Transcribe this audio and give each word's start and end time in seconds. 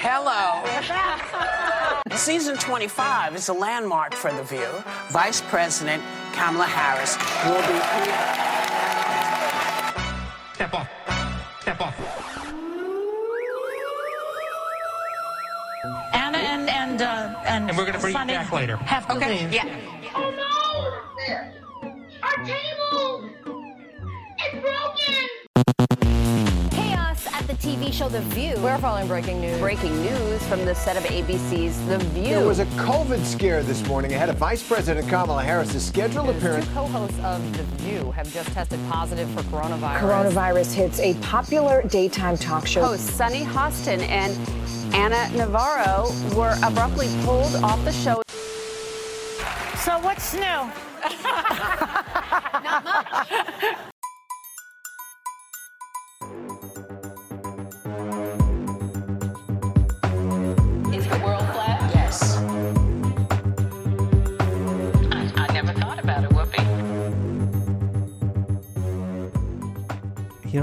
Hello. 0.00 0.62
Season 2.16 2.56
25 2.56 3.34
is 3.36 3.48
a 3.48 3.52
landmark 3.52 4.14
for 4.14 4.32
The 4.32 4.42
View. 4.44 4.68
Vice 5.10 5.40
President 5.42 6.02
Kamala 6.32 6.66
Harris 6.66 7.16
will 7.44 7.60
be 7.66 7.74
here. 8.06 8.14
Step 10.54 10.74
off. 10.74 10.88
Step 11.62 11.80
off. 11.80 11.94
Ana 16.14 16.38
and 16.38 16.68
and 16.70 17.02
uh, 17.02 17.34
and, 17.46 17.68
And 17.68 17.76
we're 17.76 17.86
gonna 17.86 17.98
bring 17.98 18.12
you 18.14 18.18
back 18.18 18.52
later. 18.52 18.76
Have 18.76 19.06
to 19.08 19.16
Okay, 19.16 19.42
leave. 19.42 19.52
yeah. 19.52 19.64
Oh 20.14 20.30
no! 20.30 21.88
Our 22.22 22.44
table! 22.44 22.77
TV 27.68 27.92
show 27.92 28.08
The 28.08 28.22
View. 28.22 28.54
We're 28.62 28.78
following 28.78 29.06
breaking 29.06 29.42
news. 29.42 29.60
breaking 29.60 29.94
news 30.00 30.42
from 30.46 30.64
the 30.64 30.74
set 30.74 30.96
of 30.96 31.02
ABC's 31.02 31.78
The 31.86 31.98
View. 31.98 32.22
There 32.22 32.46
was 32.46 32.60
a 32.60 32.64
COVID 32.64 33.22
scare 33.26 33.62
this 33.62 33.86
morning 33.86 34.14
ahead 34.14 34.30
of 34.30 34.36
Vice 34.36 34.66
President 34.66 35.06
Kamala 35.06 35.42
Harris's 35.42 35.84
scheduled 35.84 36.30
appearance. 36.30 36.64
Two 36.64 36.72
co-hosts 36.72 37.18
of 37.22 37.58
The 37.58 37.64
View 37.82 38.10
have 38.12 38.32
just 38.32 38.50
tested 38.52 38.80
positive 38.88 39.28
for 39.32 39.42
coronavirus. 39.54 40.00
Coronavirus 40.00 40.72
hits 40.72 40.98
a 41.00 41.12
popular 41.16 41.82
daytime 41.82 42.38
talk 42.38 42.66
show. 42.66 42.86
Hosts 42.86 43.10
Sunny 43.10 43.44
Hostin 43.44 44.00
and 44.08 44.34
Ana 44.94 45.28
Navarro 45.36 46.10
were 46.34 46.56
abruptly 46.64 47.08
pulled 47.26 47.54
off 47.56 47.84
the 47.84 47.92
show. 47.92 48.22
So 49.76 49.98
what's 49.98 50.32
new? 50.32 50.72
Is 53.87 53.87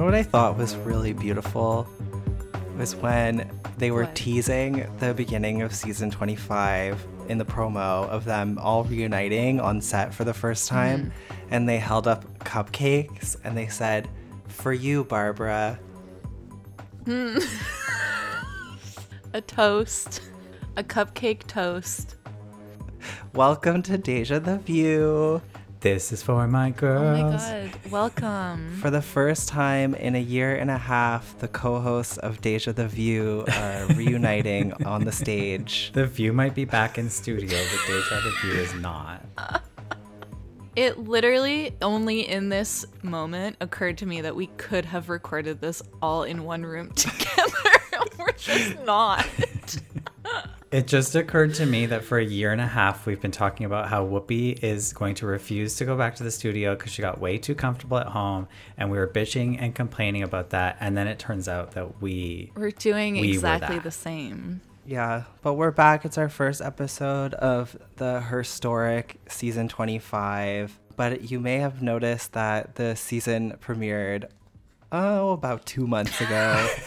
know 0.06 0.12
what 0.12 0.20
I 0.20 0.24
thought 0.24 0.56
was 0.56 0.76
really 0.76 1.14
beautiful 1.14 1.88
was 2.78 2.96
when 2.96 3.50
they 3.80 3.90
were 3.90 4.04
What? 4.04 4.16
teasing 4.16 4.88
the 5.00 5.16
beginning 5.16 5.64
of 5.64 5.74
season 5.74 6.12
25 6.12 7.04
in 7.28 7.40
the 7.40 7.46
promo 7.46 8.08
of 8.08 8.24
them 8.24 8.60
all 8.60 8.84
reuniting 8.84 9.60
on 9.60 9.82
set 9.82 10.14
for 10.14 10.24
the 10.24 10.34
first 10.34 10.68
time 10.68 11.06
mm-hmm. 11.06 11.48
and 11.50 11.68
they 11.68 11.80
held 11.80 12.08
up 12.08 12.24
cupcakes 12.40 13.36
and 13.44 13.58
they 13.58 13.66
said, 13.66 14.08
"For 14.48 14.74
you, 14.74 15.06
Barbara." 15.06 15.80
Hmm. 17.06 17.40
A 19.34 19.42
toast. 19.42 20.22
A 20.78 20.84
cupcake 20.84 21.48
toast. 21.48 22.16
Welcome 23.34 23.82
to 23.84 23.98
Deja 23.98 24.38
the 24.38 24.60
View. 24.60 25.42
This 25.82 26.12
is 26.12 26.24
for 26.24 26.48
my 26.48 26.72
girls. 26.72 27.20
Oh 27.20 27.62
my 27.62 27.70
god. 27.70 27.92
Welcome. 27.92 28.78
For 28.82 28.90
the 28.90 29.02
first 29.02 29.48
time 29.48 29.94
in 29.94 30.16
a 30.16 30.20
year 30.20 30.56
and 30.56 30.72
a 30.72 30.78
half, 30.78 31.38
the 31.40 31.48
co-hosts 31.48 32.18
of 32.18 32.42
Deja 32.42 32.72
the 32.72 32.88
View 32.88 33.46
are 33.54 33.86
reuniting 33.88 34.74
on 34.86 35.04
the 35.06 35.12
stage. 35.12 35.92
The 35.94 36.08
View 36.08 36.34
might 36.34 36.56
be 36.56 36.66
back 36.66 36.98
in 36.98 37.10
studio, 37.10 37.60
but 37.72 37.88
Deja 37.88 38.22
the 38.22 38.32
View 38.42 38.54
is 38.54 38.74
not. 38.76 39.24
It 40.76 40.98
literally 40.98 41.74
only 41.82 42.28
in 42.28 42.50
this 42.50 42.86
moment 43.02 43.56
occurred 43.62 43.98
to 44.00 44.06
me 44.06 44.20
that 44.20 44.36
we 44.36 44.48
could 44.58 44.84
have 44.84 45.08
recorded 45.08 45.62
this 45.62 45.82
all 46.02 46.24
in 46.24 46.44
one 46.44 46.66
room 46.66 46.92
together. 46.96 47.54
We're 48.20 48.34
just 48.34 48.84
not. 48.84 49.26
It 50.72 50.88
just 50.88 51.16
occurred 51.16 51.54
to 51.56 51.66
me 51.66 51.86
that 51.86 52.04
for 52.04 52.18
a 52.18 52.26
year 52.26 52.52
and 52.52 52.60
a 52.60 52.68
half, 52.68 53.06
we've 53.06 53.22
been 53.22 53.32
talking 53.32 53.66
about 53.66 53.88
how 53.88 54.06
Whoopi 54.06 54.62
is 54.64 54.94
going 54.94 55.16
to 55.16 55.26
refuse 55.28 55.76
to 55.76 55.86
go 55.86 55.96
back 55.96 56.16
to 56.16 56.24
the 56.24 56.32
studio 56.32 56.76
because 56.76 56.92
she 56.92 57.02
got 57.02 57.20
way 57.20 57.38
too 57.38 57.56
comfortable 57.56 57.98
at 57.98 58.08
home. 58.08 58.48
And 58.78 58.92
we 58.92 58.98
were 58.98 59.08
bitching 59.08 59.58
and 59.60 59.74
complaining 59.76 60.24
about 60.24 60.50
that. 60.50 60.78
And 60.80 60.98
then 60.98 61.08
it 61.08 61.20
turns 61.20 61.48
out 61.48 61.72
that 61.72 62.02
we. 62.02 62.52
We're 62.56 62.72
doing 62.72 63.20
We 63.20 63.34
exactly 63.34 63.76
that. 63.76 63.84
the 63.84 63.92
same. 63.92 64.62
Yeah, 64.86 65.24
but 65.42 65.54
we're 65.54 65.72
back. 65.72 66.04
It's 66.04 66.18
our 66.18 66.30
first 66.30 66.62
episode 66.62 67.34
of 67.36 67.78
the 67.96 68.22
historic 68.22 69.20
season 69.30 69.68
25. 69.68 70.80
But 70.96 71.30
you 71.32 71.40
may 71.40 71.58
have 71.58 71.82
noticed 71.82 72.34
that 72.34 72.76
the 72.76 72.96
season 72.96 73.58
premiered, 73.62 74.26
oh, 74.92 75.32
about 75.32 75.66
two 75.66 75.88
months 75.88 76.20
ago. 76.22 76.68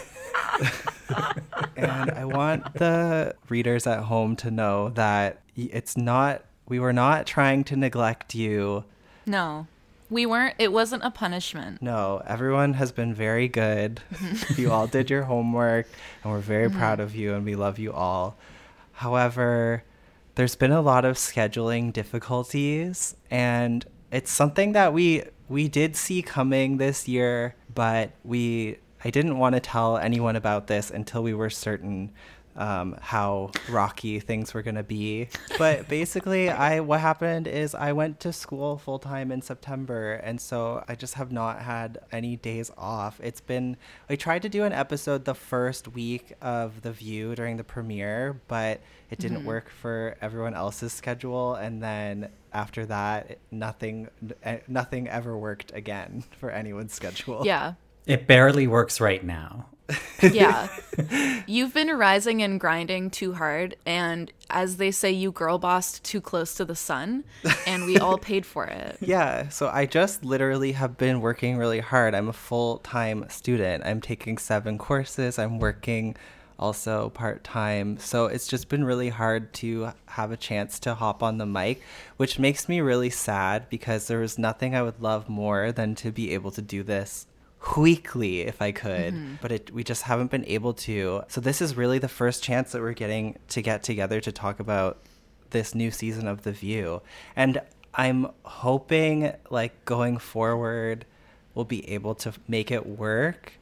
and 1.76 2.10
I 2.10 2.24
want 2.24 2.74
the 2.74 3.34
readers 3.48 3.86
at 3.86 4.04
home 4.04 4.36
to 4.36 4.50
know 4.50 4.90
that 4.90 5.40
it's 5.56 5.96
not, 5.96 6.44
we 6.68 6.78
were 6.78 6.92
not 6.92 7.26
trying 7.26 7.64
to 7.64 7.76
neglect 7.76 8.34
you. 8.34 8.84
No. 9.26 9.66
We 10.10 10.24
weren't 10.24 10.54
it 10.58 10.72
wasn't 10.72 11.04
a 11.04 11.10
punishment. 11.10 11.82
No, 11.82 12.22
everyone 12.26 12.72
has 12.74 12.92
been 12.92 13.12
very 13.12 13.46
good. 13.46 14.00
you 14.56 14.70
all 14.70 14.86
did 14.86 15.10
your 15.10 15.24
homework, 15.24 15.86
and 16.24 16.32
we're 16.32 16.38
very 16.38 16.68
mm-hmm. 16.68 16.78
proud 16.78 16.98
of 16.98 17.14
you, 17.14 17.34
and 17.34 17.44
we 17.44 17.54
love 17.54 17.78
you 17.78 17.92
all. 17.92 18.38
However, 18.92 19.84
there's 20.36 20.56
been 20.56 20.72
a 20.72 20.80
lot 20.80 21.04
of 21.04 21.16
scheduling 21.16 21.92
difficulties, 21.92 23.16
and 23.30 23.84
it's 24.10 24.30
something 24.30 24.72
that 24.72 24.94
we 24.94 25.24
we 25.48 25.68
did 25.68 25.94
see 25.94 26.22
coming 26.22 26.78
this 26.78 27.06
year, 27.06 27.54
but 27.74 28.12
we 28.24 28.78
I 29.04 29.10
didn't 29.10 29.38
want 29.38 29.54
to 29.54 29.60
tell 29.60 29.96
anyone 29.96 30.36
about 30.36 30.66
this 30.66 30.90
until 30.90 31.22
we 31.22 31.34
were 31.34 31.50
certain 31.50 32.12
um, 32.58 32.96
how 33.00 33.52
rocky 33.68 34.18
things 34.18 34.52
were 34.52 34.62
gonna 34.62 34.82
be. 34.82 35.28
But 35.56 35.88
basically, 35.88 36.50
I 36.50 36.80
what 36.80 37.00
happened 37.00 37.46
is 37.46 37.74
I 37.74 37.92
went 37.92 38.20
to 38.20 38.32
school 38.32 38.76
full 38.76 38.98
time 38.98 39.30
in 39.30 39.40
September, 39.40 40.14
and 40.14 40.40
so 40.40 40.84
I 40.88 40.96
just 40.96 41.14
have 41.14 41.30
not 41.30 41.62
had 41.62 41.98
any 42.10 42.36
days 42.36 42.70
off. 42.76 43.20
It's 43.22 43.40
been 43.40 43.76
I 44.10 44.16
tried 44.16 44.42
to 44.42 44.48
do 44.48 44.64
an 44.64 44.72
episode 44.72 45.24
the 45.24 45.34
first 45.34 45.88
week 45.88 46.32
of 46.42 46.82
The 46.82 46.92
View 46.92 47.34
during 47.36 47.56
the 47.56 47.64
premiere, 47.64 48.40
but 48.48 48.80
it 49.10 49.18
didn't 49.18 49.44
work 49.44 49.70
for 49.70 50.16
everyone 50.20 50.54
else's 50.54 50.92
schedule, 50.92 51.54
and 51.54 51.82
then 51.82 52.28
after 52.52 52.84
that, 52.86 53.38
nothing 53.52 54.08
eh, 54.42 54.58
nothing 54.66 55.08
ever 55.08 55.38
worked 55.38 55.72
again 55.74 56.24
for 56.38 56.50
anyone's 56.50 56.92
schedule. 56.92 57.42
Yeah. 57.46 57.74
It 58.08 58.26
barely 58.26 58.66
works 58.66 59.00
right 59.00 59.22
now. 59.22 59.66
Yeah. 60.20 60.68
You've 61.46 61.72
been 61.72 61.88
rising 61.96 62.42
and 62.42 62.58
grinding 62.58 63.10
too 63.10 63.34
hard 63.34 63.76
and 63.86 64.32
as 64.50 64.76
they 64.76 64.90
say 64.90 65.12
you 65.12 65.30
girl 65.30 65.58
bossed 65.58 66.02
too 66.02 66.20
close 66.20 66.54
to 66.56 66.64
the 66.64 66.74
sun 66.74 67.22
and 67.68 67.84
we 67.84 67.98
all 67.98 68.18
paid 68.18 68.44
for 68.44 68.66
it. 68.66 68.98
Yeah, 69.00 69.48
so 69.48 69.68
I 69.68 69.86
just 69.86 70.24
literally 70.24 70.72
have 70.72 70.98
been 70.98 71.20
working 71.20 71.56
really 71.56 71.78
hard. 71.78 72.16
I'm 72.16 72.28
a 72.28 72.32
full 72.32 72.78
time 72.78 73.26
student. 73.28 73.84
I'm 73.86 74.00
taking 74.00 74.38
seven 74.38 74.76
courses. 74.76 75.38
I'm 75.38 75.60
working 75.60 76.16
also 76.58 77.10
part 77.10 77.44
time. 77.44 77.98
So 77.98 78.26
it's 78.26 78.48
just 78.48 78.68
been 78.68 78.82
really 78.82 79.10
hard 79.10 79.52
to 79.54 79.92
have 80.06 80.32
a 80.32 80.36
chance 80.36 80.80
to 80.80 80.94
hop 80.94 81.22
on 81.22 81.38
the 81.38 81.46
mic, 81.46 81.80
which 82.16 82.40
makes 82.40 82.68
me 82.68 82.80
really 82.80 83.10
sad 83.10 83.68
because 83.68 84.08
there 84.08 84.18
was 84.18 84.36
nothing 84.36 84.74
I 84.74 84.82
would 84.82 85.00
love 85.00 85.28
more 85.28 85.70
than 85.70 85.94
to 85.96 86.10
be 86.10 86.34
able 86.34 86.50
to 86.50 86.62
do 86.62 86.82
this 86.82 87.27
weekly 87.76 88.42
if 88.42 88.62
I 88.62 88.72
could, 88.72 89.14
mm-hmm. 89.14 89.34
but 89.42 89.52
it, 89.52 89.70
we 89.72 89.84
just 89.84 90.02
haven't 90.02 90.30
been 90.30 90.44
able 90.46 90.74
to. 90.74 91.22
So 91.28 91.40
this 91.40 91.60
is 91.60 91.76
really 91.76 91.98
the 91.98 92.08
first 92.08 92.42
chance 92.42 92.72
that 92.72 92.80
we're 92.80 92.92
getting 92.92 93.38
to 93.48 93.62
get 93.62 93.82
together 93.82 94.20
to 94.20 94.32
talk 94.32 94.60
about 94.60 94.98
this 95.50 95.74
new 95.74 95.90
season 95.90 96.28
of 96.28 96.42
The 96.42 96.52
View. 96.52 97.02
And 97.34 97.60
I'm 97.94 98.28
hoping 98.44 99.32
like 99.50 99.84
going 99.84 100.18
forward 100.18 101.04
we'll 101.58 101.64
be 101.64 101.90
able 101.90 102.14
to 102.14 102.32
make 102.46 102.70
it 102.70 102.86
work, 102.86 103.54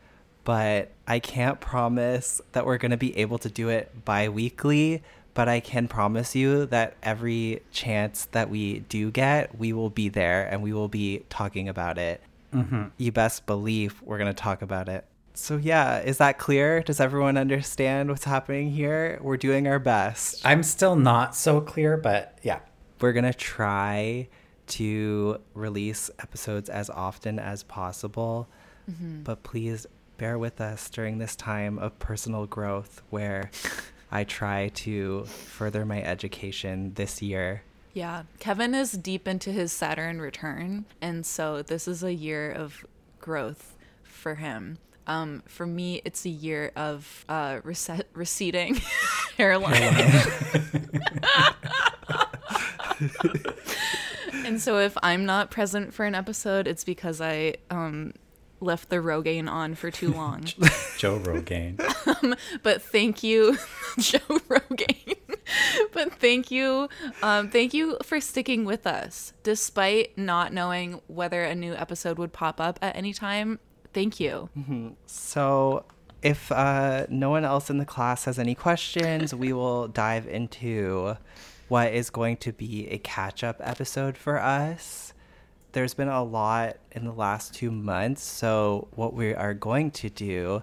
but 0.44 0.92
I 1.08 1.18
can't 1.18 1.60
promise 1.60 2.42
that 2.52 2.66
we're 2.66 2.76
going 2.76 2.90
to 2.90 2.98
be 2.98 3.16
able 3.16 3.38
to 3.38 3.48
do 3.48 3.70
it 3.70 4.04
bi-weekly, 4.04 5.02
but 5.32 5.49
I 5.49 5.60
can 5.60 5.88
promise 5.88 6.34
you 6.34 6.66
that 6.66 6.94
every 7.02 7.62
chance 7.72 8.26
that 8.32 8.50
we 8.50 8.81
do 8.81 9.10
get, 9.10 9.58
we 9.58 9.72
will 9.72 9.88
be 9.88 10.10
there 10.10 10.46
and 10.46 10.62
we 10.62 10.75
will 10.75 10.88
be 10.88 11.25
talking 11.31 11.70
about 11.70 11.96
it. 11.96 12.20
Mm-hmm. 12.54 12.84
You 12.96 13.12
best 13.12 13.46
believe 13.46 14.00
we're 14.02 14.19
going 14.19 14.32
to 14.32 14.34
talk 14.34 14.62
about 14.62 14.88
it. 14.88 15.04
So 15.34 15.58
yeah, 15.58 16.00
is 16.00 16.19
that 16.19 16.38
clear? 16.38 16.82
Does 16.82 16.98
everyone 16.98 17.37
understand 17.37 18.08
what's 18.08 18.25
happening 18.25 18.70
here? 18.70 19.19
We're 19.20 19.37
doing 19.37 19.66
our 19.69 19.78
best. 19.78 20.40
I'm 20.46 20.62
still 20.62 20.96
not 20.96 21.37
so 21.37 21.60
clear, 21.60 21.98
but 21.98 22.38
yeah. 22.43 22.60
we're 23.02 23.12
gonna 23.12 23.34
try 23.34 24.28
to 24.66 25.40
release 25.54 26.10
episodes 26.19 26.69
as 26.69 26.90
often 26.90 27.38
as 27.38 27.62
possible 27.62 28.49
mm-hmm. 28.90 29.22
but 29.22 29.42
please 29.42 29.87
bear 30.19 30.38
with 30.38 30.60
us 30.60 30.88
during 30.90 31.19
this 31.19 31.37
time 31.37 31.78
of 31.78 31.99
personal 31.99 32.46
growth 32.46 33.02
where 33.10 33.50
i 34.10 34.25
try 34.25 34.69
to 34.69 35.25
further 35.25 35.84
my 35.84 36.02
education 36.02 36.92
this 36.94 37.22
year 37.22 37.62
Yeah. 37.96 38.25
Kevin 38.40 38.75
is 38.75 38.93
deep 38.93 39.26
into 39.26 39.50
his 39.50 39.72
Saturn 39.72 40.20
return 40.20 40.84
and 41.00 41.25
so 41.25 41.62
this 41.62 41.88
is 41.88 42.02
a 42.02 42.12
year 42.12 42.52
of 42.52 42.84
growth 43.20 43.75
for 44.02 44.34
him. 44.34 44.76
Um, 45.06 45.43
for 45.46 45.66
me, 45.66 46.02
it's 46.04 46.26
a 46.26 46.28
year 46.28 46.72
of 46.76 47.25
uh, 47.26 47.60
rece- 47.60 48.04
receding 48.12 48.75
hairline. 49.38 49.94
and 54.44 54.60
so 54.60 54.78
if 54.78 54.99
I'm 55.02 55.25
not 55.25 55.50
present 55.50 55.94
for 55.94 56.04
an 56.04 56.14
episode, 56.14 56.66
it's 56.66 56.84
because 56.84 57.22
I 57.22 57.54
um, 57.70 58.12
left 58.60 58.90
the 58.90 58.96
Rogaine 58.96 59.49
on 59.49 59.75
for 59.75 59.90
too 59.90 60.12
long. 60.12 60.42
Joe 60.99 61.19
Rogaine. 61.20 61.81
um, 62.22 62.34
but 62.62 62.82
thank 62.82 63.22
you, 63.22 63.56
Joe 63.99 64.19
Rogaine. 64.50 65.15
but 65.93 66.12
thank 66.14 66.50
you, 66.50 66.88
um, 67.23 67.50
thank 67.50 67.75
you 67.75 67.99
for 68.03 68.20
sticking 68.20 68.64
with 68.64 68.87
us 68.87 69.32
despite 69.43 70.17
not 70.17 70.53
knowing 70.53 71.00
whether 71.06 71.44
a 71.44 71.55
new 71.55 71.75
episode 71.75 72.19
would 72.19 72.32
pop 72.32 72.61
up 72.61 72.79
at 72.82 72.97
any 72.97 73.12
time. 73.12 73.58
Thank 73.93 74.20
you. 74.20 74.50
Mm-hmm. 74.56 74.88
So, 75.06 75.85
if 76.23 76.50
uh, 76.50 77.06
no 77.08 77.31
one 77.31 77.44
else 77.44 77.70
in 77.70 77.79
the 77.79 77.85
class 77.85 78.25
has 78.25 78.38
any 78.38 78.55
questions, 78.55 79.35
we 79.35 79.53
will 79.55 79.88
dive 79.88 80.26
into 80.26 81.17
what 81.69 81.93
is 81.93 82.11
going 82.11 82.37
to 82.38 82.52
be 82.52 82.88
a 82.88 82.99
catch 82.99 83.43
up 83.43 83.56
episode 83.61 84.17
for 84.17 84.41
us. 84.41 85.12
There's 85.73 85.94
been 85.94 86.09
a 86.09 86.23
lot 86.23 86.76
in 86.93 87.05
the 87.05 87.12
last 87.12 87.55
two 87.55 87.70
months, 87.70 88.23
so 88.23 88.88
what 88.93 89.14
we 89.14 89.35
are 89.35 89.55
going 89.55 89.91
to 89.93 90.09
do 90.09 90.62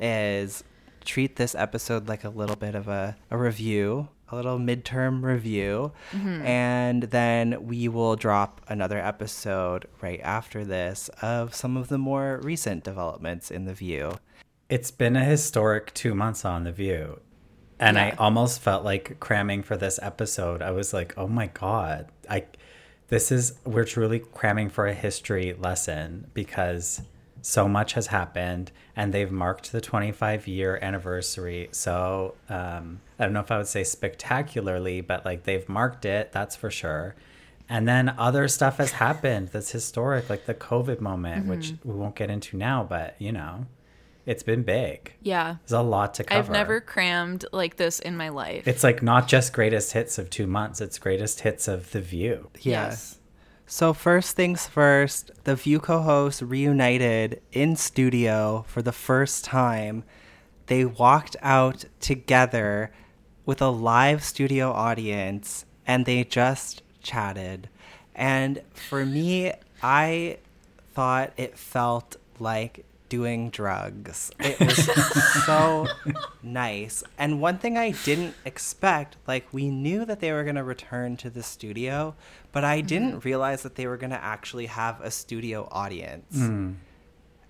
is 0.00 0.64
treat 1.04 1.36
this 1.36 1.54
episode 1.54 2.08
like 2.08 2.24
a 2.24 2.28
little 2.28 2.56
bit 2.56 2.74
of 2.74 2.88
a, 2.88 3.16
a 3.30 3.36
review, 3.36 4.08
a 4.34 4.36
little 4.36 4.58
midterm 4.58 5.22
review, 5.22 5.92
Mhm. 6.12 6.44
and 6.44 7.02
then 7.04 7.66
we 7.66 7.88
will 7.88 8.16
drop 8.16 8.60
another 8.68 8.98
episode 8.98 9.86
right 10.00 10.20
after 10.22 10.64
this 10.64 11.08
of 11.22 11.54
some 11.54 11.76
of 11.76 11.88
the 11.88 11.98
more 11.98 12.40
recent 12.42 12.82
developments 12.84 13.50
in 13.50 13.64
The 13.64 13.74
View. 13.74 14.18
It's 14.68 14.90
been 14.90 15.14
a 15.16 15.24
historic 15.24 15.94
two 15.94 16.14
months 16.14 16.44
on 16.44 16.64
The 16.64 16.72
View. 16.72 17.20
And 17.80 17.98
I 17.98 18.10
almost 18.18 18.60
felt 18.60 18.84
like 18.84 19.18
cramming 19.20 19.62
for 19.62 19.76
this 19.76 19.98
episode. 20.02 20.62
I 20.62 20.70
was 20.70 20.92
like, 20.94 21.12
oh 21.16 21.26
my 21.28 21.48
God. 21.48 22.06
I 22.30 22.44
this 23.08 23.30
is 23.30 23.58
we're 23.64 23.84
truly 23.84 24.20
cramming 24.20 24.70
for 24.70 24.86
a 24.86 24.94
history 24.94 25.54
lesson 25.58 26.28
because 26.34 27.02
so 27.46 27.68
much 27.68 27.92
has 27.92 28.06
happened 28.06 28.72
and 28.96 29.12
they've 29.12 29.30
marked 29.30 29.70
the 29.70 29.80
25 29.80 30.48
year 30.48 30.78
anniversary. 30.80 31.68
So 31.72 32.34
um, 32.48 33.00
I 33.18 33.24
don't 33.24 33.34
know 33.34 33.40
if 33.40 33.50
I 33.50 33.58
would 33.58 33.66
say 33.66 33.84
spectacularly, 33.84 35.02
but 35.02 35.26
like 35.26 35.44
they've 35.44 35.68
marked 35.68 36.06
it, 36.06 36.32
that's 36.32 36.56
for 36.56 36.70
sure. 36.70 37.14
And 37.68 37.86
then 37.86 38.14
other 38.16 38.48
stuff 38.48 38.78
has 38.78 38.92
happened 38.92 39.48
that's 39.48 39.70
historic, 39.70 40.30
like 40.30 40.46
the 40.46 40.54
COVID 40.54 41.00
moment, 41.02 41.46
which 41.46 41.72
Mhm. 41.72 41.78
we 41.84 41.94
won't 41.94 42.14
get 42.16 42.30
into 42.30 42.56
now, 42.56 42.82
but 42.82 43.14
you 43.18 43.30
know, 43.32 43.66
it's 44.24 44.42
been 44.42 44.62
big. 44.62 45.12
Yeah. 45.20 45.56
There's 45.66 45.72
a 45.72 45.82
lot 45.82 46.14
to 46.14 46.24
cover. 46.24 46.38
I've 46.38 46.48
never 46.50 46.80
crammed 46.80 47.44
like 47.52 47.76
this 47.76 47.98
in 48.00 48.16
my 48.16 48.30
life. 48.30 48.66
It's 48.66 48.82
like 48.82 49.02
not 49.02 49.28
just 49.28 49.52
greatest 49.52 49.92
hits 49.92 50.16
of 50.16 50.30
two 50.30 50.46
months, 50.46 50.80
it's 50.80 50.98
greatest 50.98 51.40
hits 51.40 51.68
of 51.68 51.90
The 51.92 52.00
View. 52.00 52.48
Yes. 52.60 53.18
So 53.66 53.94
first 53.94 54.36
things 54.36 54.66
first, 54.66 55.30
the 55.44 55.56
View 55.56 55.80
co-hosts 55.80 56.42
reunited 56.42 57.40
in 57.50 57.76
studio 57.76 58.64
for 58.68 58.82
the 58.82 58.92
first 58.92 59.44
time. 59.44 60.04
They 60.66 60.84
walked 60.84 61.34
out 61.40 61.86
together 61.98 62.92
with 63.46 63.62
a 63.62 63.70
live 63.70 64.22
studio 64.22 64.70
audience 64.70 65.64
and 65.86 66.04
they 66.04 66.24
just 66.24 66.82
chatted. 67.02 67.70
And 68.14 68.62
for 68.74 69.06
me, 69.06 69.52
I 69.82 70.38
thought 70.92 71.32
it 71.36 71.58
felt 71.58 72.16
like 72.38 72.84
doing 73.14 73.50
drugs. 73.50 74.30
It 74.40 74.58
was 74.58 74.76
so 75.46 75.86
nice. 76.42 77.04
And 77.18 77.40
one 77.40 77.58
thing 77.58 77.78
I 77.78 77.90
didn't 78.04 78.34
expect, 78.44 79.16
like 79.26 79.46
we 79.52 79.70
knew 79.70 80.04
that 80.04 80.18
they 80.20 80.32
were 80.32 80.42
going 80.42 80.56
to 80.56 80.64
return 80.64 81.16
to 81.18 81.30
the 81.30 81.42
studio, 81.42 82.14
but 82.52 82.64
I 82.64 82.80
didn't 82.80 83.24
realize 83.24 83.62
that 83.62 83.76
they 83.76 83.86
were 83.86 83.96
going 83.96 84.10
to 84.18 84.24
actually 84.34 84.66
have 84.66 85.00
a 85.00 85.10
studio 85.10 85.68
audience. 85.70 86.36
Mm. 86.36 86.74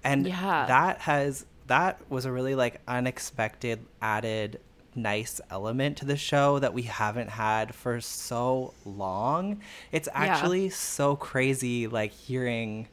And 0.03 0.27
Yeah. 0.27 0.67
that 0.67 0.99
has 1.01 1.47
that 1.67 1.99
was 2.11 2.27
a 2.27 2.33
really 2.33 2.55
like 2.55 2.83
unexpected 2.87 3.79
added 4.03 4.61
nice 4.95 5.41
element 5.51 5.97
to 5.97 6.05
the 6.05 6.17
show 6.17 6.59
that 6.59 6.75
we 6.75 6.83
haven't 6.83 7.31
had 7.31 7.75
for 7.75 8.01
so 8.03 8.75
long. 8.85 9.61
It's 9.91 10.09
Yeah. 10.13 10.25
actually 10.25 10.69
so 10.71 11.17
crazy 11.17 11.87
like 11.87 12.13
hearing 12.13 12.89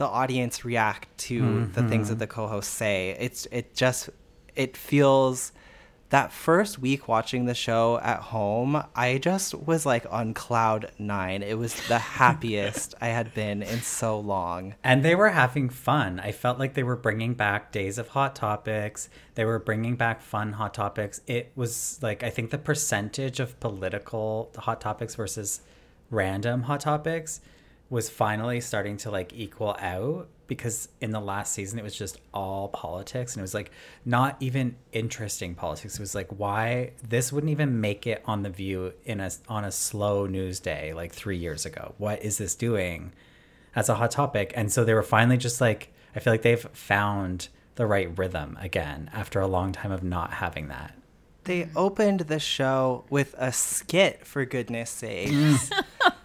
the 0.00 0.06
audience 0.06 0.64
react 0.64 1.06
to 1.28 1.66
the 1.76 1.82
things 1.90 2.08
that 2.08 2.16
Mhm. 2.16 2.24
the 2.24 2.26
co-hosts 2.26 2.72
say. 2.72 3.16
It's 3.20 3.46
it 3.52 3.74
just 3.74 4.10
it 4.56 4.76
feels 4.76 5.52
that 6.08 6.32
first 6.32 6.78
week 6.80 7.06
watching 7.06 7.44
the 7.44 7.54
show 7.54 8.00
at 8.02 8.18
home, 8.34 8.82
I 8.96 9.18
just 9.18 9.54
was 9.54 9.86
like 9.86 10.04
on 10.10 10.34
cloud 10.34 10.90
9. 10.98 11.42
It 11.44 11.56
was 11.56 11.72
the 11.86 11.98
happiest 12.20 12.96
I 13.00 13.08
had 13.18 13.32
been 13.32 13.62
in 13.62 13.80
so 13.82 14.18
long. 14.18 14.74
And 14.82 15.04
they 15.04 15.14
were 15.14 15.28
having 15.28 15.68
fun. 15.68 16.18
I 16.18 16.32
felt 16.32 16.58
like 16.58 16.74
they 16.74 16.82
were 16.82 16.96
bringing 16.96 17.34
back 17.34 17.70
Days 17.70 17.96
of 17.98 18.08
Hot 18.08 18.34
Topics. 18.34 19.08
They 19.36 19.44
were 19.44 19.60
bringing 19.60 19.94
back 19.94 20.20
fun 20.20 20.54
Hot 20.54 20.74
Topics. 20.74 21.20
It 21.28 21.52
was 21.54 22.00
like, 22.02 22.24
I 22.24 22.30
think 22.30 22.50
the 22.50 22.58
percentage 22.58 23.38
of 23.38 23.60
political 23.60 24.50
Hot 24.56 24.80
Topics 24.80 25.14
versus 25.14 25.60
random 26.10 26.62
Hot 26.62 26.80
Topics 26.80 27.40
was 27.90 28.08
finally 28.08 28.60
starting 28.60 28.96
to 28.96 29.10
like 29.10 29.32
equal 29.34 29.76
out 29.80 30.28
because 30.46 30.88
in 31.00 31.10
the 31.10 31.20
last 31.20 31.52
season 31.52 31.78
it 31.78 31.82
was 31.82 31.94
just 31.94 32.18
all 32.32 32.68
politics 32.68 33.34
and 33.34 33.40
it 33.40 33.42
was 33.42 33.54
like 33.54 33.70
not 34.04 34.36
even 34.40 34.74
interesting 34.92 35.54
politics 35.54 35.94
it 35.94 36.00
was 36.00 36.14
like 36.14 36.28
why 36.38 36.90
this 37.08 37.32
wouldn't 37.32 37.50
even 37.50 37.80
make 37.80 38.06
it 38.06 38.22
on 38.24 38.42
the 38.42 38.50
view 38.50 38.92
in 39.04 39.20
a 39.20 39.30
on 39.48 39.64
a 39.64 39.70
slow 39.70 40.26
news 40.26 40.58
day 40.58 40.92
like 40.92 41.12
3 41.12 41.36
years 41.36 41.66
ago 41.66 41.94
what 41.98 42.22
is 42.22 42.38
this 42.38 42.54
doing 42.54 43.12
as 43.74 43.88
a 43.88 43.94
hot 43.94 44.10
topic. 44.10 44.52
And 44.56 44.72
so 44.72 44.84
they 44.84 44.94
were 44.94 45.02
finally 45.02 45.36
just 45.36 45.60
like, 45.60 45.92
I 46.14 46.20
feel 46.20 46.32
like 46.32 46.42
they've 46.42 46.60
found 46.72 47.48
the 47.76 47.86
right 47.86 48.16
rhythm 48.18 48.58
again 48.60 49.10
after 49.12 49.40
a 49.40 49.46
long 49.46 49.72
time 49.72 49.92
of 49.92 50.02
not 50.02 50.32
having 50.34 50.68
that. 50.68 50.94
They 51.44 51.68
opened 51.74 52.20
the 52.20 52.38
show 52.38 53.04
with 53.08 53.34
a 53.38 53.50
skit, 53.52 54.26
for 54.26 54.44
goodness 54.44 54.90
sakes. 54.90 55.70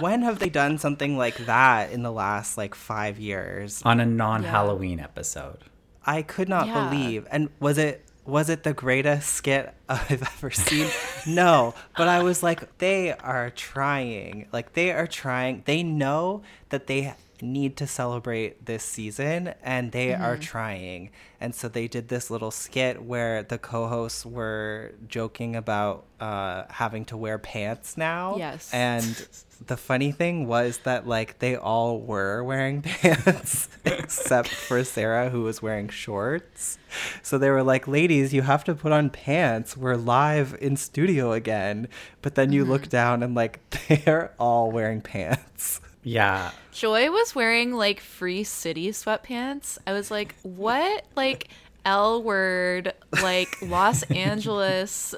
when 0.00 0.22
have 0.22 0.38
they 0.38 0.48
done 0.48 0.78
something 0.78 1.16
like 1.16 1.36
that 1.46 1.90
in 1.92 2.02
the 2.02 2.12
last 2.12 2.56
like 2.58 2.74
five 2.74 3.18
years? 3.18 3.82
On 3.84 4.00
a 4.00 4.06
non 4.06 4.42
Halloween 4.44 5.00
episode. 5.00 5.58
I 6.04 6.22
could 6.22 6.48
not 6.48 6.66
Yeah. 6.66 6.88
believe. 6.88 7.26
And 7.30 7.48
was 7.60 7.78
it 7.78 8.04
was 8.24 8.48
it 8.48 8.62
the 8.62 8.72
greatest 8.72 9.30
skit 9.30 9.74
I've 9.88 10.22
ever 10.22 10.50
seen? 10.50 10.88
no, 11.26 11.74
but 11.96 12.06
I 12.08 12.22
was 12.22 12.42
like, 12.42 12.78
they 12.78 13.12
are 13.12 13.50
trying. 13.50 14.46
Like 14.52 14.74
they 14.74 14.92
are 14.92 15.06
trying. 15.06 15.62
They 15.64 15.82
know 15.82 16.42
that 16.70 16.86
they 16.86 17.14
need 17.42 17.76
to 17.76 17.86
celebrate 17.86 18.64
this 18.66 18.84
season 18.84 19.52
and 19.62 19.92
they 19.92 20.14
are 20.14 20.36
Mhm. 20.36 20.40
trying. 20.40 21.10
And 21.40 21.54
so 21.54 21.68
they 21.68 21.88
did 21.88 22.06
this 22.08 22.30
little 22.30 22.52
skit 22.52 23.02
where 23.02 23.42
the 23.42 23.58
co-hosts 23.58 24.24
were 24.24 24.92
joking 25.08 25.56
about 25.56 26.04
uh, 26.20 26.62
having 26.70 27.04
to 27.06 27.16
wear 27.16 27.36
pants 27.36 27.96
now. 27.96 28.36
Yes. 28.38 28.70
And 28.72 29.26
the 29.66 29.76
funny 29.76 30.12
thing 30.12 30.46
was 30.46 30.78
that 30.84 31.04
like 31.04 31.40
they 31.40 31.56
all 31.56 31.98
were 32.00 32.44
wearing 32.44 32.80
pants 32.82 33.68
except 33.84 34.46
for 34.48 34.84
Sarah 34.84 35.30
who 35.30 35.42
was 35.42 35.60
wearing 35.60 35.88
shorts. 35.88 36.78
So 37.24 37.38
they 37.38 37.50
were 37.50 37.64
like, 37.64 37.88
"Ladies, 37.88 38.32
you 38.32 38.42
have 38.42 38.62
to 38.64 38.74
put 38.76 38.92
on 38.92 39.10
pants. 39.10 39.76
We're 39.76 39.96
live 39.96 40.56
in 40.60 40.76
studio 40.76 41.32
again." 41.32 41.88
But 42.20 42.36
then 42.36 42.52
you 42.52 42.64
look 42.64 42.88
down 42.88 43.24
and 43.24 43.34
like 43.34 43.58
they're 43.88 44.32
all 44.38 44.70
wearing 44.70 45.00
pants. 45.00 45.80
Yeah. 46.02 46.50
Joy 46.72 47.10
was 47.10 47.34
wearing 47.34 47.72
like 47.72 48.00
free 48.00 48.44
city 48.44 48.88
sweatpants. 48.90 49.78
I 49.86 49.92
was 49.92 50.10
like, 50.10 50.34
what 50.42 51.04
like 51.16 51.48
L 51.84 52.22
word, 52.22 52.92
like 53.22 53.60
Los 53.62 54.02
Angeles 54.10 55.14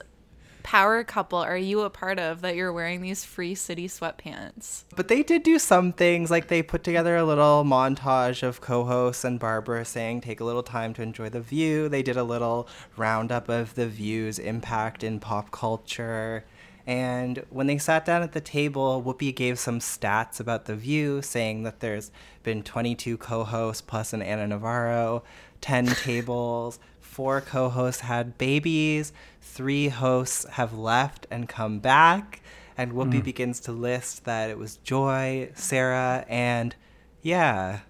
power 0.65 1.05
couple 1.05 1.39
are 1.39 1.59
you 1.59 1.83
a 1.83 1.91
part 1.91 2.19
of 2.19 2.41
that 2.41 2.57
you're 2.57 2.73
wearing 2.73 3.03
these 3.03 3.23
free 3.23 3.55
city 3.55 3.87
sweatpants? 3.87 4.85
But 4.97 5.09
they 5.09 5.23
did 5.23 5.43
do 5.43 5.59
some 5.59 5.93
things 5.93 6.31
like 6.31 6.49
they 6.49 6.63
put 6.63 6.83
together 6.83 7.17
a 7.17 7.25
little 7.25 7.65
montage 7.65 8.43
of 8.43 8.61
co-hosts 8.61 9.25
and 9.25 9.39
Barbara 9.39 9.85
saying 9.85 10.23
take 10.23 10.41
a 10.41 10.45
little 10.45 10.63
time 10.63 10.95
to 10.95 11.03
enjoy 11.03 11.29
the 11.29 11.41
view. 11.41 11.89
They 11.89 12.03
did 12.03 12.17
a 12.17 12.25
little 12.25 12.67
roundup 12.97 13.49
of 13.49 13.75
the 13.75 13.87
view's 13.87 14.39
impact 14.39 15.05
in 15.05 15.21
pop 15.21 15.51
culture. 15.51 16.45
And 16.87 17.45
when 17.51 17.67
they 17.67 17.79
sat 17.79 18.05
down 18.05 18.23
at 18.23 18.33
the 18.33 18.41
table, 18.41 19.03
Whoopi 19.03 19.35
gave 19.35 19.59
some 19.59 19.79
stats 19.79 20.39
about 20.39 20.67
the 20.67 20.77
view, 20.77 21.23
saying 21.23 21.63
that 21.63 21.81
there's 21.81 22.11
been 22.43 22.63
22 22.63 23.17
co-hosts 23.17 23.81
plus 23.81 24.13
an 24.13 24.21
Ana 24.21 24.47
Navarro, 24.49 25.23
10 25.63 25.87
tables, 26.05 26.79
four 27.01 27.41
co-hosts 27.41 28.03
had 28.03 28.37
babies, 28.37 29.13
three 29.41 29.89
hosts 29.89 30.45
have 30.51 30.75
left 30.77 31.27
and 31.31 31.49
come 31.49 31.79
back, 31.79 32.43
and 32.77 32.93
Whoopi 32.93 33.21
Mm. 33.21 33.25
begins 33.25 33.61
to 33.61 33.73
list 33.73 34.25
that 34.25 34.51
it 34.51 34.59
was 34.59 34.77
Joy, 34.79 35.51
Sarah, 35.55 36.27
and 36.29 36.75
yeah. 37.23 37.81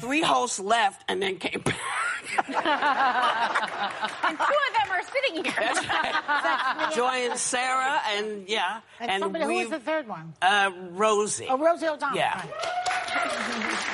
Three 0.00 0.22
hosts 0.22 0.58
left 0.60 1.04
and 1.08 1.20
then 1.22 1.36
came 1.36 1.60
back. 1.60 1.76
and 2.48 4.38
two 4.38 4.54
of 4.68 4.72
them 4.74 4.90
are 4.90 5.02
sitting 5.02 5.44
here. 5.44 6.94
Joy 6.94 7.28
and 7.30 7.38
Sarah, 7.38 8.00
and 8.10 8.48
yeah, 8.48 8.80
And, 9.00 9.20
somebody, 9.22 9.46
we, 9.46 9.54
who 9.54 9.60
was 9.60 9.70
the 9.70 9.78
third 9.80 10.06
one? 10.08 10.34
uh, 10.42 10.70
Rosie. 10.90 11.46
Oh, 11.48 11.58
Rosie 11.58 11.86
O'Donnell. 11.88 12.16
Yeah. 12.16 12.44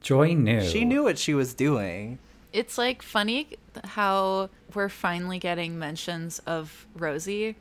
Joy 0.00 0.34
knew. 0.34 0.62
She 0.62 0.84
knew 0.84 1.02
what 1.02 1.18
she 1.18 1.34
was 1.34 1.52
doing. 1.54 2.18
It's 2.52 2.78
like 2.78 3.02
funny 3.02 3.48
how 3.84 4.48
we're 4.74 4.88
finally 4.88 5.38
getting 5.38 5.78
mentions 5.78 6.38
of 6.40 6.86
Rosie, 6.96 7.54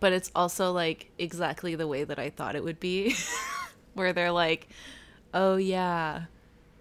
but 0.00 0.12
it's 0.12 0.30
also 0.34 0.72
like 0.72 1.10
exactly 1.18 1.74
the 1.76 1.86
way 1.86 2.04
that 2.04 2.18
I 2.18 2.30
thought 2.30 2.56
it 2.56 2.64
would 2.64 2.80
be, 2.80 3.14
where 3.94 4.12
they're 4.12 4.32
like, 4.32 4.68
"Oh 5.34 5.56
yeah, 5.56 6.24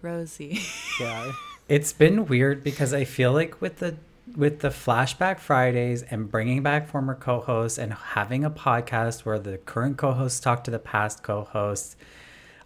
Rosie." 0.01 0.59
Yeah. 0.99 1.31
It's 1.67 1.93
been 1.93 2.27
weird 2.27 2.63
because 2.63 2.93
I 2.93 3.05
feel 3.05 3.33
like 3.33 3.59
with 3.59 3.77
the 3.77 3.97
with 4.35 4.59
the 4.59 4.69
flashback 4.69 5.39
Fridays 5.39 6.03
and 6.03 6.29
bringing 6.29 6.61
back 6.61 6.87
former 6.87 7.15
co-hosts 7.15 7.79
and 7.79 7.91
having 7.91 8.43
a 8.43 8.51
podcast 8.51 9.25
where 9.25 9.39
the 9.39 9.57
current 9.57 9.97
co-hosts 9.97 10.39
talk 10.39 10.63
to 10.65 10.71
the 10.71 10.77
past 10.77 11.23
co-hosts, 11.23 11.95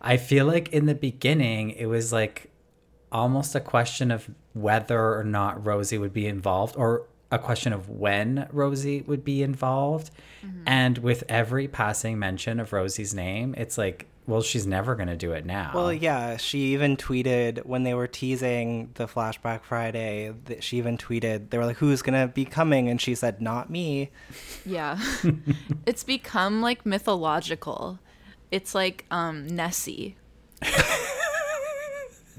I 0.02 0.18
feel 0.18 0.46
like 0.46 0.70
in 0.70 0.86
the 0.86 0.96
beginning 0.96 1.72
it 1.72 1.86
was 1.86 2.12
like 2.12 2.52
almost 3.12 3.56
a 3.56 3.60
question 3.60 4.12
of 4.12 4.30
whether 4.54 5.16
or 5.16 5.24
not 5.24 5.66
Rosie 5.66 5.98
would 5.98 6.14
be 6.14 6.28
involved 6.28 6.76
or 6.78 7.06
a 7.32 7.40
question 7.40 7.74
of 7.74 7.90
when 7.90 8.48
Rosie 8.52 9.02
would 9.02 9.24
be 9.24 9.44
involved. 9.44 10.12
Mm-hmm. 10.46 10.64
And 10.66 10.98
with 11.00 11.24
every 11.30 11.68
passing 11.68 12.18
mention 12.18 12.60
of 12.60 12.74
Rosie's 12.74 13.14
name, 13.14 13.54
it's 13.58 13.78
like, 13.78 14.08
well, 14.30 14.42
she's 14.44 14.68
never 14.68 14.96
going 14.96 15.08
to 15.08 15.18
do 15.18 15.32
it 15.32 15.46
now. 15.46 15.72
Well, 15.74 15.92
yeah, 15.92 16.38
she 16.38 16.74
even 16.74 16.96
tweeted 16.96 17.66
when 17.66 17.84
they 17.84 17.96
were 17.96 18.08
teasing 18.08 18.92
the 18.94 19.08
Flashback 19.08 19.64
Friday, 19.64 20.34
that 20.46 20.64
she 20.64 20.78
even 20.78 20.98
tweeted, 20.98 21.50
they 21.50 21.58
were 21.58 21.66
like, 21.66 21.78
who's 21.78 22.04
going 22.04 22.20
to 22.20 22.32
be 22.32 22.46
coming? 22.46 22.88
And 22.88 23.02
she 23.02 23.16
said, 23.16 23.42
not 23.42 23.70
me. 23.70 24.12
Yeah. 24.66 25.00
it's 25.88 26.04
become 26.04 26.62
like 26.62 26.86
mythological. 26.86 28.00
It's 28.52 28.74
like 28.76 29.06
um 29.12 29.48
Nessie. 29.48 30.16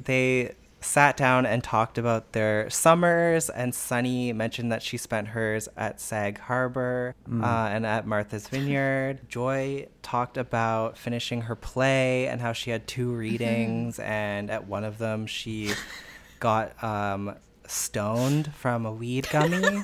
They 0.04 0.54
sat 0.82 1.16
down 1.16 1.44
and 1.46 1.62
talked 1.62 1.98
about 1.98 2.32
their 2.32 2.70
summers, 2.70 3.50
and 3.50 3.74
Sunny 3.74 4.32
mentioned 4.32 4.72
that 4.72 4.82
she 4.82 4.96
spent 4.96 5.28
hers 5.28 5.68
at 5.76 6.00
Sag 6.00 6.38
Harbor 6.38 7.14
Mm. 7.28 7.44
uh, 7.44 7.68
and 7.68 7.84
at 7.86 8.06
Martha's 8.06 8.48
Vineyard. 8.48 9.20
Joy 9.28 9.86
talked 10.02 10.36
about 10.38 10.96
finishing 10.96 11.42
her 11.42 11.54
play 11.56 12.26
and 12.28 12.40
how 12.40 12.52
she 12.52 12.70
had 12.70 12.86
two 12.86 13.12
readings, 13.24 13.98
and 13.98 14.50
at 14.50 14.66
one 14.66 14.84
of 14.84 14.98
them 14.98 15.26
she 15.26 15.72
got 16.40 16.82
um, 16.82 17.34
stoned 17.66 18.54
from 18.54 18.86
a 18.86 18.92
weed 18.92 19.28
gummy. 19.30 19.82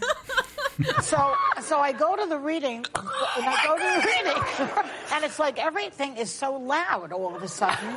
so 1.02 1.34
so 1.62 1.78
I 1.78 1.92
go 1.92 2.16
to 2.16 2.26
the 2.26 2.38
reading, 2.38 2.84
and 2.94 3.44
I 3.46 3.64
go 3.64 3.76
to 3.76 3.82
the 3.82 4.06
reading, 4.06 4.84
and 5.12 5.24
it's 5.24 5.38
like 5.38 5.58
everything 5.58 6.16
is 6.16 6.30
so 6.30 6.56
loud 6.56 7.12
all 7.12 7.34
of 7.36 7.42
a 7.42 7.48
sudden. 7.48 7.96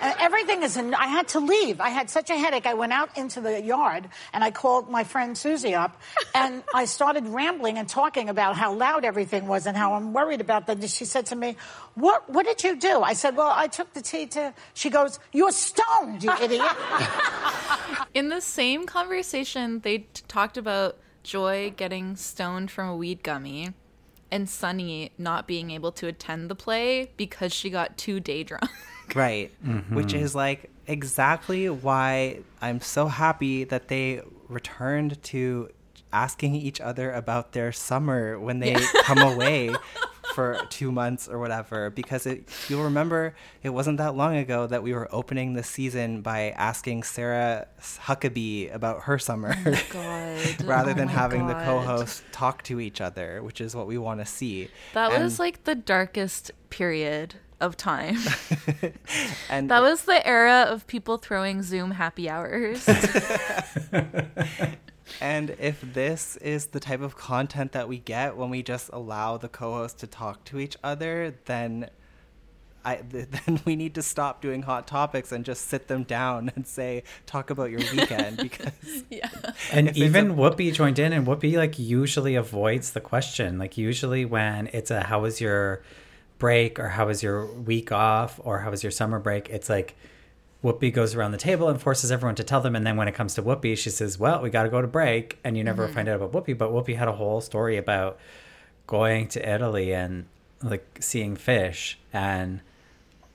And 0.00 0.14
everything 0.20 0.62
is. 0.62 0.76
In, 0.76 0.94
I 0.94 1.06
had 1.06 1.28
to 1.28 1.40
leave. 1.40 1.80
I 1.80 1.88
had 1.88 2.10
such 2.10 2.30
a 2.30 2.36
headache. 2.36 2.66
I 2.66 2.74
went 2.74 2.92
out 2.92 3.16
into 3.16 3.40
the 3.40 3.60
yard 3.62 4.08
and 4.32 4.44
I 4.44 4.50
called 4.50 4.90
my 4.90 5.04
friend 5.04 5.36
Susie 5.36 5.74
up, 5.74 6.00
and 6.34 6.62
I 6.74 6.84
started 6.84 7.26
rambling 7.26 7.78
and 7.78 7.88
talking 7.88 8.28
about 8.28 8.56
how 8.56 8.72
loud 8.72 9.04
everything 9.04 9.46
was 9.46 9.66
and 9.66 9.76
how 9.76 9.94
I'm 9.94 10.12
worried 10.12 10.40
about 10.40 10.66
that. 10.66 10.88
She 10.88 11.04
said 11.04 11.26
to 11.26 11.36
me, 11.36 11.56
"What? 11.94 12.28
What 12.30 12.46
did 12.46 12.62
you 12.62 12.76
do?" 12.76 13.02
I 13.02 13.14
said, 13.14 13.36
"Well, 13.36 13.52
I 13.54 13.66
took 13.66 13.92
the 13.92 14.02
tea 14.02 14.26
to." 14.26 14.54
She 14.74 14.90
goes, 14.90 15.18
"You're 15.32 15.52
stoned, 15.52 16.22
you 16.22 16.32
idiot." 16.40 16.72
In 18.14 18.28
the 18.28 18.40
same 18.40 18.86
conversation, 18.86 19.80
they 19.80 19.98
t- 19.98 20.22
talked 20.28 20.56
about 20.56 20.96
Joy 21.22 21.72
getting 21.76 22.16
stoned 22.16 22.70
from 22.70 22.88
a 22.88 22.96
weed 22.96 23.22
gummy 23.22 23.74
and 24.30 24.48
Sunny 24.48 25.12
not 25.18 25.46
being 25.46 25.70
able 25.70 25.92
to 25.92 26.06
attend 26.06 26.50
the 26.50 26.54
play 26.54 27.10
because 27.16 27.52
she 27.52 27.70
got 27.70 27.96
too 27.96 28.20
day 28.20 28.42
drunk. 28.42 28.70
Right. 29.14 29.50
Which 29.90 30.08
mm-hmm. 30.08 30.24
is 30.24 30.34
like 30.34 30.70
exactly 30.86 31.68
why 31.68 32.40
I'm 32.60 32.80
so 32.80 33.08
happy 33.08 33.64
that 33.64 33.88
they 33.88 34.22
returned 34.48 35.22
to 35.24 35.70
asking 36.12 36.54
each 36.54 36.80
other 36.80 37.12
about 37.12 37.52
their 37.52 37.72
summer 37.72 38.38
when 38.38 38.60
they 38.60 38.74
come 39.02 39.18
away 39.32 39.74
for 40.34 40.60
two 40.70 40.92
months 40.92 41.28
or 41.28 41.38
whatever. 41.38 41.90
Because 41.90 42.26
it, 42.26 42.48
you'll 42.68 42.84
remember 42.84 43.34
it 43.62 43.70
wasn't 43.70 43.98
that 43.98 44.14
long 44.14 44.36
ago 44.36 44.66
that 44.66 44.82
we 44.82 44.92
were 44.92 45.08
opening 45.12 45.52
the 45.52 45.62
season 45.62 46.22
by 46.22 46.50
asking 46.50 47.02
Sarah 47.02 47.66
Huckabee 47.80 48.72
about 48.72 49.02
her 49.02 49.18
summer 49.18 49.54
oh 49.66 49.82
God. 49.90 50.62
rather 50.64 50.92
Oh 50.92 50.94
than 50.94 51.08
having 51.08 51.46
the 51.46 51.54
co-hosts 51.54 52.22
talk 52.32 52.62
to 52.64 52.80
each 52.80 53.00
other, 53.00 53.42
which 53.42 53.60
is 53.60 53.74
what 53.74 53.86
we 53.86 53.98
want 53.98 54.20
to 54.20 54.26
see. 54.26 54.68
That 54.94 55.12
And- 55.12 55.22
was 55.22 55.38
like 55.38 55.64
the 55.64 55.74
darkest 55.74 56.50
period 56.70 57.34
of 57.60 57.76
time. 57.76 58.18
and 59.50 59.70
that 59.70 59.82
was 59.82 60.02
the 60.02 60.26
era 60.26 60.66
of 60.68 60.86
people 60.86 61.18
throwing 61.18 61.62
Zoom 61.62 61.92
happy 61.92 62.28
hours. 62.28 62.88
And 65.20 65.56
if 65.58 65.80
this 65.80 66.36
is 66.36 66.66
the 66.66 66.80
type 66.80 67.00
of 67.00 67.16
content 67.16 67.72
that 67.72 67.88
we 67.88 67.98
get 67.98 68.36
when 68.36 68.50
we 68.50 68.62
just 68.62 68.90
allow 68.92 69.36
the 69.36 69.48
co-hosts 69.48 70.00
to 70.00 70.06
talk 70.06 70.44
to 70.44 70.58
each 70.58 70.76
other, 70.84 71.34
then 71.46 71.90
I 72.84 72.96
then 73.08 73.60
we 73.64 73.76
need 73.76 73.94
to 73.96 74.02
stop 74.02 74.40
doing 74.40 74.62
hot 74.62 74.86
topics 74.86 75.32
and 75.32 75.44
just 75.44 75.68
sit 75.68 75.88
them 75.88 76.04
down 76.04 76.52
and 76.54 76.66
say 76.66 77.02
talk 77.26 77.50
about 77.50 77.70
your 77.70 77.80
weekend 77.80 78.36
because 78.38 78.72
yeah. 79.10 79.28
And 79.72 79.96
even 79.96 80.30
a- 80.30 80.34
Whoopi 80.34 80.72
joined 80.72 80.98
in, 80.98 81.12
and 81.12 81.26
Whoopi 81.26 81.56
like 81.56 81.78
usually 81.78 82.34
avoids 82.34 82.92
the 82.92 83.00
question. 83.00 83.58
Like 83.58 83.76
usually 83.76 84.24
when 84.24 84.68
it's 84.72 84.90
a 84.90 85.00
how 85.02 85.20
was 85.20 85.40
your 85.40 85.82
break 86.38 86.78
or 86.78 86.88
how 86.88 87.06
was 87.06 87.22
your 87.22 87.46
week 87.46 87.90
off 87.92 88.40
or 88.44 88.60
how 88.60 88.70
was 88.70 88.82
your 88.82 88.92
summer 88.92 89.18
break, 89.18 89.48
it's 89.50 89.68
like 89.68 89.96
Whoopi 90.64 90.92
goes 90.92 91.14
around 91.14 91.30
the 91.32 91.38
table 91.38 91.68
and 91.68 91.80
forces 91.80 92.10
everyone 92.10 92.34
to 92.36 92.44
tell 92.44 92.60
them. 92.60 92.74
And 92.74 92.84
then 92.86 92.96
when 92.96 93.06
it 93.08 93.14
comes 93.14 93.34
to 93.34 93.42
Whoopi, 93.42 93.76
she 93.78 93.90
says, 93.90 94.18
"Well, 94.18 94.40
we 94.42 94.50
got 94.50 94.64
to 94.64 94.68
go 94.68 94.80
to 94.82 94.88
break," 94.88 95.38
and 95.44 95.56
you 95.56 95.62
never 95.62 95.86
Mhm. 95.88 95.94
find 95.94 96.08
out 96.08 96.20
about 96.20 96.32
Whoopi. 96.32 96.56
But 96.58 96.70
Whoopi 96.70 96.96
had 96.96 97.06
a 97.08 97.12
whole 97.12 97.40
story 97.40 97.76
about 97.76 98.18
going 98.86 99.28
to 99.28 99.48
Italy 99.48 99.92
and 99.94 100.26
like 100.62 100.84
seeing 101.00 101.36
fish 101.36 101.98
and 102.12 102.60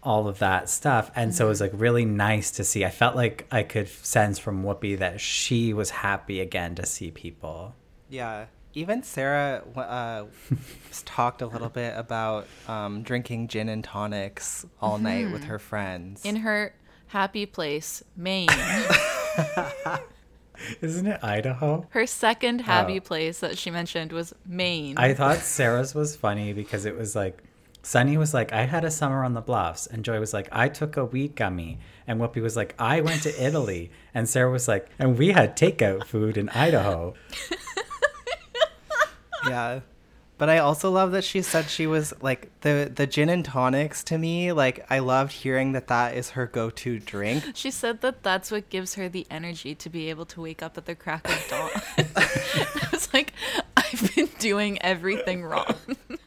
all 0.02 0.28
of 0.28 0.40
that 0.40 0.70
stuff. 0.70 1.10
And 1.16 1.34
so 1.34 1.46
it 1.46 1.50
was 1.50 1.62
like 1.62 1.72
really 1.74 2.04
nice 2.04 2.52
to 2.52 2.64
see. 2.66 2.84
I 2.84 2.90
felt 2.90 3.16
like 3.16 3.48
I 3.50 3.64
could 3.64 3.88
sense 3.88 4.38
from 4.38 4.64
Whoopi 4.64 4.98
that 5.00 5.22
she 5.22 5.74
was 5.74 5.92
happy 5.92 6.42
again 6.42 6.76
to 6.76 6.86
see 6.86 7.10
people. 7.12 7.76
yeah. 8.10 8.46
Even 8.76 9.04
Sarah 9.04 9.64
uh, 9.76 10.26
talked 11.06 11.42
a 11.44 11.46
little 11.48 11.70
bit 11.70 11.94
about 11.96 12.48
um, 12.68 13.04
drinking 13.04 13.48
gin 13.48 13.70
and 13.70 13.84
tonics 13.84 14.66
all 14.82 14.98
night 14.98 15.32
with 15.32 15.44
her 15.44 15.60
friends. 15.60 16.26
In 16.26 16.38
her 16.38 16.74
happy 17.08 17.46
place, 17.46 18.04
Maine. 18.16 18.50
Isn't 20.82 21.08
it 21.08 21.24
Idaho? 21.24 21.86
Her 21.90 22.08
second 22.08 22.62
happy 22.62 22.98
Oh. 22.98 23.02
place 23.02 23.40
that 23.40 23.58
she 23.58 23.70
mentioned 23.70 24.12
was 24.12 24.34
Maine. 24.46 24.98
I 24.98 25.14
thought 25.14 25.38
Sarah's 25.38 25.94
was 25.94 26.16
funny 26.16 26.54
because 26.54 26.86
it 26.86 26.98
was 26.98 27.16
like 27.16 27.44
Sunny 27.86 28.18
was 28.18 28.34
like, 28.34 28.54
I 28.54 28.64
had 28.64 28.86
a 28.86 28.92
summer 28.92 29.26
on 29.26 29.34
the 29.34 29.42
bluffs, 29.42 29.88
and 29.88 30.06
Joy 30.06 30.18
was 30.20 30.34
like, 30.34 30.48
I 30.54 30.70
took 30.70 30.96
a 30.96 31.04
weed 31.04 31.36
gummy, 31.36 31.80
and 32.08 32.18
Whoopi 32.20 32.42
was 32.42 32.56
like, 32.56 32.74
I 32.80 33.02
went 33.02 33.24
to 33.24 33.46
Italy, 33.46 33.92
and 34.14 34.30
Sarah 34.30 34.50
was 34.50 34.70
like, 34.70 34.88
and 34.98 35.18
we 35.18 35.34
had 35.34 35.58
takeout 35.58 36.06
food 36.06 36.38
in 36.38 36.48
Idaho. 36.50 37.14
yeah 39.48 39.80
but 40.38 40.50
i 40.50 40.58
also 40.58 40.90
love 40.90 41.12
that 41.12 41.24
she 41.24 41.42
said 41.42 41.70
she 41.70 41.86
was 41.88 42.14
like 42.22 42.50
the 42.62 42.92
the 42.94 43.06
gin 43.08 43.30
and 43.30 43.46
tonics 43.46 44.04
to 44.04 44.18
me 44.18 44.52
like 44.52 44.86
i 44.90 45.00
loved 45.00 45.32
hearing 45.32 45.72
that 45.74 45.88
that 45.88 46.16
is 46.16 46.32
her 46.32 46.46
go-to 46.48 47.00
drink 47.00 47.44
She 47.54 47.72
said 47.72 48.02
that 48.02 48.24
that's 48.24 48.52
what 48.52 48.70
gives 48.70 48.96
her 48.96 49.08
the 49.10 49.26
energy 49.30 49.76
to 49.76 49.90
be 49.90 50.10
able 50.10 50.26
to 50.28 50.42
wake 50.42 50.62
up 50.64 50.78
at 50.78 50.86
the 50.86 50.96
crack 50.96 51.28
of 51.30 51.48
dawn. 51.50 51.70
I 52.16 52.88
was 52.92 53.14
like, 53.14 53.34
I've 53.78 54.16
been 54.16 54.30
doing 54.40 54.82
everything 54.82 55.44
wrong. 55.44 55.76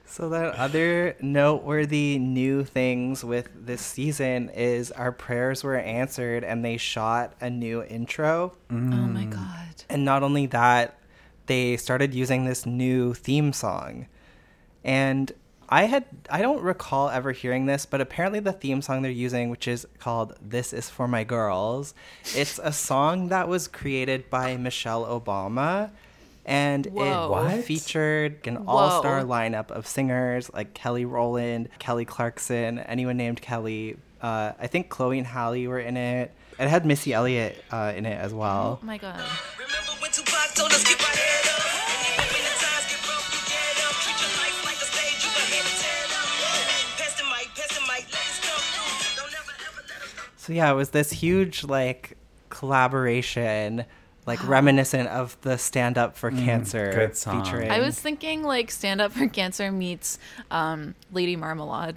so 0.06 0.28
that 0.30 0.54
other 0.54 1.16
noteworthy 1.20 2.18
new 2.18 2.64
things 2.64 3.24
with 3.24 3.48
this 3.66 3.80
season 3.82 4.50
is 4.50 4.92
our 4.92 5.10
prayers 5.12 5.64
were 5.64 5.76
answered 5.76 6.44
and 6.44 6.64
they 6.64 6.76
shot 6.76 7.34
a 7.40 7.50
new 7.50 7.82
intro 7.82 8.52
Oh 8.70 8.74
my 8.74 9.24
mm. 9.24 9.30
god. 9.30 9.84
and 9.90 10.04
not 10.04 10.22
only 10.22 10.46
that 10.46 10.98
they 11.46 11.76
started 11.76 12.14
using 12.14 12.44
this 12.44 12.66
new 12.66 13.14
theme 13.14 13.52
song 13.52 14.06
and 14.84 15.32
i 15.68 15.84
had 15.84 16.04
i 16.30 16.40
don't 16.40 16.62
recall 16.62 17.08
ever 17.08 17.32
hearing 17.32 17.66
this 17.66 17.86
but 17.86 18.00
apparently 18.00 18.40
the 18.40 18.52
theme 18.52 18.80
song 18.82 19.02
they're 19.02 19.10
using 19.10 19.50
which 19.50 19.66
is 19.66 19.86
called 19.98 20.34
this 20.40 20.72
is 20.72 20.88
for 20.90 21.08
my 21.08 21.24
girls 21.24 21.94
it's 22.34 22.58
a 22.62 22.72
song 22.72 23.28
that 23.28 23.48
was 23.48 23.66
created 23.68 24.28
by 24.30 24.56
michelle 24.56 25.04
obama 25.06 25.90
and 26.44 26.86
Whoa. 26.86 27.02
it 27.26 27.30
What? 27.30 27.64
featured 27.64 28.46
an 28.46 28.58
all-star 28.68 29.22
lineup 29.22 29.70
of 29.72 29.86
singers 29.86 30.48
like 30.52 30.74
kelly 30.74 31.04
rowland 31.04 31.68
kelly 31.80 32.04
clarkson 32.04 32.78
anyone 32.80 33.16
named 33.16 33.40
kelly 33.42 33.96
Uh, 34.22 34.52
I 34.58 34.66
think 34.66 34.88
Chloe 34.88 35.18
and 35.18 35.26
Halle 35.26 35.66
were 35.68 35.78
in 35.78 35.96
it. 35.98 36.32
It 36.58 36.68
had 36.68 36.86
Missy 36.86 37.12
Elliott 37.12 37.62
uh, 37.70 37.92
in 37.94 38.06
it 38.06 38.16
as 38.18 38.32
well. 38.32 38.80
Oh 38.82 38.84
my 38.84 38.96
god. 38.96 39.20
So 50.46 50.52
yeah, 50.52 50.70
it 50.70 50.74
was 50.74 50.90
this 50.90 51.10
huge 51.10 51.64
like 51.64 52.16
collaboration, 52.50 53.84
like 54.26 54.46
reminiscent 54.46 55.08
of 55.08 55.36
the 55.40 55.58
Stand 55.58 55.98
Up 55.98 56.16
for 56.16 56.30
Cancer 56.30 56.92
good 56.92 57.16
song. 57.16 57.42
featuring. 57.42 57.68
I 57.68 57.80
was 57.80 57.98
thinking 57.98 58.44
like 58.44 58.70
Stand 58.70 59.00
Up 59.00 59.10
for 59.10 59.26
Cancer 59.26 59.72
meets 59.72 60.20
um, 60.52 60.94
Lady 61.10 61.34
Marmalade. 61.34 61.96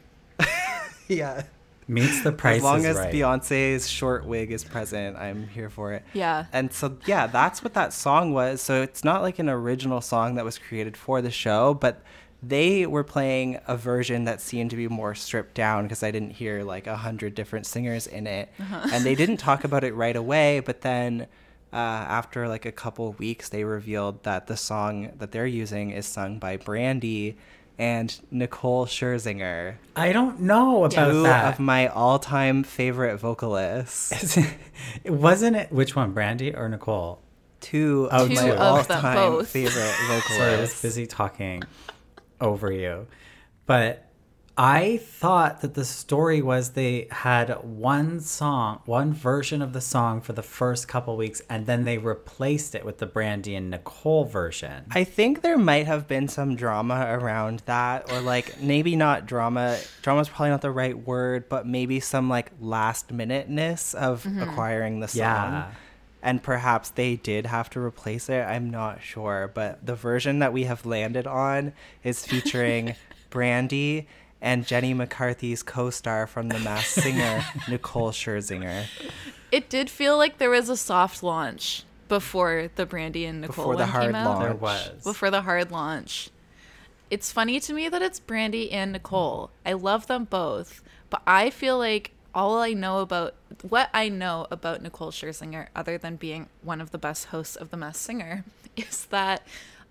yeah. 1.08 1.44
Meets 1.90 2.22
the 2.22 2.32
price 2.32 2.58
As 2.58 2.64
long 2.64 2.80
is 2.82 2.86
as 2.86 2.98
right. 2.98 3.12
Beyonce's 3.12 3.90
short 3.90 4.24
wig 4.24 4.52
is 4.52 4.64
present, 4.64 5.18
I'm 5.18 5.48
here 5.48 5.72
for 5.72 5.92
it. 5.94 6.04
Yeah. 6.14 6.46
And 6.54 6.72
so, 6.72 7.00
yeah, 7.08 7.26
that's 7.26 7.64
what 7.64 7.74
that 7.74 7.94
song 7.94 8.32
was. 8.32 8.62
So 8.62 8.84
it's 8.84 9.04
not 9.04 9.24
like 9.24 9.40
an 9.40 9.50
original 9.50 10.00
song 10.00 10.36
that 10.36 10.46
was 10.46 10.60
created 10.60 10.96
for 10.96 11.20
the 11.24 11.32
show, 11.32 11.74
but 11.74 12.04
they 12.44 12.86
were 12.86 13.04
playing 13.04 13.60
a 13.68 13.76
version 13.76 14.26
that 14.26 14.40
seemed 14.40 14.70
to 14.70 14.76
be 14.76 14.88
more 14.88 15.16
stripped 15.16 15.56
down 15.56 15.86
because 15.86 16.04
I 16.04 16.12
didn't 16.12 16.30
hear 16.30 16.64
like 16.64 16.86
a 16.86 16.96
hundred 16.96 17.34
different 17.34 17.66
singers 17.66 18.06
in 18.06 18.28
it. 18.28 18.50
Uh-huh. 18.60 18.90
And 18.94 19.04
they 19.04 19.16
didn't 19.16 19.38
talk 19.48 19.64
about 19.64 19.84
it 19.84 19.96
right 19.96 20.16
away, 20.16 20.60
but 20.60 20.82
then 20.82 21.26
uh, 21.74 21.76
after 21.76 22.48
like 22.48 22.66
a 22.66 22.72
couple 22.72 23.14
weeks, 23.14 23.50
they 23.50 23.64
revealed 23.64 24.24
that 24.24 24.46
the 24.46 24.58
song 24.58 25.12
that 25.18 25.32
they're 25.32 25.48
using 25.48 25.90
is 25.90 26.06
sung 26.06 26.38
by 26.38 26.56
Brandy 26.56 27.36
and 27.80 28.14
Nicole 28.30 28.86
Scherzinger. 28.86 29.76
I 29.96 30.12
don't 30.12 30.42
know 30.42 30.84
about 30.84 31.12
Two 31.12 31.24
that. 31.24 31.54
of 31.54 31.60
my 31.60 31.88
all-time 31.88 32.64
favorite 32.64 33.18
vocalists. 33.18 34.38
Wasn't 35.06 35.56
it 35.56 35.72
which 35.72 35.96
one, 35.96 36.12
Brandy 36.12 36.54
or 36.54 36.68
Nicole? 36.68 37.22
Two 37.62 38.10
of 38.12 38.28
two 38.28 38.36
my 38.36 38.42
of 38.50 38.58
them 38.58 38.62
all-time 38.62 39.16
both. 39.16 39.48
favorite 39.48 39.72
Sorry, 40.28 40.56
I 40.56 40.60
was 40.60 40.82
busy 40.82 41.08
talking 41.08 41.64
over 42.42 42.70
you. 42.72 43.08
But 43.66 44.09
I 44.62 44.98
thought 44.98 45.62
that 45.62 45.74
the 45.74 45.86
story 45.86 46.42
was 46.42 46.72
they 46.72 47.08
had 47.12 47.50
one 47.64 48.20
song, 48.20 48.82
one 48.86 49.14
version 49.14 49.62
of 49.62 49.72
the 49.72 49.80
song 49.80 50.20
for 50.20 50.34
the 50.34 50.44
first 50.44 50.86
couple 50.86 51.16
weeks, 51.16 51.42
and 51.50 51.66
then 51.66 51.86
they 51.86 51.98
replaced 51.98 52.76
it 52.76 52.84
with 52.86 52.98
the 52.98 53.06
Brandy 53.06 53.56
and 53.56 53.70
Nicole 53.70 54.26
version. 54.26 54.84
I 54.92 55.06
think 55.06 55.44
there 55.44 55.58
might 55.58 55.88
have 55.88 56.10
been 56.10 56.28
some 56.28 56.58
drama 56.58 57.06
around 57.10 57.64
that, 57.68 58.12
or 58.12 58.20
like 58.20 58.62
maybe 58.62 58.98
not 58.98 59.26
drama. 59.26 59.78
Drama 60.02 60.20
is 60.22 60.28
probably 60.28 60.50
not 60.50 60.62
the 60.62 60.72
right 60.72 60.98
word, 61.08 61.48
but 61.48 61.66
maybe 61.66 62.02
some 62.02 62.28
like 62.28 62.52
last 62.60 63.14
minuteness 63.14 63.94
of 63.94 64.26
Mhm. 64.26 64.44
acquiring 64.44 65.00
the 65.00 65.08
song. 65.08 65.20
Yeah. 65.20 65.68
And 66.22 66.44
perhaps 66.44 66.90
they 66.90 67.16
did 67.16 67.46
have 67.46 67.70
to 67.70 67.80
replace 67.80 68.28
it. 68.28 68.42
I'm 68.46 68.70
not 68.70 69.02
sure. 69.02 69.50
But 69.54 69.86
the 69.86 69.96
version 69.96 70.40
that 70.40 70.52
we 70.52 70.66
have 70.66 70.86
landed 70.86 71.28
on 71.28 71.72
is 72.04 72.26
featuring 72.26 72.96
Brandy 73.30 74.06
and 74.42 74.66
Jenny 74.66 74.94
McCarthy's 74.94 75.64
co 75.64 75.90
star 75.90 76.28
from 76.28 76.50
The 76.50 76.60
Masked 76.60 77.02
Singer, 77.02 77.44
Nicole 77.70 78.12
Scherzinger. 78.12 78.86
It 79.52 79.70
did 79.70 79.90
feel 79.90 80.18
like 80.18 80.38
there 80.38 80.50
was 80.50 80.70
a 80.70 80.78
soft 80.78 81.24
launch 81.24 81.84
before 82.08 82.70
the 82.76 82.86
Brandy 82.86 83.26
and 83.26 83.42
Nicole 83.42 83.56
Before 83.56 83.76
the 83.76 83.84
one 83.84 83.90
hard 83.90 84.06
came 84.06 84.16
out. 84.16 84.26
launch. 84.26 84.44
There 84.44 84.56
was. 84.56 85.04
Before 85.04 85.32
the 85.32 85.42
hard 85.42 85.72
launch. 85.72 86.30
It's 87.10 87.32
funny 87.32 87.60
to 87.62 87.74
me 87.74 87.90
that 87.90 88.02
it's 88.02 88.20
Brandy 88.20 88.72
and 88.72 88.92
Nicole. 88.92 89.50
I 89.66 89.74
love 89.74 90.08
them 90.08 90.26
both, 90.26 90.84
but 91.10 91.22
I 91.26 91.50
feel 91.50 91.78
like 91.78 92.12
all 92.36 92.60
I 92.60 92.74
know 92.74 93.00
about 93.00 93.34
what 93.68 93.90
I 93.94 94.10
know 94.10 94.46
about 94.52 94.84
Nicole 94.84 95.12
Scherzinger, 95.12 95.68
other 95.76 95.98
than 95.98 96.16
being 96.18 96.48
one 96.62 96.80
of 96.82 96.92
the 96.92 97.00
best 97.00 97.26
hosts 97.26 97.56
of 97.56 97.72
The 97.72 97.78
Masked 97.78 98.04
Singer, 98.04 98.44
is 98.78 99.06
that 99.08 99.42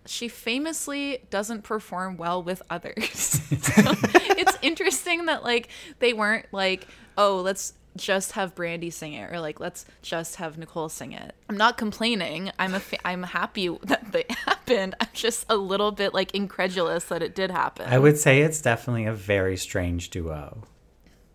she 0.09 0.29
famously 0.29 1.21
doesn't 1.31 1.62
perform 1.62 2.17
well 2.17 2.43
with 2.43 2.62
others. 2.71 3.11
so 3.12 3.94
it's 4.37 4.59
interesting 4.62 5.27
that 5.27 5.44
like 5.44 5.68
they 5.99 6.12
weren't 6.12 6.47
like, 6.53 6.87
oh, 7.16 7.40
let's 7.40 7.75
just 7.97 8.33
have 8.33 8.55
Brandy 8.55 8.90
sing 8.90 9.12
it 9.12 9.33
or 9.33 9.40
like 9.40 9.61
let's 9.61 9.85
just 10.03 10.37
have 10.37 10.57
Nicole 10.57 10.88
sing 10.88 11.12
it. 11.12 11.35
I'm 11.49 11.57
not 11.57 11.77
complaining. 11.77 12.51
I'm 12.59 12.75
a 12.75 12.81
fa- 12.81 13.07
I'm 13.07 13.25
happy 13.25 13.68
that 13.85 14.12
they 14.12 14.25
happened. 14.47 14.94
I'm 15.01 15.09
just 15.12 15.44
a 15.51 15.57
little 15.57 15.92
bit 15.92 16.14
like 16.14 16.35
incredulous 16.35 17.05
that 17.05 17.23
it 17.23 17.35
did 17.35 17.51
happen. 17.51 17.88
I 17.88 17.99
would 17.99 18.18
say 18.18 18.40
it's 18.40 18.62
definitely 18.62 19.05
a 19.05 19.12
very 19.12 19.57
strange 19.57 20.11
duo. 20.11 20.62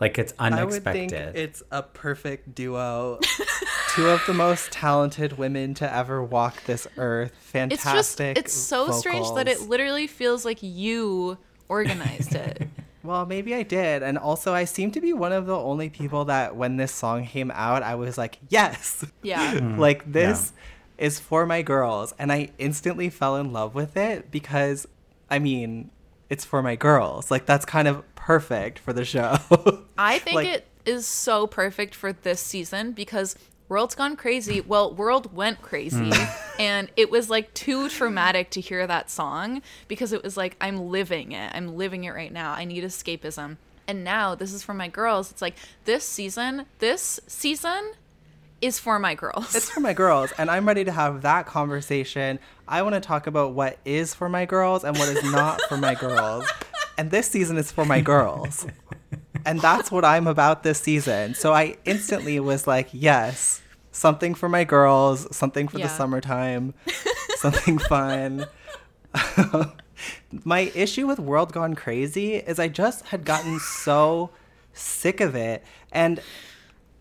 Like 0.03 0.19
it's 0.19 0.33
unexpected. 0.37 0.87
I 0.87 1.25
would 1.25 1.33
think 1.33 1.35
it's 1.37 1.63
a 1.71 1.81
perfect 1.81 2.53
duo. 2.53 3.19
Two 3.95 4.09
of 4.09 4.21
the 4.27 4.33
most 4.33 4.69
talented 4.69 5.37
women 5.37 5.73
to 5.75 5.95
ever 5.95 6.21
walk 6.21 6.65
this 6.65 6.85
earth. 6.97 7.31
Fantastic. 7.39 7.71
it's 7.71 7.83
just 7.83 8.17
Fantastic. 8.17 8.45
it's 8.45 8.53
so 8.53 8.91
strange 8.91 9.33
that 9.35 9.47
it 9.47 9.61
literally 9.61 10.07
feels 10.07 10.43
like 10.43 10.57
you 10.61 11.37
organized 11.69 12.35
it. 12.35 12.67
Well, 13.03 13.25
maybe 13.25 13.53
I 13.53 13.63
did. 13.63 14.01
And 14.01 14.17
also, 14.17 14.53
I 14.53 14.63
seem 14.63 14.91
to 14.91 15.01
be 15.01 15.11
one 15.11 15.33
of 15.33 15.45
the 15.45 15.57
only 15.57 15.89
people 15.89 16.23
that 16.25 16.55
when 16.55 16.77
this 16.77 16.93
song 16.93 17.25
came 17.25 17.51
out, 17.51 17.83
I 17.83 17.95
was 17.95 18.17
like, 18.17 18.39
yes. 18.47 19.05
Yeah. 19.21 19.55
Mm, 19.59 19.77
like, 19.77 20.09
this 20.09 20.53
is 20.97 21.19
for 21.19 21.45
my 21.45 21.63
girls. 21.63 22.13
And 22.17 22.31
I 22.31 22.51
instantly 22.57 23.09
fell 23.09 23.35
in 23.35 23.51
love 23.51 23.75
with 23.75 23.97
it 23.97 24.31
because, 24.31 24.87
I 25.29 25.39
mean, 25.39 25.91
it's 26.29 26.45
for 26.45 26.63
my 26.63 26.77
girls. 26.77 27.29
Like, 27.29 27.45
that's 27.45 27.65
kind 27.65 27.89
of 27.89 28.12
perfect 28.25 28.79
for 28.79 28.93
the 28.93 29.03
show. 29.05 29.37
I 29.97 30.19
think 30.19 30.35
Like- 30.35 30.47
it 30.47 30.67
is 30.85 31.05
so 31.05 31.47
perfect 31.47 31.93
for 31.95 32.13
this 32.13 32.39
season 32.39 32.91
because 32.91 33.35
World's 33.69 33.95
Gone 33.95 34.15
Crazy. 34.15 34.61
Well, 34.61 34.93
World 34.93 35.35
went 35.35 35.61
crazy. 35.61 36.09
Hmm. 36.11 36.23
and 36.59 36.91
it 36.95 37.09
was 37.09 37.29
like 37.29 37.53
too 37.53 37.89
traumatic 37.89 38.49
to 38.51 38.61
hear 38.61 38.85
that 38.85 39.09
song 39.09 39.61
because 39.87 40.13
it 40.13 40.23
was 40.23 40.37
like, 40.37 40.55
I'm 40.61 40.89
living 40.89 41.31
it. 41.31 41.51
I'm 41.53 41.75
living 41.77 42.03
it 42.03 42.11
right 42.11 42.31
now. 42.31 42.53
I 42.53 42.65
need 42.65 42.83
escapism. 42.83 43.57
And 43.87 44.03
now 44.03 44.35
this 44.35 44.53
is 44.53 44.63
for 44.63 44.73
my 44.73 44.87
girls. 44.87 45.31
It's 45.31 45.41
like 45.41 45.55
this 45.85 46.03
season, 46.05 46.65
this 46.79 47.19
season 47.27 47.93
is 48.63 48.79
for 48.79 48.97
my 48.97 49.13
girls. 49.13 49.53
It's 49.55 49.69
for 49.69 49.81
my 49.81 49.93
girls, 49.93 50.31
and 50.37 50.49
I'm 50.49 50.65
ready 50.65 50.85
to 50.85 50.91
have 50.91 51.21
that 51.23 51.45
conversation. 51.45 52.39
I 52.67 52.81
want 52.81 52.95
to 52.95 53.01
talk 53.01 53.27
about 53.27 53.53
what 53.53 53.77
is 53.83 54.13
for 54.13 54.29
my 54.29 54.45
girls 54.45 54.83
and 54.83 54.97
what 54.97 55.09
is 55.09 55.23
not 55.31 55.61
for 55.63 55.77
my 55.77 55.95
girls. 55.95 56.45
And 56.97 57.11
this 57.11 57.27
season 57.27 57.57
is 57.57 57.71
for 57.71 57.85
my 57.85 58.01
girls. 58.01 58.65
And 59.45 59.59
that's 59.59 59.91
what 59.91 60.05
I'm 60.05 60.27
about 60.27 60.63
this 60.63 60.79
season. 60.79 61.33
So 61.33 61.53
I 61.53 61.75
instantly 61.83 62.39
was 62.39 62.65
like, 62.65 62.87
yes, 62.93 63.61
something 63.91 64.35
for 64.35 64.47
my 64.47 64.63
girls, 64.63 65.35
something 65.35 65.67
for 65.67 65.79
the 65.79 65.89
summertime, 65.89 66.73
something 67.37 67.77
fun. 67.77 68.45
my 70.45 70.71
issue 70.73 71.07
with 71.07 71.19
World 71.19 71.51
Gone 71.51 71.75
Crazy 71.75 72.35
is 72.35 72.59
I 72.59 72.69
just 72.69 73.07
had 73.07 73.25
gotten 73.25 73.59
so 73.59 74.29
sick 74.73 75.19
of 75.19 75.35
it. 75.35 75.63
And 75.91 76.21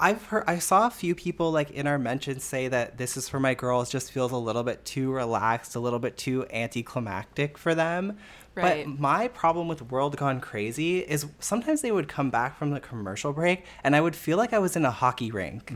I've 0.03 0.25
heard 0.27 0.43
I 0.49 0.59
saw 0.59 0.89
a 0.89 0.91
few 0.91 1.15
people 1.15 1.53
like 1.53 1.71
in 1.71 1.87
our 1.87 1.97
mentions 1.99 2.43
say 2.43 2.67
that 2.67 2.99
this 2.99 3.17
is 3.17 3.29
for 3.29 3.39
my 3.39 3.55
girls 3.55 3.89
just 3.89 4.11
feels 4.11 4.33
a 4.33 4.37
little 4.37 4.65
bit 4.65 4.85
too 4.85 5.13
relaxed, 5.13 5.77
a 5.77 5.81
little 5.81 6.01
bit 6.01 6.17
too 6.17 6.45
anticlimactic 6.53 7.57
for 7.57 7.73
them. 7.75 8.19
Right. 8.57 8.85
But 8.85 8.99
my 8.99 9.29
problem 9.29 9.69
with 9.69 9.91
World 9.93 10.17
Gone 10.17 10.41
Crazy 10.41 10.99
is 10.99 11.27
sometimes 11.39 11.81
they 11.83 11.93
would 11.93 12.09
come 12.09 12.31
back 12.31 12.59
from 12.59 12.71
the 12.73 12.81
commercial 12.81 13.33
break 13.33 13.65
and 13.85 13.95
I 13.95 14.01
would 14.01 14.17
feel 14.17 14.37
like 14.37 14.53
I 14.53 14.59
was 14.59 14.75
in 14.75 14.85
a 14.85 14.91
hockey 14.91 15.31
rink. 15.31 15.71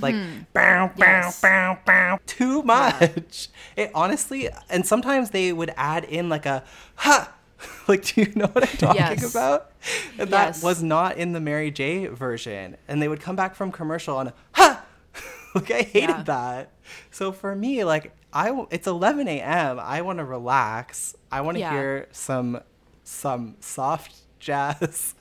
Like 0.00 0.14
Mhm. 0.14 0.46
bow 0.54 0.86
bow 0.86 0.92
Yes. 0.96 1.40
bow 1.42 1.76
bow 1.84 2.18
too 2.26 2.62
much. 2.62 3.48
It 3.76 3.90
honestly 3.94 4.48
and 4.70 4.86
sometimes 4.86 5.30
they 5.30 5.52
would 5.52 5.74
add 5.76 6.04
in 6.04 6.28
like 6.28 6.46
a 6.46 6.62
ha 6.94 7.32
like 7.88 8.04
do 8.04 8.22
you 8.22 8.32
know 8.34 8.46
what 8.46 8.68
I'm 8.68 8.76
talking 8.76 9.00
Yes. 9.00 9.34
about? 9.34 9.70
And 10.18 10.30
Yes. 10.30 10.60
that 10.60 10.66
was 10.66 10.82
not 10.82 11.16
in 11.16 11.32
the 11.32 11.40
Mary 11.40 11.70
J 11.70 12.06
version. 12.06 12.76
And 12.88 13.00
they 13.02 13.08
would 13.08 13.20
come 13.20 13.36
back 13.36 13.54
from 13.54 13.72
commercial 13.72 14.18
and 14.20 14.32
ha 14.52 14.84
like 15.54 15.70
I 15.70 15.82
hated 15.82 16.08
Yeah. 16.08 16.22
that. 16.24 16.72
So 17.10 17.32
for 17.32 17.54
me, 17.54 17.84
like 17.84 18.12
I 18.32 18.66
it's 18.70 18.86
11 18.86 19.28
a.m. 19.28 19.78
I 19.80 20.00
want 20.02 20.18
to 20.18 20.24
relax. 20.24 21.14
I 21.30 21.40
want 21.42 21.56
to 21.56 21.60
Yeah. 21.60 21.72
hear 21.72 22.08
some 22.12 22.60
some 23.04 23.56
soft 23.60 24.14
jazz. 24.38 25.14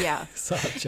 Yeah. 0.00 0.26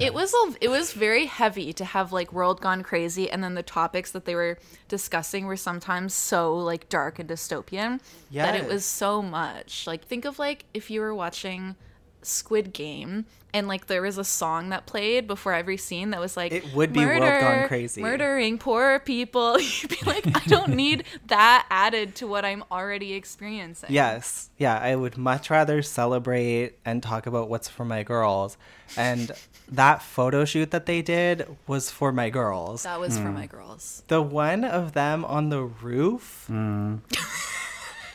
It 0.00 0.14
was 0.14 0.32
a, 0.34 0.54
it 0.60 0.68
was 0.68 0.92
very 0.92 1.26
heavy 1.26 1.72
to 1.74 1.84
have 1.84 2.12
like 2.12 2.32
World 2.32 2.60
Gone 2.60 2.82
Crazy 2.82 3.30
and 3.30 3.42
then 3.42 3.54
the 3.54 3.62
topics 3.62 4.10
that 4.12 4.24
they 4.24 4.34
were 4.34 4.58
discussing 4.88 5.46
were 5.46 5.56
sometimes 5.56 6.14
so 6.14 6.56
like 6.56 6.88
dark 6.88 7.18
and 7.18 7.28
dystopian 7.28 8.00
that 8.46 8.54
it 8.56 8.66
was 8.68 8.84
so 8.84 9.22
much. 9.22 9.86
Like 9.86 10.04
think 10.04 10.24
of 10.24 10.38
like 10.38 10.64
if 10.74 10.90
you 10.90 11.00
were 11.00 11.14
watching 11.14 11.76
Squid 12.22 12.72
Game 12.72 13.26
and 13.52 13.66
like 13.66 13.86
there 13.86 14.02
was 14.02 14.16
a 14.16 14.24
song 14.24 14.68
that 14.68 14.86
played 14.86 15.26
before 15.26 15.52
every 15.52 15.76
scene 15.76 16.10
that 16.10 16.20
was 16.20 16.36
like 16.36 16.52
It 16.52 16.72
would 16.74 16.92
be 16.92 17.04
World 17.04 17.20
Gone 17.20 17.66
Crazy. 17.66 18.00
murdering 18.00 18.58
poor 18.58 19.00
people 19.00 19.60
you'd 19.60 19.88
be 19.90 19.98
like 20.06 20.26
i 20.36 20.44
don't 20.46 20.74
need 20.74 21.04
that 21.26 21.66
added 21.70 22.14
to 22.16 22.26
what 22.26 22.44
i'm 22.44 22.62
already 22.70 23.14
experiencing 23.14 23.90
Yes. 23.90 24.50
Yeah, 24.56 24.78
I 24.78 24.94
would 24.96 25.16
much 25.16 25.50
rather 25.50 25.82
celebrate 25.82 26.78
and 26.84 27.02
talk 27.02 27.26
about 27.26 27.48
what's 27.48 27.68
for 27.68 27.84
my 27.84 28.02
girls. 28.02 28.56
And 28.96 29.32
that 29.70 30.02
photo 30.02 30.44
shoot 30.44 30.70
that 30.70 30.86
they 30.86 31.02
did 31.02 31.46
was 31.66 31.90
for 31.90 32.12
my 32.12 32.30
girls. 32.30 32.82
that 32.84 33.00
was 33.00 33.16
for 33.16 33.28
hmm. 33.28 33.34
my 33.34 33.46
girls 33.46 34.02
The 34.08 34.22
one 34.22 34.64
of 34.64 34.92
them 34.92 35.24
on 35.24 35.48
the 35.50 35.62
roof, 35.62 36.44
hmm. 36.46 36.96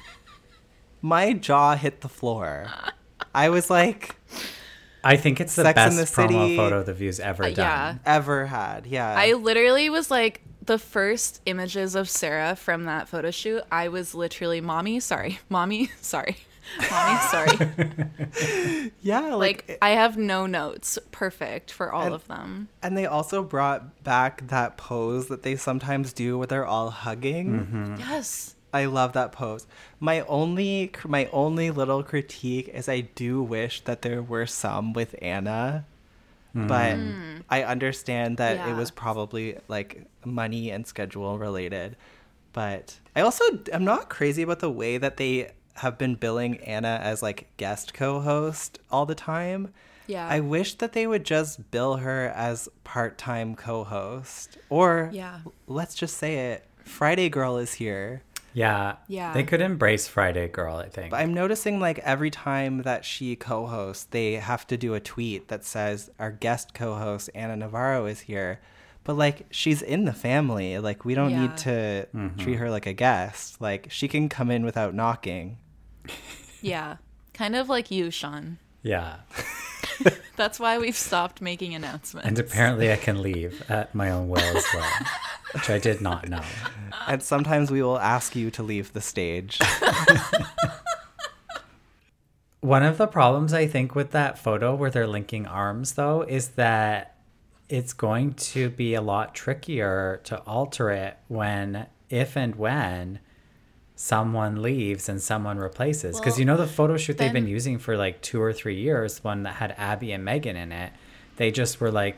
my 1.02 1.34
jaw 1.34 1.76
hit 1.76 2.02
the 2.02 2.10
floor. 2.10 2.68
I 3.34 3.50
was 3.50 3.70
like, 3.70 4.16
I 5.04 5.18
think 5.18 5.40
it's 5.40 5.56
the 5.56 5.64
Sex 5.64 5.76
best 5.76 5.90
and 5.98 6.00
the 6.00 6.12
promo 6.34 6.44
City- 6.46 6.58
photo 6.58 6.84
the 6.84 6.94
View's 6.94 7.20
ever 7.20 7.44
Uh, 7.46 7.50
done. 7.50 7.58
yeah 7.58 7.96
ever 8.06 8.46
had. 8.48 8.86
Yeah. 8.88 9.14
I 9.18 9.34
literally 9.34 9.90
was 9.90 10.10
like 10.12 10.42
the 10.64 10.80
first 10.80 11.42
images 11.46 11.94
of 11.96 12.10
Sarah 12.10 12.56
from 12.56 12.86
that 12.86 13.08
photo 13.08 13.30
shoot. 13.32 13.62
I 13.72 13.88
was 13.88 14.16
literally, 14.16 14.62
mommy, 14.62 15.00
sorry, 15.00 15.40
mommy, 15.50 15.92
sorry, 16.02 16.38
mommy, 16.92 17.20
sorry. 17.30 18.92
yeah, 19.02 19.36
like, 19.36 19.68
like 19.68 19.78
I 19.82 19.92
have 19.92 20.18
no 20.18 20.46
notes. 20.48 20.98
Perfect 21.12 21.72
for 21.72 21.92
all 21.94 22.06
And- 22.08 22.16
of 22.16 22.28
them. 22.28 22.70
and 22.82 22.98
they 22.98 23.06
also 23.06 23.44
brought 23.44 24.04
back 24.04 24.48
that 24.48 24.76
pose 24.78 25.28
that 25.28 25.44
they 25.44 25.56
sometimes 25.56 26.14
do 26.14 26.38
where 26.38 26.48
they're 26.48 26.66
all 26.66 26.90
hugging. 26.90 27.60
Mm-hmm. 27.60 27.96
Yes. 28.00 28.55
I 28.82 28.86
love 28.86 29.14
that 29.14 29.32
pose. 29.32 29.66
My 30.00 30.18
only 30.40 30.92
my 31.08 31.24
only 31.32 31.68
little 31.72 32.04
critique 32.04 32.68
is 32.80 32.90
I 32.90 33.00
do 33.24 33.32
wish 33.42 33.76
that 33.88 34.02
there 34.02 34.22
were 34.22 34.46
some 34.46 34.94
with 34.94 35.16
Ana. 35.22 35.86
But 36.74 36.98
I 37.50 37.64
understand 37.64 38.38
that 38.38 38.56
it 38.68 38.74
Mm. 38.74 38.78
Was 38.78 38.92
probably 38.92 39.58
like 39.68 39.90
money 40.24 40.72
and 40.72 40.88
schedule 40.88 41.38
related. 41.38 41.90
But 42.54 42.86
I 43.16 43.22
also 43.28 43.44
I'm 43.74 43.84
not 43.84 44.10
crazy 44.18 44.42
about 44.44 44.60
the 44.60 44.72
way 44.82 44.98
that 44.98 45.18
they 45.18 45.52
have 45.84 45.98
been 45.98 46.16
billing 46.16 46.54
Ana 46.76 47.00
as 47.12 47.22
like 47.22 47.48
guest 47.58 47.94
co-host 47.94 48.80
all 48.90 49.06
the 49.06 49.16
time. 49.16 49.62
Yeah. 50.08 50.28
I 50.38 50.40
wish 50.40 50.76
that 50.76 50.94
they 50.94 51.06
would 51.08 51.26
just 51.26 51.72
bill 51.72 51.98
her 51.98 52.32
as 52.36 52.70
part-time 52.84 53.56
co-host 53.56 54.58
or 54.70 55.10
Yeah. 55.12 55.40
let's 55.68 55.96
just 55.96 56.16
say 56.18 56.32
it 56.54 56.64
Friday 56.86 57.28
girl 57.28 57.58
is 57.58 57.74
here. 57.84 58.22
Yeah. 58.56 58.96
Yeah. 59.08 59.34
They 59.34 59.44
could 59.44 59.62
embrace 59.62 60.08
Friday 60.08 60.48
Girl, 60.48 60.78
I 60.78 60.88
think. 60.90 61.12
But 61.12 61.18
I'm 61.18 61.34
noticing 61.34 61.80
like 61.80 62.00
every 62.00 62.32
time 62.32 62.82
that 62.84 63.04
she 63.06 63.36
co-hosts, 63.36 64.06
they 64.06 64.34
have 64.34 64.66
to 64.68 64.78
do 64.78 64.94
a 64.96 65.00
tweet 65.00 65.50
that 65.50 65.64
says 65.66 66.10
our 66.18 66.32
guest 66.32 66.74
co-host 66.74 67.30
Ana 67.36 67.58
Navarro 67.58 68.06
is 68.08 68.22
here. 68.22 68.62
But 69.04 69.18
like 69.18 69.46
she's 69.52 69.82
in 69.82 70.06
the 70.06 70.14
family. 70.14 70.80
Like 70.80 71.06
we 71.06 71.14
don't 71.14 71.32
Yeah. 71.32 71.42
need 71.42 71.58
to 71.58 72.08
mm-hmm. 72.16 72.38
treat 72.40 72.56
her 72.56 72.72
like 72.72 72.88
a 72.88 72.94
guest. 72.94 73.60
Like 73.62 73.88
she 73.92 74.08
can 74.08 74.30
come 74.30 74.50
in 74.50 74.64
without 74.66 74.96
knocking. 74.96 75.58
Yeah. 76.62 76.98
Kind 77.34 77.56
of 77.56 77.68
like 77.70 77.92
you, 77.92 78.10
Sean. 78.10 78.58
yeah. 78.82 79.18
That's 80.36 80.60
why 80.60 80.78
we've 80.78 80.96
stopped 80.96 81.42
making 81.42 81.74
announcements. 81.76 82.28
And 82.28 82.38
apparently 82.40 82.92
I 82.92 82.98
can 82.98 83.22
leave 83.22 83.64
at 83.70 83.96
my 83.96 84.12
own 84.12 84.28
will 84.28 84.40
as 84.40 84.66
well, 84.74 84.92
which 85.54 85.70
I 85.70 85.80
did 85.80 86.02
not 86.02 86.28
know. 86.28 86.42
And 87.08 87.24
sometimes 87.24 87.72
we 87.72 87.82
will 87.82 88.00
ask 88.00 88.36
you 88.36 88.52
to 88.52 88.64
leave 88.64 88.94
the 88.94 89.02
stage. 89.02 89.60
One 92.62 92.84
of 92.84 92.98
the 92.98 93.08
problems 93.08 93.54
I 93.54 93.68
think 93.68 93.94
with 93.94 94.12
that 94.12 94.40
photo 94.40 94.74
where 94.74 94.90
they're 94.90 95.08
linking 95.08 95.46
arms 95.46 95.94
though 95.94 96.24
is 96.24 96.50
that 96.50 97.16
it's 97.70 97.94
going 97.94 98.34
to 98.34 98.70
be 98.70 98.94
a 98.96 99.02
lot 99.02 99.36
trickier 99.36 100.22
to 100.24 100.40
alter 100.42 100.90
it 100.90 101.18
when 101.28 101.88
if 102.10 102.36
and 102.36 102.56
when 102.56 103.20
someone 103.96 104.62
leaves 104.62 105.08
and 105.08 105.22
someone 105.22 105.58
replaces 105.58 106.20
because 106.20 106.34
Well, 106.34 106.40
you 106.40 106.46
know 106.46 106.58
the 106.58 106.68
photo 106.68 106.98
shoot 106.98 107.18
they've 107.18 107.32
been 107.32 107.48
using 107.48 107.78
for 107.80 107.96
like 107.98 108.22
2 108.22 108.42
or 108.42 108.52
3 108.52 108.76
years 108.76 109.24
one 109.24 109.44
that 109.44 109.56
had 109.56 109.74
Abby 109.78 110.12
and 110.12 110.28
Meghan 110.28 110.56
in 110.56 110.72
it 110.72 110.92
they 111.38 111.50
just 111.52 111.80
were 111.80 111.92
like 111.92 112.18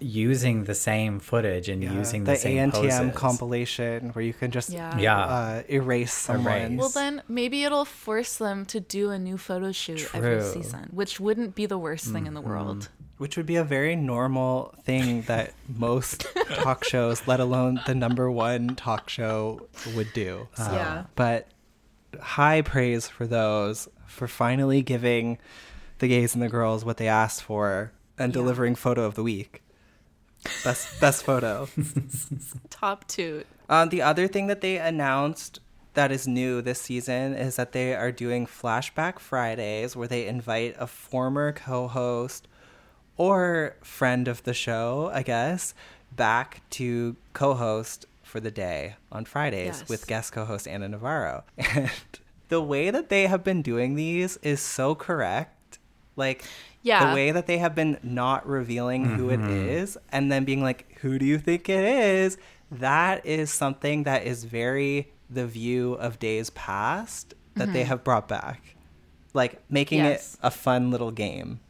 using 0.00 0.64
the 0.64 0.74
same 0.74 1.18
footage 1.18 1.68
and 1.68 1.82
using 1.82 2.24
the, 2.24 2.32
the 2.32 2.36
same 2.38 2.70
ANTM 2.70 2.72
poses. 2.72 3.14
compilation 3.14 4.10
where 4.10 4.24
you 4.24 4.34
can 4.34 4.50
just 4.50 4.70
Yeah. 4.70 4.98
Yeah. 4.98 5.18
uh, 5.18 5.62
erase 5.68 6.12
someone. 6.12 6.76
Well, 6.76 6.90
then 6.90 7.22
maybe 7.28 7.64
it'll 7.64 7.86
force 7.86 8.36
them 8.36 8.64
to 8.66 8.80
do 8.80 9.10
a 9.10 9.18
new 9.18 9.38
photo 9.38 9.72
shoot 9.72 10.08
every 10.14 10.42
season, 10.42 10.88
which 10.92 11.18
wouldn't 11.20 11.54
be 11.54 11.66
the 11.66 11.78
worst 11.78 12.06
thing 12.06 12.26
in 12.26 12.34
the 12.34 12.40
world. 12.42 12.88
Which 13.18 13.36
would 13.36 13.46
be 13.46 13.56
a 13.56 13.64
very 13.64 13.94
normal 13.94 14.74
thing 14.84 15.22
that 15.22 15.52
most 15.76 16.26
talk 16.54 16.84
shows, 16.84 17.26
let 17.26 17.40
alone 17.40 17.80
the 17.86 17.94
number 17.94 18.30
one 18.30 18.74
talk 18.76 19.08
show, 19.08 19.68
would 19.94 20.12
do. 20.12 20.48
Yeah. 20.58 21.04
But 21.14 21.48
high 22.20 22.62
praise 22.62 23.08
for 23.08 23.26
those 23.26 23.88
for 24.06 24.26
finally 24.26 24.82
giving 24.82 25.38
the 25.98 26.08
gays 26.08 26.34
and 26.34 26.42
the 26.42 26.48
girls 26.48 26.84
what 26.84 26.96
they 26.96 27.08
asked 27.08 27.42
for 27.42 27.92
and 28.18 28.32
delivering 28.32 28.74
photo 28.74 29.04
of 29.04 29.14
the 29.14 29.22
week. 29.22 29.62
Best 30.64 31.00
best 31.00 31.24
photo. 31.24 31.68
Top 32.70 33.06
toot. 33.08 33.46
Um, 33.68 33.88
the 33.88 34.02
other 34.02 34.28
thing 34.28 34.46
that 34.46 34.60
they 34.60 34.78
announced 34.78 35.60
that 35.94 36.12
is 36.12 36.28
new 36.28 36.62
this 36.62 36.80
season 36.80 37.34
is 37.34 37.56
that 37.56 37.72
they 37.72 37.94
are 37.94 38.12
doing 38.12 38.46
Flashback 38.46 39.18
Fridays 39.18 39.96
where 39.96 40.06
they 40.06 40.26
invite 40.26 40.76
a 40.78 40.86
former 40.86 41.52
co 41.52 41.88
host 41.88 42.46
or 43.18 43.76
friend 43.82 44.26
of 44.28 44.42
the 44.44 44.54
show, 44.54 45.10
I 45.12 45.22
guess, 45.22 45.74
back 46.16 46.62
to 46.70 47.16
co 47.34 47.54
host 47.54 48.06
for 48.22 48.40
the 48.40 48.50
day 48.50 48.94
on 49.12 49.24
Fridays 49.26 49.80
Yes. 49.80 49.88
with 49.88 50.06
guest 50.06 50.32
co 50.32 50.44
host 50.46 50.66
Ana 50.66 50.88
Navarro. 50.88 51.44
And 51.58 51.90
the 52.48 52.62
way 52.62 52.90
that 52.90 53.10
they 53.10 53.26
have 53.26 53.44
been 53.44 53.60
doing 53.60 53.94
these 53.94 54.38
is 54.38 54.60
so 54.60 54.94
correct. 54.94 55.78
Like, 56.16 56.44
Yeah. 56.82 57.08
the 57.10 57.14
way 57.14 57.30
that 57.30 57.46
they 57.46 57.58
have 57.58 57.74
been 57.74 57.98
not 58.02 58.46
revealing 58.48 59.04
who 59.04 59.28
it 59.28 59.40
Mhm. 59.40 59.68
is 59.68 59.98
and 60.10 60.32
then 60.32 60.44
being 60.44 60.62
like, 60.62 60.96
who 61.02 61.18
do 61.18 61.26
you 61.26 61.38
think 61.38 61.68
it 61.68 61.84
is? 61.84 62.38
That 62.70 63.24
is 63.26 63.50
something 63.52 64.04
that 64.04 64.24
is 64.24 64.44
very 64.44 65.08
the 65.28 65.46
view 65.46 65.92
of 65.94 66.18
days 66.18 66.48
past 66.50 67.34
that 67.56 67.72
they 67.74 67.82
Mhm. 67.82 67.86
have 67.88 68.04
brought 68.04 68.28
back. 68.28 68.76
Like 69.34 69.60
making 69.70 69.98
Yes. 70.04 70.34
it 70.34 70.40
a 70.42 70.50
fun 70.50 70.90
little 70.90 71.10
game. 71.10 71.60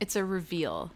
It's 0.00 0.16
a 0.16 0.24
reveal. 0.24 0.90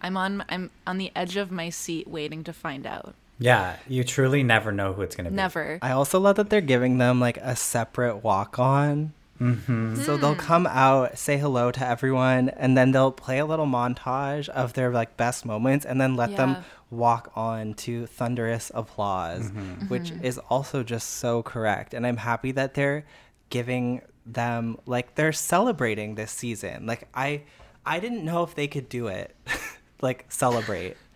I'm 0.00 0.16
on 0.16 0.44
I'm 0.48 0.70
on 0.86 0.98
the 0.98 1.10
edge 1.16 1.36
of 1.36 1.50
my 1.50 1.70
seat 1.70 2.08
waiting 2.08 2.44
to 2.44 2.52
find 2.52 2.86
out. 2.86 3.14
Yeah, 3.40 3.76
you 3.88 4.02
truly 4.04 4.42
never 4.42 4.72
know 4.72 4.92
who 4.92 5.02
it's 5.02 5.14
going 5.14 5.26
to 5.26 5.30
be. 5.30 5.36
Never. 5.36 5.78
I 5.80 5.92
also 5.92 6.18
love 6.18 6.36
that 6.36 6.50
they're 6.50 6.60
giving 6.60 6.98
them 6.98 7.20
like 7.20 7.36
a 7.36 7.54
separate 7.54 8.16
walk 8.24 8.58
on. 8.58 9.12
Mm-hmm. 9.40 10.02
So 10.02 10.16
they'll 10.16 10.34
come 10.34 10.66
out, 10.66 11.16
say 11.16 11.38
hello 11.38 11.70
to 11.70 11.86
everyone, 11.86 12.48
and 12.48 12.76
then 12.76 12.90
they'll 12.90 13.12
play 13.12 13.38
a 13.38 13.46
little 13.46 13.66
montage 13.66 14.48
of 14.48 14.72
their 14.72 14.90
like 14.90 15.16
best 15.16 15.46
moments, 15.46 15.86
and 15.86 16.00
then 16.00 16.16
let 16.16 16.30
Yeah. 16.30 16.36
them 16.38 16.56
walk 16.90 17.30
on 17.36 17.74
to 17.74 18.06
thunderous 18.06 18.72
applause, 18.74 19.50
Mhm. 19.52 19.88
which 19.88 20.10
Mhm. 20.10 20.24
is 20.24 20.38
also 20.50 20.82
just 20.82 21.08
so 21.08 21.42
correct. 21.44 21.94
And 21.94 22.04
I'm 22.04 22.16
happy 22.16 22.50
that 22.52 22.74
they're 22.74 23.04
giving 23.50 24.02
them 24.26 24.76
like 24.86 25.14
they're 25.14 25.32
celebrating 25.32 26.16
this 26.16 26.32
season. 26.32 26.86
Like 26.86 27.06
I, 27.14 27.42
I 27.86 28.00
didn't 28.00 28.24
know 28.24 28.42
if 28.42 28.54
they 28.54 28.66
could 28.68 28.88
do 28.88 29.06
it, 29.08 29.34
like 30.00 30.26
celebrate. 30.28 30.96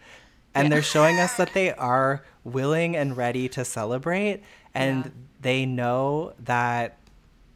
And 0.55 0.71
they're 0.71 0.83
showing 0.83 1.19
us 1.19 1.37
that 1.39 1.55
they 1.55 1.73
are 1.73 2.23
willing 2.45 2.95
and 2.95 3.17
ready 3.17 3.49
to 3.49 3.65
celebrate, 3.65 4.43
and 4.75 5.07
Yeah. 5.07 5.11
they 5.41 5.65
know 5.65 6.35
that 6.41 6.99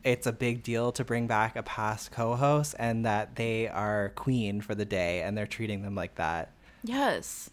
it's 0.02 0.26
a 0.26 0.32
big 0.32 0.62
deal 0.62 0.92
to 0.92 1.04
bring 1.04 1.26
back 1.26 1.56
a 1.56 1.62
past 1.62 2.10
co-host 2.10 2.74
and 2.78 3.04
that 3.04 3.36
they 3.36 3.68
are 3.68 4.12
queen 4.14 4.62
for 4.62 4.74
the 4.74 4.86
day 4.86 5.20
and 5.20 5.36
they're 5.36 5.46
treating 5.46 5.82
them 5.82 5.94
like 5.94 6.14
that. 6.14 6.52
Yes. 6.84 7.50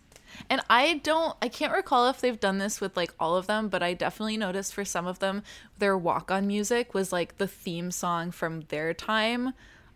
And 0.50 0.62
I 0.70 1.02
don't 1.04 1.36
I 1.42 1.50
can't 1.50 1.74
recall 1.74 2.08
if 2.10 2.22
they've 2.22 2.40
done 2.40 2.60
this 2.60 2.80
with 2.80 2.96
like 2.96 3.14
all 3.20 3.36
of 3.36 3.46
them, 3.48 3.68
but 3.68 3.84
I 3.84 3.94
definitely 3.96 4.38
noticed 4.38 4.74
for 4.74 4.86
some 4.86 5.06
of 5.08 5.20
them 5.20 5.44
their 5.78 5.98
walk-on 5.98 6.48
music 6.48 6.94
was 6.94 7.12
like 7.12 7.38
the 7.38 7.48
theme 7.48 7.92
song 7.92 8.32
from 8.32 8.62
their 8.70 8.94
time 8.94 9.54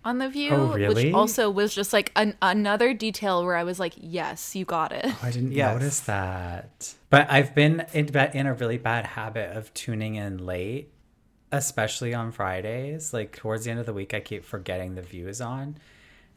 on 0.08 0.18
the 0.20 0.30
View, 0.30 0.52
Oh, 0.54 0.74
really? 0.74 1.06
which 1.06 1.14
also 1.14 1.50
was 1.50 1.76
just 1.76 1.92
like 1.94 2.12
an, 2.16 2.36
another 2.42 2.94
detail 2.94 3.44
where 3.46 3.56
I 3.56 3.64
was 3.64 3.80
like, 3.80 3.94
"Yes, 3.98 4.56
you 4.56 4.66
got 4.66 4.92
it." 4.92 5.06
Oh, 5.06 5.20
I 5.22 5.32
didn't 5.32 5.52
Yes. 5.52 5.74
notice 5.74 6.00
that. 6.02 6.94
But 7.10 7.30
I've 7.30 7.54
been 7.54 7.86
in, 7.94 8.08
in 8.34 8.48
a 8.48 8.54
really 8.54 8.78
bad 8.78 9.06
habit 9.06 9.56
of 9.56 9.74
tuning 9.74 10.16
in 10.16 10.38
late, 10.46 10.92
especially 11.52 12.14
on 12.14 12.32
Fridays. 12.32 13.14
Like 13.14 13.36
towards 13.36 13.66
the 13.66 13.72
end 13.72 13.80
of 13.80 13.86
the 13.86 13.94
week, 13.94 14.14
I 14.14 14.20
keep 14.20 14.44
forgetting 14.46 14.96
the 14.96 15.02
views 15.02 15.42
on. 15.42 15.78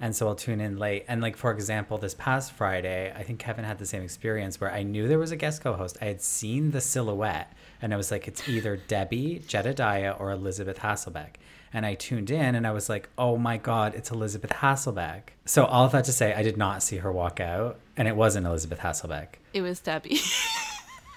And 0.03 0.17
so 0.17 0.29
I'll 0.29 0.35
tune 0.35 0.61
in 0.63 0.79
late. 0.79 1.05
And 1.09 1.21
like 1.21 1.37
for 1.37 1.51
example, 1.53 1.99
this 1.99 2.15
past 2.15 2.53
Friday, 2.53 3.13
I 3.15 3.23
think 3.23 3.39
Kevin 3.39 3.65
had 3.67 3.79
the 3.79 3.85
same 3.87 4.03
experience 4.03 4.59
where 4.61 4.73
I 4.73 4.83
knew 4.83 5.09
there 5.09 5.19
was 5.19 5.31
a 5.31 5.37
guest 5.37 5.63
co-host. 5.63 5.99
I 6.01 6.07
had 6.07 6.23
seen 6.23 6.71
the 6.71 6.81
silhouette 6.81 7.53
and 7.83 7.93
I 7.93 7.97
was 7.99 8.11
like, 8.11 8.27
it's 8.27 8.49
either 8.49 8.77
Debbie, 8.79 9.43
Jedediah, 9.47 10.13
or 10.19 10.31
Elisabeth 10.31 10.79
Hasselbeck. 10.79 11.35
And 11.73 11.87
I 11.87 11.95
tuned 11.95 12.31
in 12.31 12.55
and 12.55 12.67
I 12.67 12.73
was 12.73 12.89
like, 12.89 13.09
oh 13.17 13.37
my 13.37 13.57
God, 13.57 13.95
it's 13.95 14.11
Elisabeth 14.11 14.51
Hasselbeck. 14.51 15.23
So 15.45 15.65
all 15.65 15.85
of 15.85 15.93
that 15.93 16.05
to 16.05 16.13
say, 16.13 16.35
I 16.35 16.43
did 16.43 16.57
not 16.57 16.83
see 16.83 16.99
her 16.99 17.13
walk 17.13 17.41
out, 17.41 17.79
and 17.97 18.09
it 18.09 18.17
wasn't 18.17 18.47
Elisabeth 18.47 18.81
Hasselbeck. 18.81 19.29
It 19.53 19.63
was 19.63 19.81
Debbie. 19.81 20.19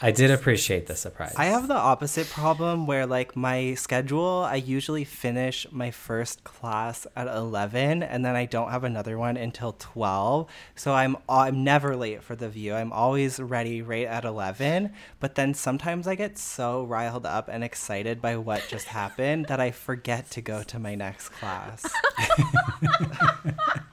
I 0.03 0.11
did 0.11 0.31
appreciate 0.31 0.87
the 0.87 0.97
surprise. 0.97 1.33
I 1.37 1.45
have 1.45 1.69
the 1.69 1.75
opposite 1.75 2.29
problem 2.29 2.87
where 2.87 3.05
like 3.05 3.37
my 3.37 3.73
schedule, 3.75 4.45
I 4.45 4.55
usually 4.55 5.05
finish 5.05 5.65
my 5.71 5.91
first 5.91 6.43
class 6.43 7.07
at 7.15 7.27
11 7.27 8.03
and 8.03 8.25
then 8.25 8.35
I 8.35 8.45
don't 8.45 8.69
have 8.69 8.83
another 8.83 9.17
one 9.17 9.37
until 9.37 9.71
12. 9.79 10.49
So 10.75 10.93
I'm 10.93 11.15
I'm 11.29 11.63
never 11.63 11.95
late 11.95 12.21
for 12.21 12.35
the 12.35 12.49
view. 12.49 12.73
I'm 12.73 12.91
always 12.91 13.39
ready 13.39 13.81
right 13.81 14.05
at 14.05 14.25
11, 14.25 14.91
but 15.21 15.35
then 15.35 15.53
sometimes 15.53 16.05
I 16.05 16.15
get 16.15 16.37
so 16.37 16.83
riled 16.83 17.25
up 17.25 17.47
and 17.47 17.63
excited 17.63 18.21
by 18.21 18.35
what 18.35 18.67
just 18.67 18.87
happened 18.87 19.45
that 19.45 19.61
I 19.61 19.71
forget 19.71 20.29
to 20.31 20.41
go 20.41 20.63
to 20.63 20.79
my 20.79 20.95
next 20.95 21.29
class. 21.29 21.81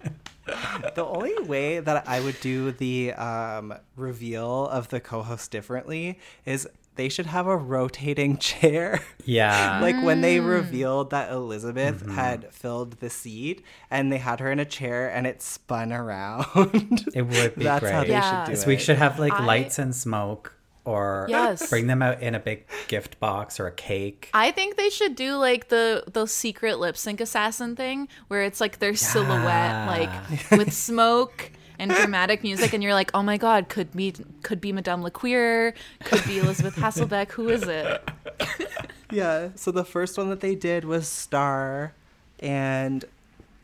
the 0.94 1.04
only 1.04 1.38
way 1.46 1.80
that 1.80 2.08
I 2.08 2.20
would 2.20 2.40
do 2.40 2.70
the 2.72 3.12
um, 3.14 3.74
reveal 3.96 4.66
of 4.68 4.88
the 4.88 5.00
co-host 5.00 5.50
differently 5.50 6.18
is 6.44 6.68
they 6.96 7.08
should 7.08 7.26
have 7.26 7.46
a 7.46 7.56
rotating 7.56 8.36
chair. 8.50 9.00
Yeah. 9.24 9.80
like 9.80 10.02
when 10.02 10.20
they 10.20 10.38
Mm. 10.38 10.46
revealed 10.48 11.10
that 11.10 11.30
Elisabeth 11.30 12.04
Mhm. 12.04 12.14
had 12.14 12.52
filled 12.52 12.92
the 13.00 13.08
seat 13.10 13.64
and 13.90 14.12
they 14.12 14.18
had 14.18 14.40
her 14.40 14.50
in 14.50 14.58
a 14.58 14.64
chair 14.64 15.08
and 15.08 15.26
it 15.26 15.40
spun 15.42 15.92
around. 15.92 17.06
It 17.14 17.22
would 17.22 17.54
be 17.54 17.64
That's 17.70 17.80
great. 17.80 17.92
how 17.92 18.02
they 18.02 18.08
Yeah. 18.10 18.44
should 18.44 18.52
do 18.52 18.56
So 18.56 18.62
it. 18.64 18.68
we 18.68 18.76
should 18.76 18.98
have 18.98 19.18
like 19.18 19.32
I- 19.32 19.44
lights 19.44 19.78
and 19.78 19.94
smoke 19.94 20.54
or 20.84 21.26
Yes. 21.28 21.68
bring 21.68 21.86
them 21.86 22.02
out 22.02 22.22
in 22.22 22.34
a 22.34 22.38
big 22.40 22.64
gift 22.88 23.20
box 23.20 23.60
or 23.60 23.66
a 23.66 23.72
cake. 23.72 24.30
I 24.34 24.50
think 24.50 24.76
they 24.76 24.90
should 24.90 25.14
do 25.14 25.36
like 25.36 25.68
the 25.68 26.04
the 26.12 26.26
secret 26.26 26.78
lip 26.78 26.96
sync 26.96 27.20
assassin 27.20 27.76
thing 27.76 28.08
where 28.28 28.42
it's 28.42 28.60
like 28.60 28.78
their 28.78 28.94
silhouette 28.94 29.86
like 29.86 30.50
with 30.58 30.72
smoke 30.72 31.50
and 31.78 31.90
dramatic 31.90 32.42
music 32.42 32.72
and 32.74 32.82
you're 32.82 32.92
like, 32.94 33.10
"Oh 33.14 33.22
my 33.22 33.36
god, 33.38 33.68
could 33.70 33.92
be 33.96 34.12
could 34.42 34.60
be 34.60 34.70
Madame 34.72 35.02
LaQueer, 35.02 35.72
could 36.04 36.24
be 36.26 36.38
Elisabeth 36.38 36.76
Hasselbeck, 36.84 37.30
who 37.32 37.48
is 37.48 37.62
it?" 37.62 38.08
Yeah. 39.12 39.48
So 39.56 39.72
the 39.72 39.84
first 39.84 40.16
one 40.16 40.28
that 40.30 40.40
they 40.40 40.54
did 40.54 40.84
was 40.84 41.08
Star, 41.08 41.94
and 42.38 43.04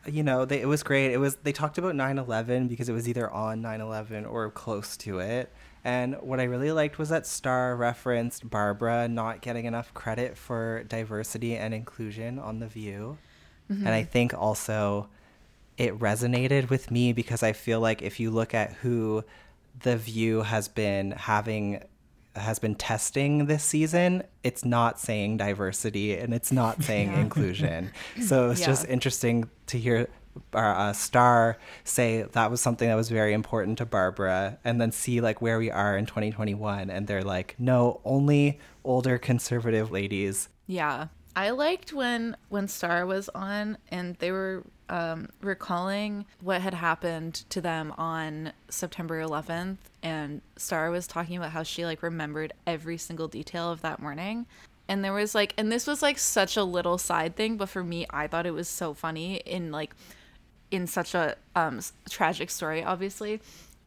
you 0.05 0.21
know 0.23 0.43
they, 0.45 0.59
it 0.61 0.67
was 0.67 0.83
great. 0.83 1.11
It 1.13 1.19
was 1.19 1.35
they 1.37 1.51
talked 1.53 1.77
about 1.77 1.95
9/11 1.95 2.67
because 2.67 2.89
it 2.89 2.93
was 2.93 3.07
either 3.07 3.29
on 3.31 3.61
9/11 3.61 4.29
or 4.29 4.49
close 4.51 4.97
to 4.97 5.19
it. 5.19 5.51
And 5.83 6.15
what 6.21 6.39
I 6.39 6.43
really 6.43 6.71
liked 6.71 6.97
was 6.97 7.09
that 7.09 7.25
Star 7.25 7.75
referenced 7.75 8.49
Barbara 8.49 9.07
not 9.07 9.41
getting 9.41 9.65
enough 9.65 9.93
credit 9.93 10.37
for 10.37 10.83
diversity 10.83 11.55
and 11.55 11.73
inclusion 11.73 12.39
on 12.39 12.59
The 12.59 12.67
View. 12.67 13.17
And 13.69 13.89
I 13.89 14.01
mm-hmm. 14.01 14.11
think 14.11 14.33
also 14.33 15.09
it 15.77 15.97
resonated 15.99 16.69
with 16.69 16.89
me 16.89 17.13
because 17.13 17.43
I 17.43 17.53
feel 17.53 17.79
like 17.79 18.01
if 18.01 18.19
you 18.19 18.31
look 18.31 18.53
at 18.53 18.73
who 18.73 19.23
The 19.81 19.97
View 19.97 20.41
has 20.41 20.67
been 20.67 21.11
having 21.11 21.83
has 22.35 22.59
been 22.59 22.75
testing 22.75 23.47
this 23.47 23.63
season, 23.63 24.23
it's 24.43 24.63
not 24.63 24.99
saying 24.99 25.37
diversity 25.37 26.15
and 26.15 26.33
it's 26.33 26.51
not 26.51 26.83
saying 26.83 27.11
inclusion. 27.13 27.91
So 28.21 28.51
it's 28.51 28.63
just 28.63 28.87
interesting 28.87 29.49
to 29.67 29.79
hear 29.79 30.07
uh, 30.53 30.93
star 30.93 31.57
say 31.83 32.23
that 32.23 32.51
was 32.51 32.61
something 32.61 32.87
that 32.87 32.95
was 32.95 33.09
very 33.09 33.33
important 33.33 33.77
to 33.77 33.85
Barbara 33.85 34.57
and 34.63 34.79
then 34.81 34.91
see 34.91 35.21
like 35.21 35.41
where 35.41 35.57
we 35.57 35.71
are 35.71 35.97
in 35.97 36.05
2021 36.05 36.89
and 36.89 37.07
they're 37.07 37.23
like 37.23 37.55
no 37.57 38.01
only 38.05 38.59
older 38.83 39.17
conservative 39.17 39.91
ladies 39.91 40.49
Yeah. 40.67 41.07
I 41.35 41.51
liked 41.51 41.93
when 41.93 42.35
when 42.49 42.67
Star 42.67 43.05
was 43.05 43.29
on 43.29 43.77
and 43.89 44.15
they 44.15 44.31
were 44.31 44.63
um, 44.89 45.29
recalling 45.41 46.25
what 46.41 46.61
had 46.61 46.73
happened 46.73 47.35
to 47.49 47.61
them 47.61 47.93
on 47.97 48.53
September 48.69 49.21
11th 49.21 49.77
and 50.01 50.41
Star 50.55 50.89
was 50.89 51.05
talking 51.05 51.37
about 51.37 51.51
how 51.51 51.61
she 51.61 51.85
like 51.85 52.01
remembered 52.01 52.53
every 52.65 52.97
single 52.97 53.27
detail 53.27 53.71
of 53.71 53.81
that 53.81 54.01
morning. 54.01 54.47
And 54.87 55.03
there 55.03 55.13
was 55.13 55.35
like 55.35 55.53
and 55.57 55.71
this 55.71 55.85
was 55.85 56.01
like 56.01 56.17
such 56.17 56.57
a 56.57 56.63
little 56.63 56.97
side 56.97 57.35
thing, 57.35 57.55
but 57.55 57.69
for 57.69 57.83
me 57.83 58.07
I 58.09 58.25
thought 58.25 58.47
it 58.47 58.51
was 58.51 58.67
so 58.67 58.95
funny 58.95 59.35
in 59.45 59.71
like 59.71 59.93
in 60.71 60.87
such 60.87 61.13
a 61.15 61.35
um 61.55 61.79
tragic 62.09 62.49
story 62.49 62.83
obviously. 62.83 63.41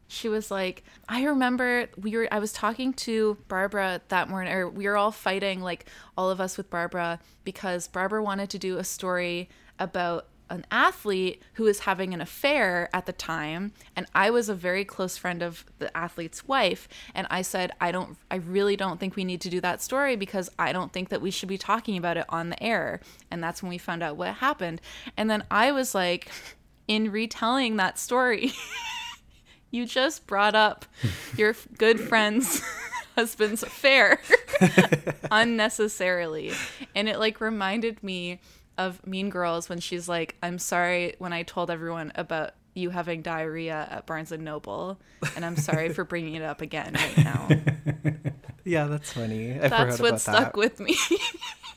She 0.07 0.27
was 0.27 0.51
like 0.51 0.83
i 1.07 1.23
remember 1.23 1.87
we 1.95 2.17
were 2.17 2.27
i 2.33 2.39
was 2.39 2.51
talking 2.51 2.91
to 2.93 3.37
barbara 3.47 4.01
that 4.09 4.27
morning 4.27 4.51
or 4.51 4.67
we 4.67 4.85
were 4.85 4.97
all 4.97 5.11
fighting 5.11 5.61
like 5.61 5.85
all 6.17 6.29
of 6.29 6.41
us 6.41 6.57
with 6.57 6.69
barbara 6.69 7.21
because 7.45 7.87
barbara 7.87 8.21
wanted 8.21 8.49
to 8.49 8.59
do 8.59 8.77
a 8.77 8.83
story 8.83 9.47
about 9.79 10.27
an 10.51 10.65
athlete 10.69 11.41
who 11.53 11.63
was 11.63 11.79
having 11.79 12.13
an 12.13 12.19
affair 12.19 12.89
at 12.93 13.05
the 13.05 13.13
time 13.13 13.71
and 13.95 14.05
i 14.13 14.29
was 14.29 14.49
a 14.49 14.53
very 14.53 14.83
close 14.83 15.15
friend 15.15 15.41
of 15.41 15.63
the 15.79 15.95
athlete's 15.97 16.45
wife 16.45 16.89
and 17.15 17.25
i 17.31 17.41
said 17.41 17.71
i 17.79 17.89
don't 17.89 18.17
i 18.29 18.35
really 18.35 18.75
don't 18.75 18.99
think 18.99 19.15
we 19.15 19.23
need 19.23 19.39
to 19.39 19.49
do 19.49 19.61
that 19.61 19.81
story 19.81 20.17
because 20.17 20.49
i 20.59 20.73
don't 20.73 20.91
think 20.91 21.07
that 21.07 21.21
we 21.21 21.31
should 21.31 21.47
be 21.47 21.57
talking 21.57 21.95
about 21.97 22.17
it 22.17 22.25
on 22.27 22.49
the 22.49 22.61
air. 22.61 22.99
And 23.31 23.41
that's 23.41 23.63
when 23.63 23.69
we 23.69 23.77
found 23.77 24.03
out 24.03 24.17
what 24.17 24.35
happened. 24.35 24.81
And 25.15 25.29
then 25.29 25.43
i 25.49 25.71
was 25.71 25.95
like 25.95 26.29
in 26.87 27.11
retelling 27.11 27.77
that 27.77 27.97
story 27.97 28.51
you 29.71 29.85
just 29.85 30.27
brought 30.27 30.55
up 30.55 30.85
your 31.37 31.55
good 31.77 31.99
friend's 31.99 32.61
husband's 33.15 33.63
affair 33.63 34.19
unnecessarily. 35.31 36.51
And 36.95 37.09
it 37.09 37.19
like 37.19 37.41
reminded 37.41 38.03
me 38.03 38.39
of 38.77 39.05
mean 39.05 39.29
girls 39.29 39.67
when 39.67 39.79
she's 39.79 40.07
like 40.07 40.37
i'm 40.41 40.57
sorry 40.57 41.13
when 41.19 41.33
i 41.33 41.43
told 41.43 41.69
everyone 41.69 42.09
about 42.15 42.51
you 42.73 42.89
having 42.89 43.21
diarrhea 43.21 43.85
at 43.91 44.05
barnes 44.07 44.31
and 44.31 44.45
noble 44.45 44.97
and 45.35 45.43
i'm 45.43 45.57
sorry 45.57 45.89
for 45.89 46.05
bringing 46.05 46.35
it 46.35 46.41
up 46.41 46.61
again 46.61 46.93
right 46.93 47.17
now. 47.17 47.49
Yeah 48.63 48.85
that's 48.87 49.11
funny. 49.11 49.53
I 49.59 49.67
that's 49.67 49.99
what 49.99 50.09
about 50.09 50.21
stuck 50.21 50.53
that. 50.53 50.55
with 50.55 50.79
me. 50.79 50.95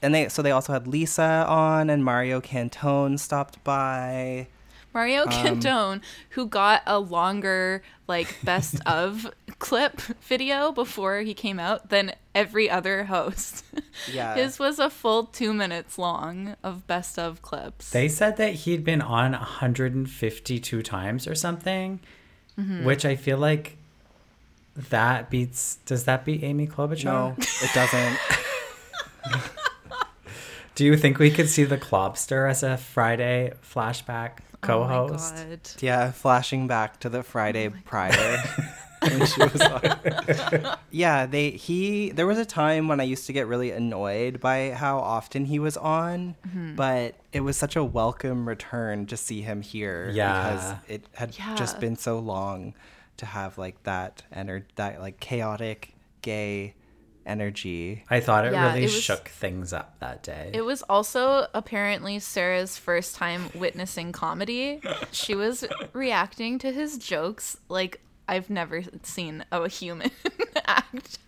And 0.02 0.14
they 0.14 0.28
so 0.28 0.40
they 0.40 0.52
also 0.52 0.72
had 0.72 0.86
lisa 0.86 1.44
on 1.48 1.90
and 1.90 2.04
mario 2.04 2.40
cantone 2.40 3.18
stopped 3.18 3.62
by 3.64 4.46
Mario 4.94 5.22
Um, 5.24 5.28
Cantone, 5.28 6.00
who 6.30 6.46
got 6.46 6.82
a 6.86 6.98
longer, 7.00 7.82
like, 8.06 8.36
best 8.44 8.80
of 8.86 9.28
clip 9.58 10.00
video 10.00 10.70
before 10.72 11.18
he 11.20 11.34
came 11.34 11.58
out 11.58 11.90
than 11.90 12.12
every 12.34 12.70
other 12.70 13.04
host. 13.04 13.64
Yeah. 14.12 14.34
His 14.34 14.58
was 14.58 14.80
a 14.80 14.90
full 14.90 15.24
two 15.26 15.54
minutes 15.54 15.98
long 15.98 16.56
of 16.64 16.84
best 16.88 17.16
of 17.16 17.42
clips. 17.42 17.90
They 17.90 18.08
said 18.08 18.36
that 18.38 18.52
he'd 18.54 18.82
been 18.82 19.00
on 19.00 19.32
152 19.32 20.82
times 20.82 21.28
or 21.28 21.34
something, 21.36 22.00
Mhm. 22.58 22.82
which 22.82 23.04
I 23.04 23.14
feel 23.14 23.38
like 23.38 23.76
that 24.74 25.30
beats. 25.30 25.76
Does 25.86 26.04
that 26.04 26.24
beat 26.24 26.42
Amy 26.42 26.66
Klobuchar? 26.66 27.04
no 27.04 27.36
it 27.38 27.70
doesn't 27.72 28.18
Do 30.74 30.84
you 30.84 30.96
think 30.96 31.18
we 31.20 31.30
could 31.30 31.48
see 31.48 31.62
the 31.62 31.78
Klobster 31.78 32.50
as 32.50 32.64
a 32.64 32.76
Friday 32.76 33.52
flashback 33.62 34.38
my 34.53 34.53
co-host? 34.66 35.34
God. 35.36 35.60
Yeah, 35.80 36.10
flashing 36.12 36.66
back 36.66 37.00
to 37.00 37.08
the 37.08 37.22
Friday 37.22 37.68
prior. 37.84 38.12
when 39.02 39.26
she 39.26 39.42
was 39.42 39.60
on. 39.60 40.76
yeah, 40.90 41.26
they 41.26 41.50
he 41.50 42.10
there 42.10 42.26
was 42.26 42.38
a 42.38 42.44
time 42.46 42.88
when 42.88 43.00
I 43.00 43.04
used 43.04 43.26
to 43.26 43.32
get 43.34 43.46
really 43.46 43.70
annoyed 43.70 44.40
by 44.40 44.70
how 44.70 44.98
often 44.98 45.44
he 45.46 45.58
was 45.58 45.76
on, 45.76 46.36
Mhm. 46.48 46.74
but 46.76 47.14
it 47.32 47.40
was 47.40 47.56
such 47.56 47.76
a 47.76 47.84
welcome 47.84 48.48
return 48.48 49.04
to 49.06 49.16
see 49.16 49.42
him 49.42 49.60
here 49.62 50.10
yeah. 50.14 50.32
because 50.52 50.74
it 50.88 51.04
had 51.14 51.36
Yeah. 51.38 51.54
just 51.54 51.80
been 51.80 51.96
so 51.96 52.18
long 52.18 52.72
to 53.18 53.26
have 53.26 53.58
like 53.58 53.82
that 53.84 54.22
ener- 54.34 54.64
that 54.76 55.00
like 55.00 55.20
chaotic 55.20 55.94
gay 56.22 56.74
energy. 57.26 58.04
I 58.10 58.20
thought 58.20 58.44
it 58.46 58.52
Yeah, 58.52 58.68
really 58.68 58.80
it 58.80 58.92
was- 58.92 59.02
shook 59.02 59.28
things 59.28 59.72
up 59.72 59.98
that 60.00 60.22
day. 60.22 60.50
It 60.54 60.62
was 60.62 60.82
also 60.82 61.46
apparently 61.54 62.18
Sarah's 62.18 62.76
first 62.78 63.14
time 63.16 63.50
witnessing 63.54 64.12
comedy. 64.12 64.80
She 65.12 65.34
was 65.34 65.64
reacting 65.92 66.58
to 66.60 66.72
his 66.72 66.98
jokes 66.98 67.56
like 67.68 68.00
I've 68.28 68.48
never 68.50 68.82
seen 69.02 69.44
a 69.52 69.68
human 69.68 70.10
act 70.66 71.18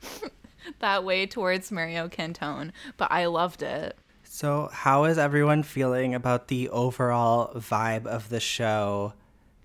that 0.80 1.04
way 1.04 1.26
towards 1.26 1.70
Mario 1.70 2.08
Cantone, 2.08 2.72
but 2.96 3.10
I 3.12 3.26
loved 3.26 3.62
it. 3.62 3.96
So, 4.24 4.68
how 4.72 5.04
is 5.04 5.16
everyone 5.18 5.62
feeling 5.62 6.14
about 6.14 6.48
the 6.48 6.68
overall 6.68 7.52
vibe 7.54 8.06
of 8.06 8.28
the 8.28 8.40
show 8.40 9.14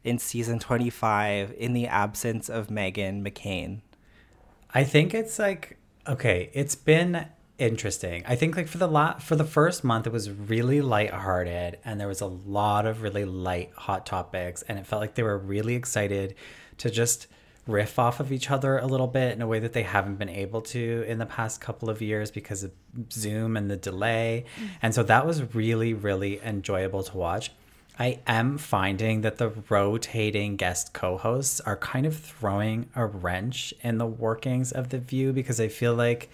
in 0.04 0.18
season 0.18 0.60
25 0.60 1.54
in 1.58 1.74
the 1.74 1.88
absence 1.88 2.48
of 2.50 2.68
Meghan 2.68 3.22
McCain? 3.22 3.82
I 4.74 4.84
think 4.86 5.14
it's 5.14 5.38
like 5.40 5.78
okay, 6.08 6.50
it's 6.54 6.76
been 6.76 7.28
interesting. 7.58 8.24
I 8.28 8.36
think 8.36 8.58
like 8.58 8.68
for 8.68 8.80
the 8.80 8.88
la- 8.88 9.20
for 9.20 9.36
the 9.36 9.46
first 9.46 9.84
month 9.84 10.08
it 10.08 10.14
was 10.14 10.32
really 10.32 10.82
lighthearted 10.82 11.78
and 11.86 12.00
there 12.00 12.08
was 12.08 12.22
a 12.22 12.26
lot 12.26 12.88
of 12.88 13.04
really 13.04 13.24
light 13.24 13.72
hot 13.76 14.06
topics 14.06 14.64
and 14.64 14.80
it 14.80 14.88
felt 14.88 15.00
like 15.00 15.14
they 15.14 15.24
were 15.24 15.38
really 15.38 15.76
excited 15.76 16.34
to 16.80 16.90
just 16.90 17.28
riff 17.68 18.00
off 18.00 18.20
of 18.20 18.32
each 18.32 18.50
other 18.50 18.80
a 18.80 18.88
little 18.88 19.06
bit 19.06 19.34
in 19.34 19.42
a 19.44 19.48
way 19.48 19.60
that 19.60 19.74
they 19.74 19.84
haven't 19.84 20.16
been 20.16 20.30
able 20.30 20.62
to 20.62 21.06
in 21.08 21.20
the 21.20 21.26
past 21.28 21.62
couple 21.62 21.88
of 21.88 22.02
years 22.02 22.32
because 22.32 22.64
of 22.64 22.72
Zoom 23.12 23.56
and 23.56 23.70
the 23.70 23.78
delay. 23.78 24.46
Mm. 24.60 24.70
And 24.82 24.96
so 24.96 25.04
that 25.04 25.28
was 25.28 25.54
really 25.54 25.94
really 25.94 26.42
enjoyable 26.42 27.04
to 27.04 27.16
watch. 27.16 27.52
I 28.00 28.20
am 28.26 28.58
finding 28.58 29.22
that 29.22 29.38
the 29.38 29.50
rotating 29.70 30.56
guest 30.56 30.94
co 30.94 31.18
hosts 31.18 31.62
are 31.62 31.78
kind 31.78 32.06
of 32.06 32.18
throwing 32.18 32.90
a 32.96 33.06
wrench 33.06 33.74
in 33.82 33.98
the 33.98 34.06
workings 34.06 34.72
of 34.72 34.90
The 34.90 34.98
View 34.98 35.34
because 35.34 35.60
I 35.60 35.68
feel 35.68 35.94
like 35.94 36.30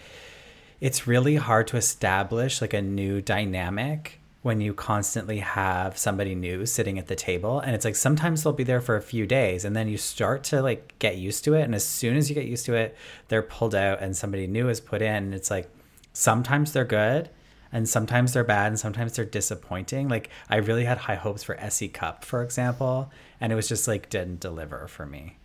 it's 0.80 1.08
really 1.08 1.36
hard 1.36 1.68
to 1.68 1.78
establish 1.78 2.62
like 2.62 2.74
a 2.74 2.82
new 2.82 3.22
dynamic 3.22 4.20
when 4.44 4.62
you 4.62 4.74
constantly 4.74 5.40
have 5.40 5.98
somebody 5.98 6.36
new 6.36 6.66
sitting 6.66 7.00
at 7.00 7.08
the 7.08 7.16
table. 7.16 7.60
And 7.60 7.76
it's 7.76 7.84
like 7.84 7.96
sometimes 7.96 8.44
they'll 8.44 8.54
be 8.54 8.64
there 8.64 8.80
for 8.80 8.96
a 8.96 9.02
few 9.02 9.26
days 9.26 9.66
and 9.66 9.76
then 9.76 9.90
you 9.90 9.98
start 9.98 10.44
to 10.46 10.62
like 10.62 10.98
get 11.00 11.18
used 11.18 11.44
to 11.46 11.56
it. 11.56 11.64
And 11.64 11.76
as 11.76 11.84
soon 11.84 12.16
as 12.16 12.30
you 12.30 12.36
get 12.36 12.46
used 12.46 12.66
to 12.68 12.76
it 12.76 12.96
they're 13.28 13.42
pulled 13.42 13.76
out 13.76 14.02
and 14.02 14.16
somebody 14.16 14.48
new 14.48 14.70
is 14.70 14.80
put 14.80 15.02
in. 15.02 15.16
And 15.16 15.34
it's 15.34 15.52
like 15.52 15.70
sometimes 16.14 16.72
they're 16.72 16.86
good 16.86 17.30
and 17.72 17.88
sometimes 17.88 18.34
they're 18.34 18.44
bad 18.44 18.68
and 18.68 18.80
sometimes 18.80 19.16
they're 19.16 19.26
disappointing. 19.26 20.08
Like 20.08 20.30
I 20.50 20.58
really 20.58 20.86
had 20.86 20.98
high 20.98 21.16
hopes 21.16 21.44
for 21.44 21.56
S.E. 21.60 21.88
Cupp, 21.88 22.24
for 22.24 22.44
example, 22.44 23.12
and 23.40 23.52
it 23.52 23.56
was 23.56 23.68
just 23.68 23.88
like 23.88 24.10
didn't 24.10 24.40
deliver 24.40 24.88
for 24.88 25.06
me. 25.06 25.38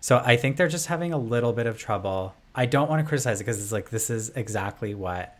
So 0.00 0.22
I 0.24 0.36
think 0.36 0.56
they're 0.56 0.68
just 0.68 0.86
having 0.86 1.12
a 1.12 1.18
little 1.18 1.52
bit 1.52 1.66
of 1.66 1.78
trouble. 1.78 2.34
I 2.54 2.66
don't 2.66 2.90
want 2.90 3.00
to 3.00 3.08
criticize 3.08 3.40
it 3.40 3.44
because 3.44 3.62
it's 3.62 3.72
like 3.72 3.90
this 3.90 4.10
is 4.10 4.30
exactly 4.30 4.94
what 4.94 5.38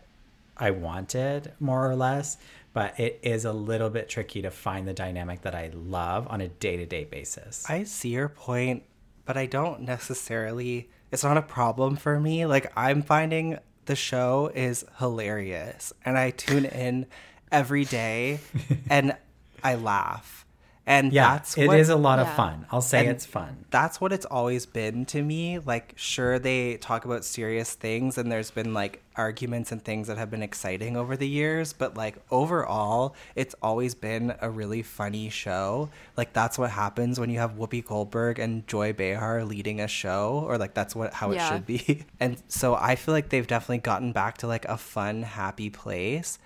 I 0.57 0.71
wanted, 0.71 1.51
more 1.59 1.89
or 1.89 1.95
less, 1.95 2.37
but 2.73 2.99
it 2.99 3.19
is 3.21 3.45
a 3.45 3.53
little 3.53 3.89
bit 3.89 4.09
tricky 4.09 4.41
to 4.41 4.51
find 4.51 4.87
the 4.87 4.93
dynamic 4.93 5.41
that 5.41 5.55
I 5.55 5.71
love 5.73 6.27
on 6.29 6.41
a 6.41 6.47
day-to-day 6.47 7.05
basis. 7.05 7.65
I 7.69 7.83
see 7.83 8.09
your 8.09 8.29
point, 8.29 8.83
but 9.25 9.37
I 9.37 9.45
don't 9.45 9.81
necessarily 9.81 10.89
it's 11.11 11.23
not 11.23 11.37
a 11.37 11.41
problem 11.41 11.95
for 11.95 12.19
me. 12.19 12.45
Like 12.45 12.71
I'm 12.75 13.01
finding 13.01 13.57
the 13.85 13.95
show 13.95 14.51
is 14.53 14.85
hilarious 14.99 15.93
and 16.03 16.17
I 16.17 16.31
tune 16.31 16.65
in 16.65 17.05
every 17.51 17.85
day 17.85 18.39
and 18.89 19.15
I 19.63 19.75
laugh. 19.75 20.45
And 20.87 21.11
yeah, 21.11 21.33
that's 21.33 21.57
it 21.57 21.67
what, 21.67 21.79
is 21.79 21.89
a 21.89 21.95
lot 21.95 22.19
of 22.19 22.31
fun. 22.35 22.67
I'll 22.69 22.81
say 22.81 22.99
and 22.99 23.09
it's 23.09 23.25
fun. 23.25 23.65
That's 23.71 23.99
what 23.99 24.13
it's 24.13 24.25
always 24.25 24.67
been 24.67 25.05
to 25.05 25.21
me. 25.23 25.57
Like, 25.57 25.93
sure, 25.95 26.37
they 26.37 26.77
talk 26.77 27.05
about 27.05 27.25
serious 27.25 27.73
things, 27.73 28.19
and 28.19 28.31
there's 28.31 28.51
been 28.51 28.75
like 28.75 29.01
arguments 29.15 29.71
and 29.71 29.83
things 29.83 30.07
that 30.07 30.19
have 30.19 30.29
been 30.29 30.43
exciting 30.43 30.95
over 30.95 31.17
the 31.17 31.27
years, 31.27 31.73
but 31.73 31.97
like 31.97 32.17
overall, 32.29 33.15
it's 33.33 33.55
always 33.63 33.95
been 33.95 34.35
a 34.41 34.49
really 34.49 34.83
funny 34.83 35.29
show. 35.29 35.89
Like, 36.17 36.33
that's 36.33 36.59
what 36.59 36.69
happens 36.69 37.19
when 37.19 37.31
you 37.31 37.39
have 37.39 37.53
Whoopi 37.53 37.83
Goldberg 37.83 38.37
and 38.37 38.67
Joy 38.67 38.93
Behar 38.93 39.43
leading 39.43 39.81
a 39.81 39.87
show, 39.87 40.43
or 40.47 40.59
like 40.59 40.75
that's 40.75 40.95
what 40.95 41.13
how 41.13 41.31
it 41.31 41.41
should 41.41 41.65
be. 41.65 42.03
And 42.19 42.41
so 42.47 42.75
I 42.75 42.95
feel 42.95 43.13
like 43.13 43.29
they've 43.29 43.45
definitely 43.45 43.79
gotten 43.79 44.11
back 44.11 44.37
to 44.39 44.47
like 44.47 44.65
a 44.65 44.77
fun, 44.77 45.23
happy 45.23 45.69
place. 45.69 46.37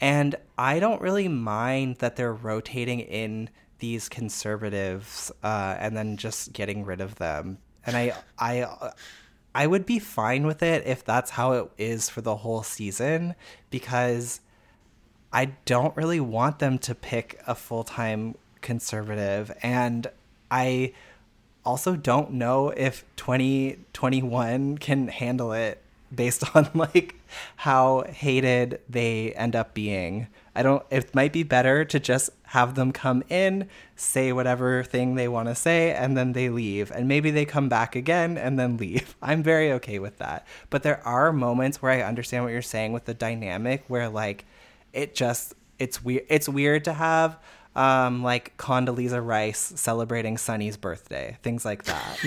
And 0.00 0.36
I 0.56 0.78
don't 0.78 1.00
really 1.00 1.28
mind 1.28 1.96
that 1.96 2.16
they're 2.16 2.32
rotating 2.32 3.00
in 3.00 3.50
these 3.78 4.08
conservatives 4.08 5.32
uh, 5.42 5.76
and 5.78 5.96
then 5.96 6.16
just 6.16 6.52
getting 6.52 6.84
rid 6.84 7.00
of 7.00 7.16
them. 7.16 7.58
And 7.86 7.96
I, 7.96 8.14
I, 8.38 8.92
I 9.54 9.66
would 9.66 9.86
be 9.86 9.98
fine 9.98 10.46
with 10.46 10.62
it 10.62 10.86
if 10.86 11.04
that's 11.04 11.30
how 11.30 11.52
it 11.52 11.70
is 11.78 12.08
for 12.08 12.20
the 12.20 12.36
whole 12.36 12.62
season, 12.62 13.34
because 13.70 14.40
I 15.32 15.46
don't 15.64 15.96
really 15.96 16.20
want 16.20 16.58
them 16.58 16.78
to 16.80 16.94
pick 16.94 17.40
a 17.46 17.54
full 17.54 17.84
time 17.84 18.36
conservative, 18.60 19.52
and 19.62 20.06
I 20.50 20.92
also 21.64 21.96
don't 21.96 22.32
know 22.32 22.70
if 22.70 23.04
2021 23.16 24.78
can 24.78 25.08
handle 25.08 25.52
it 25.52 25.82
based 26.14 26.44
on 26.56 26.70
like 26.74 27.14
how 27.56 28.04
hated 28.08 28.80
they 28.88 29.32
end 29.34 29.54
up 29.54 29.74
being. 29.74 30.28
I 30.58 30.62
don't 30.64 30.84
it 30.90 31.14
might 31.14 31.32
be 31.32 31.44
better 31.44 31.84
to 31.84 32.00
just 32.00 32.30
have 32.46 32.74
them 32.74 32.90
come 32.90 33.22
in, 33.28 33.68
say 33.94 34.32
whatever 34.32 34.82
thing 34.82 35.14
they 35.14 35.28
want 35.28 35.48
to 35.48 35.54
say 35.54 35.92
and 35.92 36.16
then 36.16 36.32
they 36.32 36.48
leave 36.48 36.90
and 36.90 37.06
maybe 37.06 37.30
they 37.30 37.44
come 37.44 37.68
back 37.68 37.94
again 37.94 38.36
and 38.36 38.58
then 38.58 38.76
leave. 38.76 39.14
I'm 39.22 39.44
very 39.44 39.70
okay 39.74 40.00
with 40.00 40.18
that. 40.18 40.44
But 40.68 40.82
there 40.82 41.00
are 41.06 41.32
moments 41.32 41.80
where 41.80 41.92
I 41.92 42.02
understand 42.02 42.42
what 42.42 42.52
you're 42.52 42.60
saying 42.60 42.92
with 42.92 43.04
the 43.04 43.14
dynamic 43.14 43.84
where 43.86 44.08
like 44.08 44.46
it 44.92 45.14
just 45.14 45.54
it's 45.78 46.02
weird 46.02 46.24
it's 46.28 46.48
weird 46.48 46.84
to 46.86 46.92
have 46.92 47.38
um 47.76 48.24
like 48.24 48.56
Condoleezza 48.56 49.24
Rice 49.24 49.72
celebrating 49.76 50.38
Sunny's 50.38 50.76
birthday, 50.76 51.38
things 51.44 51.64
like 51.64 51.84
that. 51.84 52.18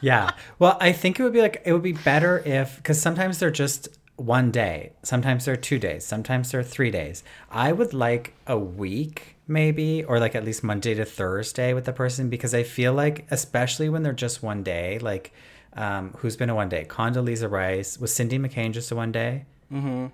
yeah. 0.00 0.30
Well, 0.58 0.78
I 0.80 0.92
think 0.92 1.20
it 1.20 1.22
would 1.22 1.34
be 1.34 1.42
like 1.42 1.60
it 1.66 1.74
would 1.74 1.82
be 1.82 1.92
better 1.92 2.42
if 2.46 2.76
because 2.76 2.98
sometimes 2.98 3.40
they're 3.40 3.50
just 3.50 3.88
one 4.20 4.50
day, 4.50 4.92
sometimes 5.02 5.46
they're 5.46 5.56
two 5.56 5.78
days, 5.78 6.04
sometimes 6.04 6.50
they're 6.50 6.62
three 6.62 6.90
days. 6.90 7.24
I 7.50 7.72
would 7.72 7.94
like 7.94 8.34
a 8.46 8.58
week 8.58 9.36
maybe, 9.48 10.04
or 10.04 10.20
like 10.20 10.34
at 10.34 10.44
least 10.44 10.62
Monday 10.62 10.94
to 10.94 11.06
Thursday 11.06 11.72
with 11.72 11.86
the 11.86 11.92
person 11.92 12.28
because 12.28 12.54
I 12.54 12.62
feel 12.62 12.92
like 12.92 13.26
especially 13.30 13.88
when 13.88 14.02
they're 14.02 14.12
just 14.12 14.42
one 14.42 14.62
day, 14.62 14.98
like 14.98 15.32
um, 15.72 16.12
who's 16.18 16.36
been 16.36 16.50
a 16.50 16.54
one 16.54 16.68
day? 16.68 16.84
Condoleezza 16.84 17.50
Rice 17.50 17.98
was 17.98 18.12
Cindy 18.12 18.38
McCain 18.38 18.72
just 18.72 18.90
a 18.90 18.96
one 18.96 19.10
day. 19.10 19.46
Mm-hmm. 19.72 20.06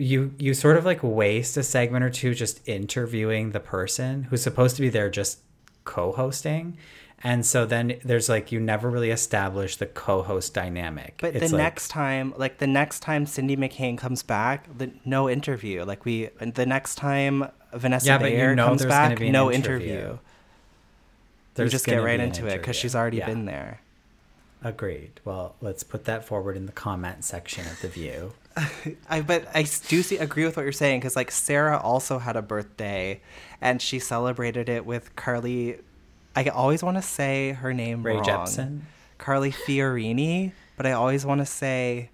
You 0.00 0.34
you 0.38 0.54
sort 0.54 0.76
of 0.76 0.84
like 0.84 1.02
waste 1.02 1.56
a 1.56 1.64
segment 1.64 2.04
or 2.04 2.10
two 2.10 2.34
just 2.34 2.66
interviewing 2.68 3.50
the 3.50 3.60
person 3.60 4.24
who's 4.24 4.42
supposed 4.42 4.76
to 4.76 4.82
be 4.82 4.88
there 4.88 5.10
just 5.10 5.40
co-hosting. 5.84 6.78
And 7.24 7.44
so 7.44 7.66
then 7.66 7.98
there's 8.04 8.28
like 8.28 8.52
you 8.52 8.60
never 8.60 8.88
really 8.88 9.10
establish 9.10 9.76
the 9.76 9.86
co-host 9.86 10.54
dynamic. 10.54 11.16
But 11.20 11.34
It's 11.34 11.50
the 11.50 11.56
like- 11.56 11.62
next 11.64 11.88
time, 11.88 12.32
like 12.36 12.58
the 12.58 12.66
next 12.68 13.00
time 13.00 13.26
Cindy 13.26 13.56
McCain 13.56 13.98
comes 13.98 14.22
back, 14.22 14.66
the, 14.78 14.92
no 15.04 15.28
interview. 15.28 15.84
Like 15.84 16.04
we, 16.04 16.26
the 16.38 16.64
next 16.66 16.94
time 16.94 17.48
Vanessa 17.72 18.06
Yeah, 18.06 18.18
but 18.18 18.30
you 18.30 18.36
Bayer 18.36 18.54
know 18.54 18.66
comes 18.68 18.82
there's 18.82 18.90
back, 18.90 19.20
no 19.20 19.50
interview. 19.50 19.88
interview. 19.94 20.18
You 21.56 21.68
just 21.68 21.86
get 21.86 21.96
right 21.96 22.20
into 22.20 22.46
it 22.46 22.58
because 22.58 22.76
she's 22.76 22.94
already 22.94 23.16
Yeah. 23.18 23.26
been 23.26 23.44
there. 23.46 23.80
Agreed. 24.62 25.20
Well, 25.24 25.54
let's 25.60 25.82
put 25.82 26.04
that 26.04 26.24
forward 26.24 26.56
in 26.56 26.66
the 26.66 26.72
comment 26.72 27.24
section 27.24 27.66
of 27.66 27.80
the 27.80 27.88
View. 27.88 28.32
I 29.08 29.20
but 29.22 29.46
I 29.54 29.62
do 29.88 30.02
see 30.02 30.18
agree 30.18 30.44
with 30.44 30.56
what 30.56 30.62
you're 30.64 30.72
saying 30.72 31.00
because 31.00 31.14
like 31.16 31.30
Sarah 31.30 31.78
also 31.78 32.18
had 32.18 32.36
a 32.36 32.42
birthday, 32.42 33.20
and 33.60 33.80
she 33.82 33.98
celebrated 33.98 34.68
it 34.68 34.84
with 34.86 35.14
Carly. 35.16 35.78
I 36.46 36.50
always 36.50 36.82
want 36.82 36.96
to 36.96 37.02
say 37.02 37.52
her 37.52 37.72
name 37.74 38.02
Ray 38.02 38.14
wrong. 38.14 38.24
Jepsen? 38.24 38.80
Carly 39.18 39.50
Fiorini, 39.50 40.52
but 40.76 40.86
I 40.86 40.92
always 40.92 41.26
want 41.26 41.40
to 41.40 41.46
say 41.46 42.10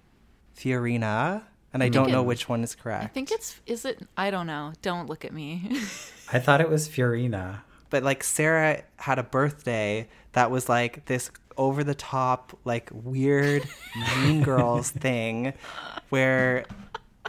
Fiorina, 0.57 1.43
and 1.73 1.83
I 1.83 1.85
think 1.85 1.93
don't 1.93 2.11
know 2.11 2.21
it- 2.21 2.25
which 2.27 2.49
one 2.49 2.63
is 2.63 2.75
correct. 2.75 3.03
I 3.03 3.07
think 3.07 3.31
it's 3.31 3.59
is 3.65 3.85
it 3.85 3.99
I 4.17 4.31
don't 4.31 4.47
know. 4.47 4.73
Don't 4.81 5.07
look 5.07 5.25
at 5.25 5.33
me. 5.33 5.69
I 6.33 6.39
thought 6.39 6.61
it 6.61 6.69
was 6.69 6.87
Fiorina. 6.89 7.61
but 7.89 8.03
like 8.03 8.23
Sarah 8.23 8.83
had 8.97 9.19
a 9.19 9.23
birthday 9.23 10.07
that 10.33 10.49
was 10.51 10.67
like 10.69 11.05
this 11.05 11.29
over 11.57 11.83
the 11.83 11.95
top, 11.95 12.57
like 12.65 12.89
weird 12.93 13.63
Mean 14.17 14.41
Girls 14.49 14.89
thing 14.89 15.53
where 16.09 16.65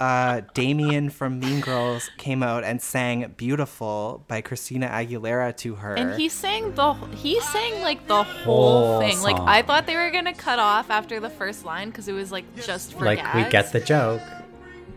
uh, 0.00 0.42
Damien 0.54 1.11
from 1.11 1.38
Mean 1.40 1.61
Girls 1.61 2.11
came 2.18 2.42
out 2.42 2.64
and 2.64 2.80
sang 2.82 3.32
Beautiful 3.37 4.24
by 4.28 4.40
Christina 4.40 4.88
Aguilera 4.88 5.56
to 5.59 5.74
her. 5.76 5.94
and 5.94 6.14
he 6.20 6.28
sang 6.28 6.74
the 6.74 6.92
he 7.16 7.40
sang 7.40 7.80
like 7.82 8.06
the 8.06 8.22
whole, 8.22 8.98
Whole 8.98 9.00
thing. 9.00 9.20
Like. 9.22 9.38
I 9.40 9.62
thought 9.62 9.87
they 9.87 9.96
were 9.96 10.11
gonna 10.11 10.35
cut 10.35 10.59
off 10.59 10.90
after 10.90 11.20
the 11.20 11.30
first 11.30 11.64
line 11.64 11.90
because 11.90 12.09
it 12.09 12.12
was 12.12 12.30
like 12.32 12.44
just 12.56 12.92
for 12.94 13.04
like 13.04 13.22
we 13.35 13.44
get 13.50 13.72
the 13.72 13.80
joke. 13.80 14.20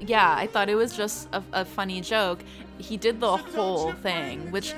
yeah, 0.02 0.34
I 0.38 0.48
thought 0.48 0.70
it 0.70 0.76
was 0.76 0.96
just 0.96 1.28
a, 1.34 1.44
a 1.54 1.66
funny 1.66 2.02
joke. 2.02 2.40
He 2.78 2.96
did 2.98 3.20
the 3.20 3.36
whole 3.38 3.92
thing, 3.94 4.52
which 4.52 4.74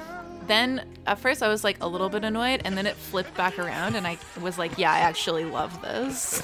then 0.48 0.86
at 1.06 1.20
first 1.20 1.44
I 1.44 1.48
was 1.48 1.64
like 1.64 1.78
a 1.82 1.88
little 1.88 2.10
bit 2.10 2.24
annoyed, 2.24 2.62
and 2.66 2.76
then 2.76 2.88
it 2.88 2.96
flipped 2.96 3.36
back 3.38 3.60
around, 3.60 3.96
and 3.96 4.08
I 4.08 4.18
was 4.42 4.58
like, 4.58 4.78
yeah, 4.78 4.92
I 4.92 5.00
actually 5.00 5.46
love 5.46 5.82
this. 5.84 6.42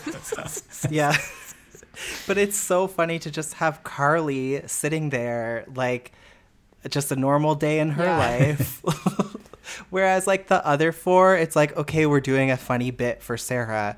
yeah. 0.92 1.18
but 2.28 2.38
it's 2.38 2.58
so 2.58 2.88
funny 2.88 3.20
to 3.20 3.32
just 3.32 3.56
have 3.56 3.84
Carly 3.84 4.62
sitting 4.68 5.10
there 5.10 5.66
like 5.74 6.12
just 6.90 7.12
a 7.12 7.16
normal 7.16 7.56
day 7.56 7.80
in 7.80 7.92
her 7.92 8.06
Yeah. 8.06 8.18
life. 8.18 8.82
Whereas 9.90 10.28
like 10.28 10.48
the 10.48 10.66
other 10.66 10.92
four, 10.92 11.36
it's 11.36 11.56
like, 11.56 11.76
okay, 11.76 12.06
we're 12.06 12.20
doing 12.22 12.52
a 12.52 12.58
funny 12.58 12.92
bit 12.92 13.22
for 13.22 13.38
Sarah. 13.38 13.98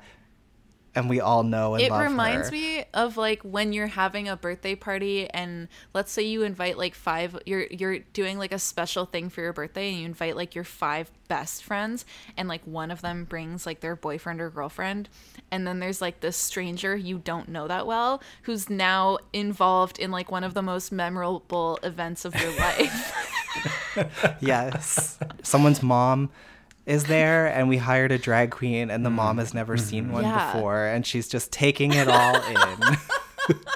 And 1.00 1.10
we 1.10 1.20
all 1.20 1.42
know 1.42 1.74
and 1.74 1.82
it 1.82 1.92
reminds 1.92 2.48
her. 2.48 2.52
me 2.52 2.84
of 2.94 3.16
like 3.16 3.42
when 3.42 3.72
you're 3.72 3.86
having 3.86 4.28
a 4.28 4.36
birthday 4.36 4.74
party 4.74 5.28
and 5.30 5.68
let's 5.94 6.12
say 6.12 6.22
you 6.22 6.42
invite 6.42 6.76
like 6.76 6.94
five 6.94 7.36
you're 7.46 7.66
you're 7.70 7.98
doing 8.12 8.38
like 8.38 8.52
a 8.52 8.58
special 8.58 9.06
thing 9.06 9.28
for 9.28 9.40
your 9.40 9.52
birthday 9.52 9.90
and 9.90 9.98
you 9.98 10.06
invite 10.06 10.36
like 10.36 10.54
your 10.54 10.64
five 10.64 11.10
best 11.28 11.64
friends 11.64 12.04
and 12.36 12.48
like 12.48 12.62
one 12.66 12.90
of 12.90 13.02
them 13.02 13.24
brings 13.24 13.64
like 13.64 13.80
their 13.80 13.96
boyfriend 13.96 14.40
or 14.40 14.50
girlfriend 14.50 15.08
and 15.50 15.66
then 15.66 15.78
there's 15.80 16.00
like 16.00 16.20
this 16.20 16.36
stranger 16.36 16.96
you 16.96 17.18
don't 17.18 17.48
know 17.48 17.66
that 17.66 17.86
well 17.86 18.22
who's 18.42 18.68
now 18.68 19.16
involved 19.32 19.98
in 19.98 20.10
like 20.10 20.30
one 20.30 20.44
of 20.44 20.54
the 20.54 20.62
most 20.62 20.92
memorable 20.92 21.78
events 21.82 22.24
of 22.24 22.34
your 22.40 22.50
life 22.58 23.14
yes. 24.40 25.18
Someone's 25.42 25.82
mom 25.82 26.30
is 26.86 27.04
there 27.04 27.46
and 27.46 27.68
we 27.68 27.76
hired 27.76 28.10
a 28.12 28.18
drag 28.18 28.50
queen 28.50 28.90
and 28.90 29.04
the 29.04 29.10
mom 29.10 29.38
has 29.38 29.52
never 29.54 29.76
seen 29.76 30.10
one 30.12 30.24
Yeah. 30.24 30.52
before 30.52 30.86
and 30.86 31.06
she's 31.06 31.28
just 31.28 31.52
taking 31.52 31.92
it 31.94 32.08
all 32.08 32.36
in. 32.36 32.96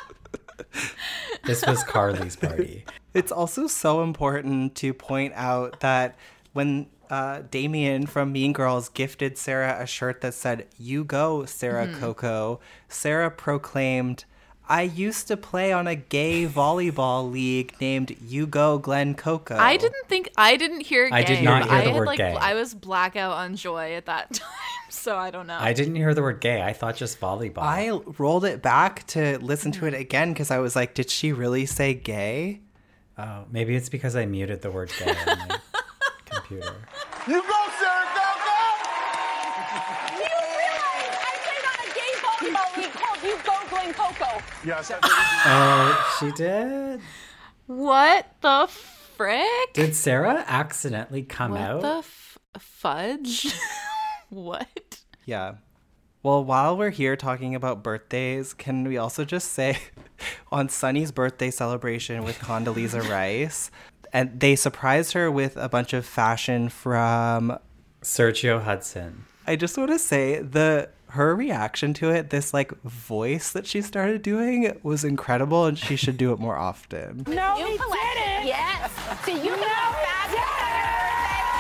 This 1.45 1.65
was 1.67 1.85
Carly's 1.85 2.37
party. 2.37 2.85
It's 3.13 3.31
also 3.31 3.67
so 3.67 4.03
important 4.03 4.75
to 4.77 4.95
point 4.95 5.35
out 5.37 5.81
that 5.81 6.17
when 6.55 6.87
uh, 7.11 7.43
Damien 7.51 8.07
from 8.07 8.33
Mean 8.33 8.55
Girls 8.55 8.89
gifted 8.89 9.37
Sarah 9.37 9.77
a 9.79 9.87
shirt 9.87 10.23
that 10.23 10.33
said, 10.33 10.67
You 10.79 11.05
go, 11.05 11.45
Sarah 11.45 11.87
Mhm. 11.87 12.01
Coco, 12.01 12.61
Sarah 12.89 13.31
proclaimed, 13.31 14.25
I 14.67 14.83
used 14.83 15.29
to 15.29 15.37
play 15.37 15.73
on 15.73 15.87
a 15.87 15.95
gay 15.95 16.47
volleyball 16.47 17.31
league 17.31 17.75
named 17.81 18.17
You 18.27 18.47
Go 18.47 18.79
Glen 18.79 19.15
Coco. 19.15 19.57
I 19.57 19.77
didn't 19.77 20.09
think 20.09 20.31
I 20.39 20.57
didn't 20.57 20.81
hear 20.81 21.11
gay. 21.11 21.17
I 21.17 21.23
did 21.23 21.45
not 21.45 21.65
hear 21.65 21.73
I 21.73 21.85
the 21.85 21.91
had, 21.91 21.97
word 21.99 22.07
like, 22.07 22.17
gay. 22.19 22.35
I 22.35 22.55
was 22.55 22.73
blackout 22.73 23.33
on 23.33 23.57
joy 23.57 23.93
at 23.93 24.07
that 24.07 24.33
time, 24.33 24.49
so 24.89 25.17
I 25.17 25.31
don't 25.31 25.47
know. 25.47 25.59
I 25.61 25.75
didn't 25.75 25.97
hear 25.97 26.15
the 26.15 26.23
word 26.23 26.41
gay. 26.41 26.62
I 26.62 26.73
thought 26.73 26.97
just 26.97 27.21
volleyball. 27.21 27.59
I 27.59 27.91
rolled 28.17 28.47
it 28.47 28.62
back 28.62 29.07
to 29.09 29.39
listen 29.41 29.71
to 29.73 29.87
it 29.87 29.93
again 29.93 30.33
because 30.33 30.51
I 30.51 30.59
was 30.59 30.75
like, 30.75 30.95
Did 30.95 31.11
she 31.11 31.33
really 31.33 31.67
say 31.67 31.93
gay? 31.93 32.61
Oh, 33.19 33.45
maybe 33.51 33.77
it's 33.77 33.91
because 33.91 34.17
I 34.17 34.25
muted 34.25 34.62
the 34.62 34.71
word 34.71 34.91
gay 34.99 35.11
on 35.11 35.39
my 35.47 35.59
computer. 36.25 36.75
You 37.29 37.43
go, 37.43 37.61
Sarah, 37.79 38.07
go, 38.15 38.29
go! 38.45 38.61
Do 40.09 40.23
you 40.25 40.41
realize 40.57 41.15
I 41.21 41.33
played 41.45 41.65
on 41.69 41.79
a 41.85 41.89
gay 41.95 42.12
volleyball 42.25 42.77
league 42.79 42.93
called 42.93 43.23
You 43.23 43.37
Go 43.45 43.53
Glen 43.85 43.95
Coco? 43.95 44.43
Yes, 44.64 44.91
Oh, 45.03 46.16
she 46.18 46.30
did. 46.32 47.01
What 47.66 48.26
the 48.41 48.66
frick? 49.16 49.72
Did 49.74 49.95
Sarah 49.95 50.43
accidentally 50.47 51.22
come 51.22 51.53
what 51.53 51.61
out? 51.61 51.80
the 51.82 51.97
f- 51.99 52.39
fudge? 52.59 53.55
what? 54.30 55.01
Yeah. 55.26 55.55
Well, 56.22 56.43
while 56.43 56.76
we're 56.78 56.91
here 56.91 57.16
talking 57.16 57.55
about 57.55 57.82
birthdays, 57.82 58.55
can 58.55 58.85
we 58.85 58.97
also 58.97 59.24
just 59.24 59.53
say 59.53 59.76
on 60.53 60.70
Sunny's 60.70 61.12
birthday 61.12 61.51
celebration 61.51 62.24
with 62.24 62.39
Condoleezza 62.39 63.07
Rice, 63.11 63.70
and 64.12 64.41
they 64.41 64.57
surprised 64.57 65.12
her 65.12 65.30
with 65.30 65.57
a 65.59 65.68
bunch 65.68 65.93
of 65.93 66.07
fashion 66.07 66.70
from 66.70 67.59
Sergio 68.03 68.62
Hudson. 68.62 69.24
I 69.47 69.57
just 69.57 69.76
want 69.76 69.91
to 69.91 69.99
say 69.99 70.41
the 70.41 70.89
her 71.15 71.35
reaction 71.35 71.95
to 71.95 72.11
it, 72.11 72.31
this 72.31 72.53
like 72.53 72.73
voice 72.83 73.53
that 73.53 73.67
she 73.67 73.81
started 73.81 74.21
doing 74.23 74.77
was 74.83 75.05
incredible 75.05 75.65
and 75.67 75.79
she 75.79 75.95
should 75.95 76.17
do 76.17 76.33
it 76.33 76.41
more 76.41 76.57
often. 76.57 77.25
No, 77.35 77.57
you 77.57 77.67
he 77.67 77.77
did 77.77 77.87
it. 77.87 78.47
Yes. 78.47 78.91
So 79.25 79.33
you 79.33 79.51
can 79.51 79.62
have 79.62 79.95
fabulous 79.97 80.45
birthday 80.55 81.55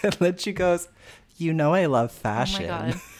in 0.00 0.04
the 0.04 0.06
and 0.06 0.12
then 0.14 0.36
she 0.36 0.52
goes, 0.52 0.88
"You 1.36 1.52
know 1.52 1.74
I 1.74 1.86
love 1.86 2.10
oh 2.14 2.18
fashion." 2.20 2.66
God. 2.66 3.00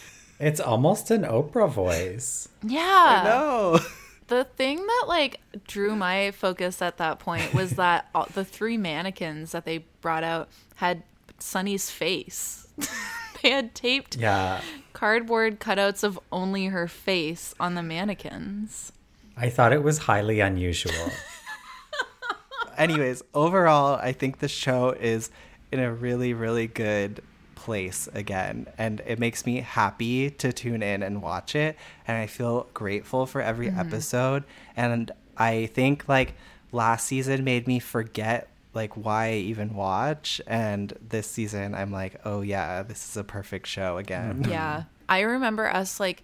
It's 0.41 0.61
almost 0.61 1.11
an 1.11 1.23
Oprah 1.23 1.69
voice. 1.69 2.49
Yeah. 2.63 2.81
I 2.81 3.25
know. 3.25 3.81
The 4.29 4.45
thing 4.45 4.77
that 4.79 5.05
like 5.09 5.41
drew 5.67 5.97
my 5.97 6.31
focus 6.31 6.81
at 6.81 6.97
that 6.99 7.19
point 7.19 7.53
was 7.55 7.73
that 7.77 8.09
all, 8.15 8.29
the 8.33 8.45
three 8.45 8.77
mannequins 8.77 9.53
that 9.53 9.65
they 9.65 9.85
brought 10.01 10.25
out 10.25 10.49
had 10.77 11.03
Sunny's 11.39 11.91
face. 11.91 12.67
they 13.43 13.51
had 13.51 13.75
taped 13.75 14.17
Yeah. 14.17 14.61
cardboard 14.93 15.61
cutouts 15.61 16.03
of 16.05 16.19
only 16.33 16.67
her 16.67 16.89
face 16.89 17.55
on 17.61 17.75
the 17.75 17.83
mannequins. 17.83 18.93
I 19.37 19.49
thought 19.51 19.73
it 19.73 19.83
was 19.83 19.99
highly 19.99 20.41
unusual. 20.41 21.11
Anyways, 22.77 23.23
overall, 23.35 23.97
I 24.01 24.13
think 24.13 24.39
the 24.39 24.49
show 24.49 24.91
is 24.91 25.31
in 25.73 25.81
a 25.81 25.93
really, 25.93 26.33
really 26.33 26.67
good 26.69 27.23
place 27.59 28.09
again. 28.15 28.67
And 28.79 29.01
it 29.07 29.19
makes 29.19 29.45
me 29.45 29.61
happy 29.61 30.31
to 30.31 30.53
tune 30.53 30.83
in 30.83 31.03
and 31.03 31.21
watch 31.21 31.55
it. 31.55 31.77
And 32.07 32.17
I 32.17 32.27
feel 32.27 32.67
grateful 32.73 33.27
for 33.27 33.43
every 33.43 33.69
Mhm. 33.69 33.79
episode. 33.79 34.45
And 34.77 35.11
I 35.37 35.67
think 35.67 36.09
like 36.09 36.35
last 36.73 37.07
season 37.07 37.45
made 37.45 37.67
me 37.67 37.79
forget 37.81 38.49
like 38.75 38.93
why 38.97 39.27
I 39.27 39.33
even 39.35 39.75
watch. 39.75 40.41
And 40.47 40.93
this 41.07 41.29
season, 41.29 41.75
I'm 41.75 41.91
like, 41.91 42.21
oh 42.25 42.43
yeah, 42.43 42.83
this 42.83 43.09
is 43.11 43.17
a 43.17 43.25
perfect 43.25 43.67
show 43.67 43.99
again. 43.99 44.45
Yeah. 44.49 44.85
I 45.09 45.21
remember 45.21 45.67
us 45.69 45.99
like 45.99 46.23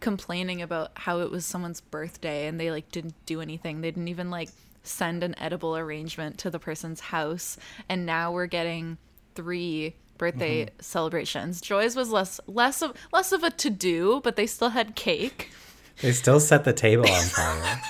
complaining 0.00 0.62
about 0.62 0.92
how 0.94 1.20
it 1.20 1.30
was 1.30 1.44
someone's 1.46 1.80
birthday 1.80 2.46
and 2.46 2.58
they 2.60 2.70
like 2.70 2.90
didn't 2.90 3.14
do 3.26 3.40
anything. 3.40 3.80
They 3.80 3.90
didn't 3.90 4.08
even 4.08 4.30
like 4.30 4.50
send 4.82 5.22
an 5.24 5.34
edible 5.38 5.76
arrangement 5.76 6.36
to 6.38 6.50
the 6.50 6.58
person's 6.58 7.00
house. 7.00 7.56
And 7.88 8.04
now 8.04 8.30
we're 8.32 8.46
getting 8.46 8.98
three 9.34 9.94
birthday 10.24 10.64
mm-hmm. 10.64 10.74
celebrations. 10.80 11.60
Joy's 11.60 11.94
was 11.96 12.10
less 12.10 12.40
less 12.46 12.80
of 12.82 12.94
less 13.12 13.32
of 13.32 13.42
a 13.42 13.50
to 13.50 13.70
do, 13.70 14.20
but 14.24 14.36
they 14.36 14.46
still 14.46 14.70
had 14.70 14.94
cake. 14.94 15.50
they 16.00 16.12
still 16.12 16.40
set 16.50 16.64
the 16.64 16.72
table 16.72 17.08
on 17.08 17.24
fire. 17.24 17.80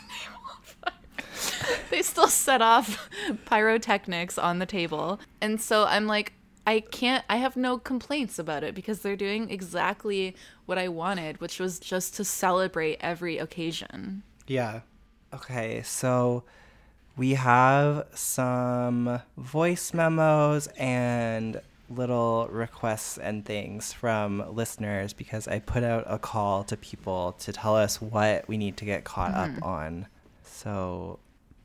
they 1.90 2.02
still 2.02 2.26
set 2.28 2.60
off 2.60 3.08
pyrotechnics 3.44 4.36
on 4.36 4.58
the 4.58 4.66
table. 4.66 5.20
And 5.40 5.60
so 5.60 5.84
I'm 5.84 6.06
like, 6.06 6.32
I 6.66 6.80
can't, 6.80 7.24
I 7.28 7.36
have 7.36 7.56
no 7.56 7.78
complaints 7.78 8.38
about 8.38 8.64
it 8.64 8.74
because 8.74 9.00
they're 9.00 9.16
doing 9.16 9.50
exactly 9.50 10.34
what 10.66 10.78
I 10.78 10.88
wanted, 10.88 11.40
which 11.40 11.60
was 11.60 11.78
just 11.78 12.16
to 12.16 12.24
celebrate 12.24 12.96
every 13.00 13.38
occasion. 13.38 14.22
Yeah. 14.46 14.80
Okay, 15.32 15.82
so 15.82 16.44
we 17.16 17.34
have 17.34 18.06
some 18.14 19.20
voice 19.36 19.94
memos 19.94 20.66
and 20.78 21.60
little 21.94 22.48
requests 22.50 23.18
and 23.18 23.44
things 23.44 23.92
from 23.92 24.44
listeners 24.54 25.12
because 25.12 25.46
I 25.48 25.58
put 25.60 25.82
out 25.84 26.04
a 26.06 26.18
call 26.18 26.64
to 26.64 26.76
people 26.76 27.32
to 27.40 27.52
tell 27.52 27.76
us 27.76 28.00
what 28.00 28.46
we 28.48 28.56
need 28.56 28.76
to 28.78 28.84
get 28.84 29.04
caught 29.04 29.32
Mhm. 29.32 29.56
up 29.58 29.62
on. 29.64 30.06
So 30.42 31.18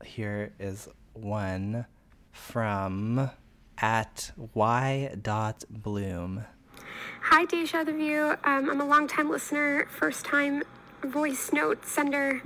here 0.04 0.52
is 0.58 0.88
one 1.14 1.86
from 2.32 3.30
at 3.78 4.32
y 4.54 5.14
dot 5.20 5.64
bloom. 5.70 6.44
Hi, 7.22 7.44
Deja 7.44 7.84
the 7.84 7.92
View. 7.92 8.36
Um, 8.44 8.70
I'm 8.70 8.80
a 8.80 8.84
longtime 8.86 9.28
listener, 9.30 9.86
first 9.90 10.24
time 10.24 10.62
voice 11.02 11.50
note 11.52 11.86
sender. 11.86 12.42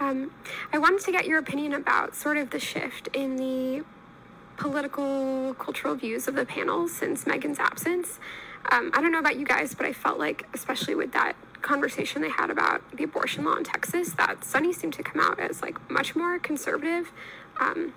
Um, 0.00 0.30
I 0.72 0.78
wanted 0.78 1.00
to 1.06 1.12
get 1.12 1.26
your 1.26 1.38
opinion 1.40 1.72
about 1.74 2.14
sort 2.14 2.36
of 2.36 2.50
the 2.50 2.60
shift 2.60 3.08
in 3.12 3.36
the 3.36 3.84
political, 4.58 5.54
cultural 5.54 5.94
views 5.94 6.28
of 6.28 6.34
the 6.34 6.44
panel 6.44 6.88
since 6.88 7.24
Meghan's 7.24 7.58
absence. 7.58 8.18
Um, 8.70 8.90
I 8.94 9.00
don't 9.00 9.12
know 9.12 9.20
about 9.20 9.38
you 9.38 9.46
guys, 9.46 9.74
but 9.74 9.86
I 9.86 9.92
felt 9.92 10.18
like, 10.18 10.46
especially 10.52 10.94
with 10.94 11.12
that 11.12 11.34
conversation 11.62 12.22
they 12.22 12.30
had 12.30 12.50
about 12.50 12.82
the 12.96 13.04
abortion 13.04 13.44
law 13.44 13.56
in 13.56 13.64
Texas, 13.64 14.12
that 14.14 14.44
Sunny 14.44 14.72
seemed 14.72 14.92
to 14.94 15.02
come 15.02 15.20
out 15.20 15.40
as 15.40 15.62
like 15.62 15.90
much 15.90 16.14
more 16.14 16.38
conservative. 16.38 17.12
Um, 17.60 17.94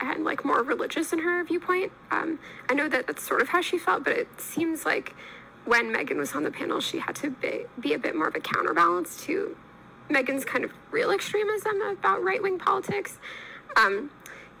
and 0.00 0.24
like 0.24 0.44
more 0.44 0.62
religious 0.62 1.12
in 1.12 1.20
her 1.20 1.44
viewpoint. 1.44 1.92
Um, 2.10 2.38
I 2.68 2.74
know 2.74 2.88
that 2.88 3.06
that's 3.06 3.22
sort 3.22 3.40
of 3.40 3.48
how 3.48 3.60
she 3.60 3.78
felt, 3.78 4.02
but 4.04 4.12
it 4.12 4.28
seems 4.40 4.84
like 4.84 5.14
when 5.64 5.94
Meghan 5.94 6.16
was 6.16 6.34
on 6.34 6.42
the 6.42 6.50
panel, 6.50 6.80
she 6.80 6.98
had 6.98 7.14
to 7.16 7.30
be, 7.30 7.66
be 7.78 7.94
a 7.94 7.98
bit 7.98 8.16
more 8.16 8.26
of 8.26 8.34
a 8.34 8.40
counterbalance 8.40 9.22
to 9.24 9.56
Meghan's 10.10 10.44
kind 10.44 10.64
of 10.64 10.72
real 10.90 11.10
extremism 11.10 11.80
about 11.82 12.22
right 12.22 12.42
wing 12.42 12.58
politics. 12.58 13.18
Um, 13.76 14.10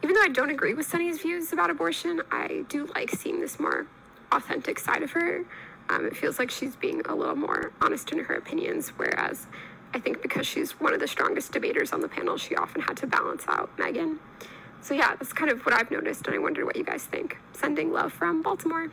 even 0.02 0.14
though 0.14 0.22
I 0.22 0.28
don't 0.28 0.50
agree 0.50 0.74
with 0.74 0.86
Sunny's 0.86 1.20
views 1.20 1.52
about 1.52 1.70
abortion, 1.70 2.22
I 2.30 2.64
do 2.68 2.86
like 2.94 3.10
seeing 3.10 3.40
this 3.40 3.58
more 3.58 3.86
authentic 4.30 4.78
side 4.78 5.02
of 5.02 5.10
her. 5.12 5.44
Um, 5.88 6.06
it 6.06 6.16
feels 6.16 6.38
like 6.38 6.50
she's 6.50 6.76
being 6.76 7.02
a 7.06 7.14
little 7.14 7.36
more 7.36 7.72
honest 7.80 8.12
in 8.12 8.18
her 8.18 8.34
opinions, 8.34 8.90
whereas 8.90 9.46
I 9.94 9.98
think 9.98 10.22
because 10.22 10.46
she's 10.46 10.72
one 10.80 10.94
of 10.94 11.00
the 11.00 11.08
strongest 11.08 11.52
debaters 11.52 11.92
on 11.92 12.00
the 12.00 12.08
panel, 12.08 12.36
she 12.36 12.54
often 12.56 12.80
had 12.80 12.96
to 12.98 13.06
balance 13.06 13.44
out 13.48 13.76
Meghan. 13.76 14.18
So 14.80 14.94
yeah, 14.94 15.14
that's 15.16 15.32
kind 15.32 15.50
of 15.50 15.64
what 15.64 15.74
I've 15.74 15.90
noticed, 15.90 16.26
and 16.26 16.34
I 16.34 16.38
wondered 16.38 16.64
what 16.64 16.76
you 16.76 16.84
guys 16.84 17.04
think. 17.04 17.38
Sending 17.52 17.92
love 17.92 18.12
from 18.12 18.42
Baltimore. 18.42 18.90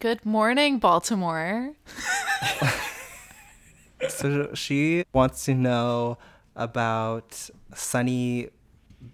Good 0.00 0.24
morning, 0.24 0.78
Baltimore. 0.78 1.74
So 4.08 4.50
she 4.54 5.04
wants 5.12 5.44
to 5.46 5.54
know 5.54 6.18
about 6.56 7.50
Sunny 7.74 8.50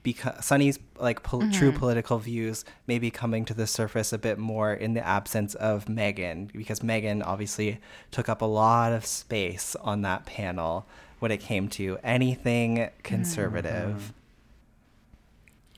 because 0.03 0.45
Sunny's 0.45 0.78
like 0.99 1.22
pol- 1.22 1.51
true 1.51 1.70
mm-hmm. 1.70 1.78
political 1.78 2.18
views 2.18 2.64
may 2.86 2.99
be 2.99 3.11
coming 3.11 3.45
to 3.47 3.55
the 3.55 3.66
surface 3.66 4.12
a 4.12 4.18
bit 4.18 4.38
more 4.38 4.72
in 4.72 4.95
the 4.95 5.07
absence 5.07 5.55
of 5.55 5.86
Meghan 5.86 6.53
because 6.53 6.80
Meghan 6.80 7.24
obviously 7.24 7.80
took 8.11 8.28
up 8.28 8.43
a 8.43 8.47
lot 8.47 8.93
of 8.93 9.05
space 9.07 9.76
on 9.76 10.03
that 10.03 10.26
panel 10.26 10.86
when 11.18 11.30
it 11.30 11.38
came 11.38 11.68
to 11.68 11.99
anything 12.03 12.88
conservative. 13.03 13.97
Mm-hmm. 13.97 14.20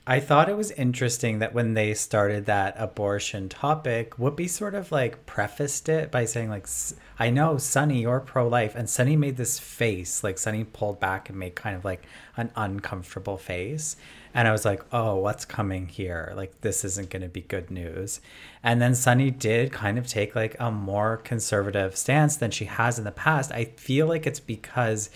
I 0.05 0.18
thought 0.18 0.48
it 0.48 0.57
was 0.57 0.72
interesting 0.72 1.38
that 1.38 1.55
when 1.55 1.74
they 1.74 1.94
started 1.94 2.46
that 2.46 2.74
abortion 2.76 3.48
topic, 3.48 4.16
Whoopi 4.16 4.50
sort 4.50 4.74
of 4.74 4.90
like 4.90 5.26
prefaced 5.26 5.88
it 5.88 6.11
by 6.11 6.24
saying 6.24 6.50
like, 6.50 6.64
"S- 6.64 6.94
"I 7.20 7.30
know, 7.30 7.57
Sunny, 7.57 8.00
you're 8.00 8.18
pro-life," 8.18 8.74
and 8.74 8.90
Sunny 8.90 9.14
made 9.14 9.36
this 9.36 9.61
face, 9.61 10.24
like 10.24 10.38
Sunny 10.38 10.64
pulled 10.64 10.98
back 10.98 11.28
and 11.28 11.38
made 11.38 11.55
kind 11.55 11.76
of 11.76 11.84
like 11.84 12.03
an 12.36 12.50
uncomfortable 12.57 13.36
face, 13.38 13.94
and 14.34 14.48
I 14.48 14.53
was 14.53 14.64
like, 14.64 14.82
"Oh, 14.92 15.14
what's 15.16 15.44
coming 15.44 15.86
here? 15.86 16.32
Like 16.34 16.62
this 16.62 16.84
isn't 16.84 17.11
going 17.11 17.22
to 17.22 17.28
be 17.28 17.42
good 17.42 17.70
news." 17.70 18.20
And 18.61 18.82
then 18.82 18.96
Sunny 18.96 19.30
did 19.30 19.70
kind 19.70 19.98
of 19.98 20.09
take 20.09 20.34
like 20.34 20.57
a 20.59 20.72
more 20.72 21.18
conservative 21.18 21.96
stance 21.96 22.36
than 22.36 22.50
she 22.50 22.64
has 22.64 22.98
in 22.98 23.05
the 23.05 23.12
past. 23.12 23.53
I 23.53 23.66
feel 23.76 24.09
like 24.09 24.26
it's 24.26 24.40
because 24.40 25.11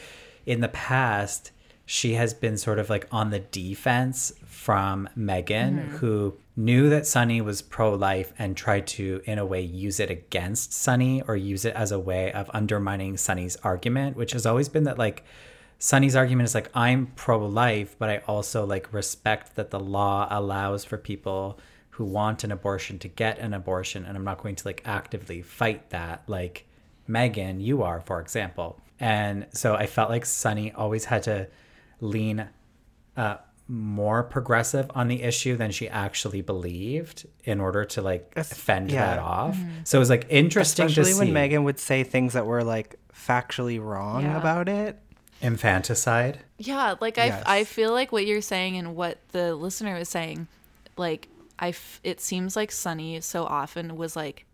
in 0.46 0.60
the 0.60 0.68
past 0.68 1.50
she 1.88 2.14
has 2.14 2.34
been 2.34 2.58
sort 2.58 2.80
of 2.80 2.90
like 2.90 3.06
on 3.12 3.30
the 3.30 3.38
defense 3.38 4.32
from 4.66 5.08
Meghan, 5.16 5.74
Mhm. 5.78 5.88
who 5.98 6.36
knew 6.56 6.90
that 6.90 7.06
Sunny 7.06 7.40
was 7.40 7.62
pro 7.62 7.94
life 7.94 8.32
and 8.36 8.56
tried 8.56 8.88
to, 8.88 9.20
in 9.24 9.38
a 9.38 9.46
way, 9.46 9.60
use 9.60 10.00
it 10.00 10.10
against 10.10 10.72
Sunny 10.72 11.22
or 11.28 11.36
use 11.36 11.64
it 11.64 11.76
as 11.76 11.92
a 11.92 12.00
way 12.00 12.32
of 12.32 12.50
undermining 12.52 13.16
Sunny's 13.16 13.54
argument, 13.62 14.16
which 14.16 14.32
has 14.32 14.44
always 14.44 14.68
been 14.68 14.82
that, 14.82 14.98
like, 14.98 15.22
Sunny's 15.78 16.16
argument 16.16 16.48
is 16.48 16.54
like, 16.56 16.68
I'm 16.74 17.06
pro 17.14 17.38
life, 17.46 17.94
but 17.96 18.10
I 18.10 18.16
also 18.26 18.66
like 18.66 18.92
respect 18.92 19.54
that 19.54 19.70
the 19.70 19.78
law 19.78 20.26
allows 20.28 20.84
for 20.84 20.98
people 20.98 21.60
who 21.90 22.04
want 22.04 22.42
an 22.42 22.50
abortion 22.50 22.98
to 22.98 23.08
get 23.08 23.38
an 23.38 23.54
abortion, 23.54 24.04
and 24.04 24.16
I'm 24.16 24.24
not 24.24 24.42
going 24.42 24.56
to 24.56 24.66
like 24.66 24.82
actively 24.84 25.42
fight 25.42 25.90
that, 25.90 26.24
like 26.26 26.66
Meghan, 27.08 27.62
you 27.62 27.84
are, 27.84 28.00
for 28.00 28.20
example. 28.20 28.80
And 28.98 29.46
so 29.52 29.76
I 29.76 29.86
felt 29.86 30.10
like 30.10 30.26
Sunny 30.26 30.72
always 30.72 31.04
had 31.04 31.22
to 31.22 31.46
lean 32.00 32.48
uh, 33.16 33.36
more 33.68 34.22
progressive 34.22 34.88
on 34.94 35.08
the 35.08 35.22
issue 35.22 35.56
than 35.56 35.70
she 35.72 35.88
actually 35.88 36.40
believed 36.40 37.26
in 37.44 37.60
order 37.60 37.84
to 37.84 38.00
like 38.00 38.32
fend 38.44 38.90
yeah. 38.92 39.06
that 39.06 39.18
off. 39.18 39.56
Mhm. 39.56 39.68
So 39.84 39.98
it 39.98 40.00
was 40.00 40.10
like 40.10 40.26
interesting 40.28 40.86
Especially 40.86 41.12
to 41.12 41.18
when 41.18 41.26
see. 41.28 41.32
Meghan 41.32 41.64
would 41.64 41.78
say 41.80 42.04
things 42.04 42.34
that 42.34 42.46
were 42.46 42.62
like 42.62 42.96
factually 43.12 43.80
wrong 43.82 44.22
Yeah. 44.22 44.36
about 44.38 44.68
it. 44.68 44.98
Infanticide. 45.42 46.38
Yeah, 46.58 46.94
like 47.00 47.18
I, 47.18 47.26
Yes. 47.26 47.42
I 47.46 47.64
feel 47.64 47.92
like 47.92 48.12
what 48.12 48.24
you're 48.26 48.40
saying 48.40 48.76
and 48.76 48.96
what 48.96 49.18
the 49.32 49.54
listener 49.54 49.94
was 49.98 50.08
saying, 50.08 50.46
like 50.96 51.28
I, 51.58 51.68
f- 51.70 52.00
it 52.04 52.20
seems 52.20 52.56
like 52.56 52.70
Sunny 52.72 53.20
so 53.20 53.44
often 53.44 53.96
was 53.96 54.14
like 54.16 54.45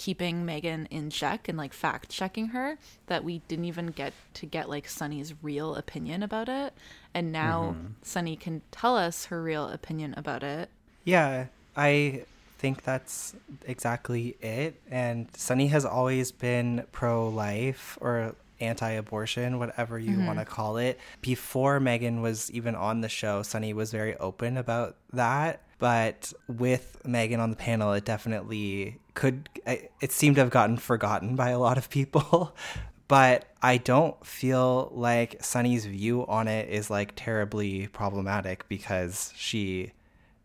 keeping 0.00 0.46
Meghan 0.46 0.86
in 0.90 1.10
check 1.10 1.46
and 1.46 1.58
like 1.58 1.74
fact 1.74 2.08
checking 2.08 2.46
her 2.48 2.78
that 3.08 3.22
we 3.22 3.40
didn't 3.48 3.66
even 3.66 3.88
get 3.88 4.14
to 4.32 4.46
get 4.46 4.66
like 4.70 4.88
Sunny's 4.88 5.34
real 5.42 5.74
opinion 5.74 6.22
about 6.22 6.48
it, 6.48 6.72
and 7.12 7.30
now 7.30 7.76
Mhm. 7.78 7.92
Sunny 8.02 8.34
can 8.34 8.62
tell 8.70 8.96
us 8.96 9.26
her 9.26 9.42
real 9.42 9.68
opinion 9.68 10.14
about 10.16 10.42
it. 10.42 10.70
Yeah, 11.04 11.48
I 11.76 12.24
think 12.56 12.82
that's 12.82 13.34
exactly 13.66 14.36
it. 14.40 14.80
And 14.90 15.28
Sunny 15.36 15.66
has 15.66 15.84
always 15.84 16.32
been 16.32 16.86
pro 16.92 17.28
life 17.28 17.98
or 18.00 18.34
anti 18.58 18.90
abortion, 18.90 19.58
whatever 19.58 19.98
you 19.98 20.16
Mhm. 20.18 20.26
want 20.26 20.38
to 20.38 20.46
call 20.46 20.78
it. 20.78 20.98
Before 21.20 21.78
Meghan 21.78 22.22
was 22.22 22.50
even 22.52 22.74
on 22.74 23.02
the 23.02 23.08
show, 23.10 23.42
Sunny 23.42 23.74
was 23.74 23.90
very 23.92 24.16
open 24.16 24.56
about 24.56 24.96
that. 25.12 25.60
But 25.80 26.32
with 26.46 26.98
Meghan 27.04 27.40
on 27.40 27.50
the 27.50 27.56
panel, 27.56 27.92
it 27.94 28.04
definitely 28.04 28.98
could, 29.14 29.48
it 29.66 30.12
seemed 30.12 30.36
to 30.36 30.42
have 30.42 30.50
gotten 30.50 30.76
forgotten 30.76 31.34
by 31.34 31.50
a 31.50 31.58
lot 31.58 31.78
of 31.78 31.90
people. 31.90 32.54
but 33.08 33.46
I 33.62 33.78
don't 33.78 34.24
feel 34.24 34.92
like 34.94 35.42
Sunny's 35.42 35.86
view 35.86 36.26
on 36.26 36.46
it 36.46 36.68
is 36.68 36.90
like 36.90 37.14
terribly 37.16 37.88
problematic 37.88 38.68
because 38.68 39.32
she 39.34 39.92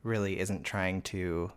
really 0.04 0.40
isn't 0.40 0.64
trying 0.64 1.02
to 1.04 1.52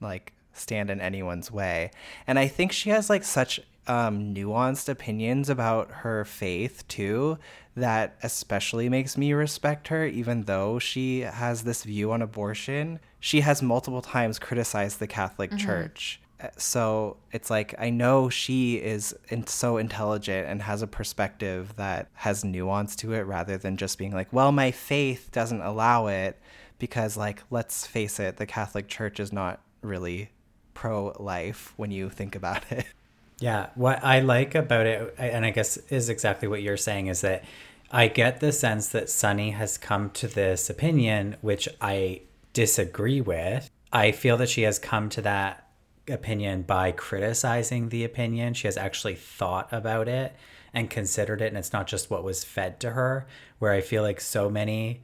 like 0.00 0.32
stand 0.52 0.90
in 0.90 1.00
anyone's 1.00 1.50
way. 1.50 1.92
And 2.26 2.38
I 2.38 2.48
think 2.48 2.72
she 2.72 2.90
has 2.90 3.08
like 3.08 3.24
such 3.24 3.60
um, 3.86 4.34
nuanced 4.34 4.88
opinions 4.88 5.48
about 5.48 5.90
her 5.90 6.24
faith 6.24 6.86
too 6.88 7.38
that 7.76 8.16
especially 8.22 8.88
makes 8.88 9.16
me 9.18 9.32
respect 9.32 9.88
her 9.88 10.06
even 10.06 10.42
though 10.42 10.78
she 10.78 11.20
has 11.20 11.64
this 11.64 11.82
view 11.84 12.12
on 12.12 12.22
abortion. 12.22 13.00
She 13.20 13.40
has 13.40 13.62
multiple 13.62 14.02
times 14.02 14.38
criticized 14.38 15.00
the 15.00 15.06
Catholic 15.06 15.50
Mhm. 15.52 15.58
Church. 15.58 16.20
Uh, 16.40 16.48
So 16.56 17.16
it's 17.32 17.50
like 17.50 17.74
I 17.78 17.90
know 17.90 18.28
she 18.28 18.76
is 18.76 19.14
in, 19.28 19.46
so 19.46 19.76
intelligent 19.76 20.48
and 20.48 20.62
has 20.62 20.82
a 20.82 20.86
perspective 20.86 21.74
that 21.76 22.08
has 22.14 22.44
nuance 22.44 22.94
to 22.96 23.12
it 23.12 23.22
rather 23.22 23.56
than 23.56 23.76
just 23.76 23.98
being 23.98 24.12
like, 24.12 24.32
well, 24.32 24.52
my 24.52 24.70
faith 24.70 25.30
doesn't 25.32 25.60
allow 25.62 26.06
it 26.06 26.38
because 26.78 27.16
like 27.16 27.42
let's 27.50 27.86
face 27.86 28.20
it, 28.20 28.36
the 28.36 28.46
Catholic 28.46 28.88
Church 28.88 29.18
is 29.18 29.32
not 29.32 29.60
really 29.80 30.30
pro 30.74 31.14
life 31.18 31.72
when 31.76 31.90
you 31.90 32.08
think 32.10 32.34
about 32.36 32.64
it. 32.70 32.86
Yeah, 33.40 33.70
what 33.74 34.02
I 34.04 34.20
like 34.20 34.54
about 34.54 34.86
it, 34.86 35.14
and 35.18 35.44
I 35.44 35.50
guess 35.50 35.76
is 35.88 36.08
exactly 36.08 36.48
what 36.48 36.62
you're 36.62 36.76
saying, 36.76 37.08
is 37.08 37.20
that 37.22 37.44
I 37.90 38.08
get 38.08 38.40
the 38.40 38.52
sense 38.52 38.88
that 38.88 39.10
Sunny 39.10 39.50
has 39.50 39.78
come 39.78 40.10
to 40.10 40.28
this 40.28 40.70
opinion, 40.70 41.36
which 41.40 41.68
I 41.80 42.22
disagree 42.52 43.20
with. 43.20 43.70
I 43.92 44.12
feel 44.12 44.36
that 44.38 44.48
she 44.48 44.62
has 44.62 44.78
come 44.78 45.08
to 45.10 45.22
that 45.22 45.68
opinion 46.08 46.62
by 46.62 46.92
criticizing 46.92 47.88
the 47.88 48.04
opinion. 48.04 48.54
She 48.54 48.66
has 48.66 48.76
actually 48.76 49.14
thought 49.14 49.72
about 49.72 50.08
it 50.08 50.34
and 50.72 50.90
considered 50.90 51.40
it, 51.40 51.48
and 51.48 51.56
it's 51.56 51.72
not 51.72 51.86
just 51.86 52.10
what 52.10 52.24
was 52.24 52.44
fed 52.44 52.80
to 52.80 52.90
her. 52.90 53.26
Where 53.58 53.72
I 53.72 53.80
feel 53.80 54.02
like 54.02 54.20
so 54.20 54.50
many 54.50 55.02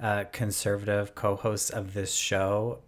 uh, 0.00 0.24
conservative 0.32 1.14
co 1.14 1.36
hosts 1.36 1.70
of 1.70 1.94
this 1.94 2.14
show 2.14 2.80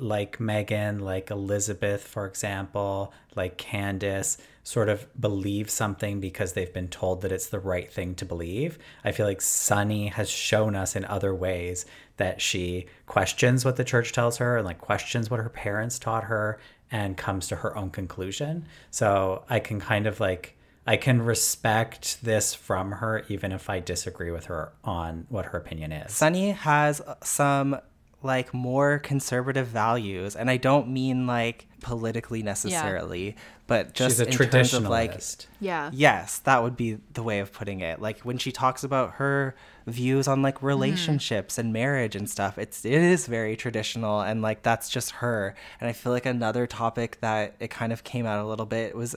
like 0.00 0.38
Meghan, 0.38 1.00
like 1.00 1.30
Elisabeth, 1.30 2.02
for 2.02 2.26
example, 2.26 3.12
like 3.34 3.56
Candace, 3.58 4.38
sort 4.62 4.88
of 4.88 5.06
believe 5.18 5.70
something 5.70 6.20
because 6.20 6.52
they've 6.52 6.74
been 6.74 6.88
told 6.88 7.22
that 7.22 7.32
it's 7.32 7.46
the 7.46 7.58
right 7.58 7.90
thing 7.90 8.14
to 8.14 8.24
believe. 8.24 8.78
I 9.02 9.12
feel 9.12 9.24
like 9.24 9.40
Sunny 9.40 10.08
has 10.08 10.28
shown 10.28 10.76
us 10.76 10.94
in 10.94 11.06
other 11.06 11.34
ways 11.34 11.86
that 12.18 12.42
she 12.42 12.86
questions 13.06 13.64
what 13.64 13.76
the 13.76 13.84
church 13.84 14.12
tells 14.12 14.36
her 14.36 14.58
and 14.58 14.66
like 14.66 14.78
questions 14.78 15.30
what 15.30 15.40
her 15.40 15.48
parents 15.48 15.98
taught 15.98 16.24
her 16.24 16.58
and 16.90 17.16
comes 17.16 17.48
to 17.48 17.56
her 17.56 17.76
own 17.76 17.90
conclusion. 17.90 18.66
So 18.90 19.44
I 19.48 19.58
can 19.60 19.80
kind 19.80 20.06
of 20.06 20.20
like 20.20 20.54
I 20.86 20.96
can 20.96 21.20
respect 21.22 22.22
this 22.22 22.54
from 22.54 22.92
her 22.92 23.24
even 23.28 23.52
if 23.52 23.68
I 23.68 23.80
disagree 23.80 24.30
with 24.30 24.46
her 24.46 24.72
on 24.84 25.26
what 25.28 25.46
her 25.46 25.58
opinion 25.58 25.92
is. 25.92 26.14
Sunny 26.14 26.50
has 26.52 27.02
some 27.22 27.78
like 28.22 28.52
more 28.52 28.98
conservative 28.98 29.68
values 29.68 30.34
and 30.34 30.50
I 30.50 30.56
don't 30.56 30.88
mean 30.88 31.26
like 31.26 31.66
politically 31.80 32.42
necessarily, 32.42 33.36
but 33.66 33.94
just 33.94 34.18
She's 34.18 34.20
a 34.20 34.44
in 34.44 34.50
terms 34.50 34.74
of 34.74 34.84
like. 34.84 35.20
Yeah. 35.60 35.90
Yes, 35.92 36.38
that 36.40 36.62
would 36.62 36.76
be 36.76 36.98
the 37.12 37.22
way 37.22 37.38
of 37.38 37.52
putting 37.52 37.80
it. 37.80 38.00
Like 38.00 38.20
when 38.20 38.38
she 38.38 38.50
talks 38.50 38.82
about 38.82 39.14
her 39.14 39.54
views 39.86 40.26
on 40.26 40.42
like 40.42 40.56
mm-hmm. 40.56 40.66
relationships 40.66 41.58
and 41.58 41.72
marriage 41.72 42.16
and 42.16 42.28
stuff, 42.28 42.58
it's 42.58 42.84
it 42.84 42.92
is 42.92 43.26
very 43.26 43.56
traditional 43.56 44.20
and 44.20 44.42
like 44.42 44.62
that's 44.62 44.88
just 44.88 45.12
her. 45.12 45.54
And 45.80 45.88
I 45.88 45.92
feel 45.92 46.12
like 46.12 46.26
another 46.26 46.66
topic 46.66 47.18
that 47.20 47.54
it 47.60 47.70
kind 47.70 47.92
of 47.92 48.04
came 48.04 48.26
out 48.26 48.44
a 48.44 48.48
little 48.48 48.66
bit 48.66 48.96
was 48.96 49.14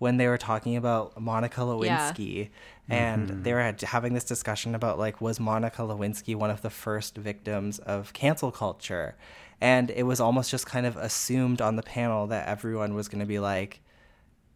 when 0.00 0.16
they 0.16 0.26
were 0.26 0.38
talking 0.38 0.76
about 0.76 1.20
Monica 1.20 1.60
Yeah. 1.60 1.66
Lewinsky 1.66 2.48
and 2.88 3.28
Mhm. 3.30 3.42
they 3.44 3.52
were 3.52 3.74
having 3.84 4.14
this 4.14 4.24
discussion 4.24 4.74
about 4.74 4.98
like 4.98 5.20
was 5.20 5.38
Monica 5.38 5.82
Lewinsky 5.82 6.34
one 6.34 6.50
of 6.50 6.62
the 6.62 6.70
first 6.70 7.16
victims 7.16 7.78
of 7.78 8.12
cancel 8.12 8.50
culture 8.50 9.14
and 9.60 9.90
it 9.90 10.02
was 10.04 10.18
almost 10.20 10.50
just 10.50 10.66
kind 10.66 10.86
of 10.86 10.96
assumed 10.96 11.60
on 11.60 11.76
the 11.76 11.82
panel 11.82 12.26
that 12.26 12.48
everyone 12.48 12.94
was 12.94 13.08
going 13.08 13.20
to 13.20 13.26
be 13.26 13.38
like 13.38 13.80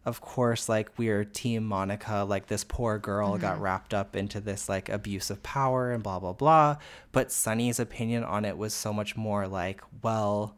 of 0.03 0.19
course 0.19 0.67
like 0.67 0.89
we're 0.97 1.23
team 1.23 1.63
Monica 1.63 2.25
like 2.27 2.47
this 2.47 2.63
poor 2.63 2.97
girl 2.97 3.37
got 3.37 3.57
Mhm. 3.57 3.61
wrapped 3.61 3.93
up 3.93 4.15
into 4.15 4.39
this 4.41 4.67
like 4.67 4.89
abuse 4.89 5.29
of 5.29 5.41
power 5.43 5.91
and 5.91 6.01
blah 6.03 6.19
blah 6.19 6.33
blah 6.33 6.77
but 7.11 7.31
Sunny's 7.31 7.79
opinion 7.79 8.23
on 8.23 8.45
it 8.45 8.57
was 8.57 8.73
so 8.73 8.91
much 8.91 9.15
more 9.15 9.47
like 9.47 9.81
well 10.01 10.55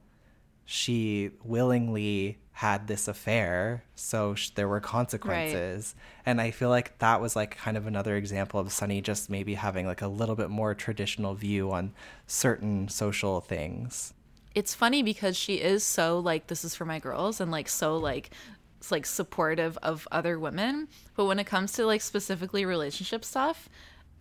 she 0.68 1.32
willingly 1.44 2.38
had 2.52 2.88
this 2.88 3.08
affair 3.08 3.84
so 3.96 4.36
sh- 4.36 4.50
there 4.52 4.68
were 4.68 4.80
consequences. 4.80 5.96
And 6.26 6.42
i 6.42 6.52
feel 6.52 6.70
like 6.70 6.98
that 7.00 7.22
was 7.22 7.36
like 7.36 7.58
kind 7.58 7.78
of 7.78 7.88
another 7.88 8.16
example 8.16 8.60
of 8.60 8.72
sunny 8.72 9.02
just 9.02 9.30
maybe 9.30 9.54
having 9.56 9.88
like 9.88 10.02
a 10.02 10.08
little 10.08 10.36
bit 10.36 10.50
more 10.50 10.76
traditional 10.76 11.34
view 11.34 11.72
on 11.72 11.94
certain 12.28 12.90
social 12.90 13.42
things. 13.42 14.14
It's 14.54 14.76
funny 14.76 15.04
because 15.04 15.38
she 15.38 15.56
is 15.56 15.84
so 15.84 16.20
like 16.20 16.48
this 16.48 16.66
is 16.66 16.76
for 16.76 16.86
my 16.86 17.00
girls 17.00 17.40
and 17.40 17.50
like 17.50 17.70
so 17.70 17.98
like 17.98 18.32
like 18.92 19.06
supportive 19.06 19.78
of 19.82 20.08
other 20.12 20.38
women. 20.38 20.88
But 21.16 21.26
when 21.26 21.40
it 21.40 21.46
comes 21.46 21.72
to 21.74 21.86
like 21.86 22.02
specifically 22.02 22.66
relationship 22.66 23.26
stuff 23.26 23.70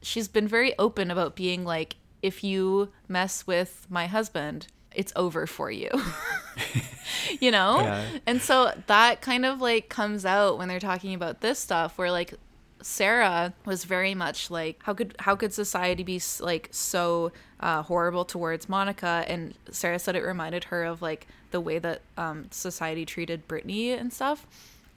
she's 0.03 0.29
been 0.29 0.47
very 0.47 0.77
open 0.79 1.11
about 1.11 1.37
being 1.37 1.65
like 1.65 1.97
if 2.23 2.43
you 2.43 2.91
mess 3.09 3.47
with 3.47 3.87
my 3.91 4.07
husband, 4.07 4.67
it's 4.97 5.13
over 5.15 5.47
for 5.47 5.71
you. 5.71 5.91
you 7.41 7.51
know? 7.51 7.81
Yeah. 7.81 8.05
And 8.27 8.41
so 8.41 8.73
that 8.87 9.21
kind 9.21 9.45
of 9.45 9.61
like 9.61 9.89
comes 9.89 10.25
out 10.25 10.59
when 10.59 10.69
they're 10.69 10.81
talking 10.81 11.15
about 11.15 11.41
this 11.41 11.59
stuff 11.59 11.99
where 11.99 12.11
like 12.11 12.35
Sarah 12.83 13.53
was 13.65 13.85
very 13.85 14.15
much 14.15 14.51
like 14.51 14.83
how 14.83 14.95
could 14.95 15.17
how 15.19 15.35
could 15.35 15.53
society 15.53 16.03
be 16.03 16.21
like 16.41 16.69
so 16.71 17.33
uh, 17.61 17.83
horrible 17.83 18.25
towards 18.25 18.69
Monica 18.69 19.25
and 19.27 19.55
Sarah 19.71 19.99
said 19.99 20.15
it 20.15 20.23
reminded 20.23 20.65
her 20.65 20.85
of 20.85 21.03
like 21.03 21.27
the 21.51 21.61
way 21.61 21.79
that 21.79 22.03
um, 22.17 22.47
society 22.51 23.05
treated 23.07 23.49
Britney 23.49 23.99
and 23.99 24.13
stuff 24.13 24.47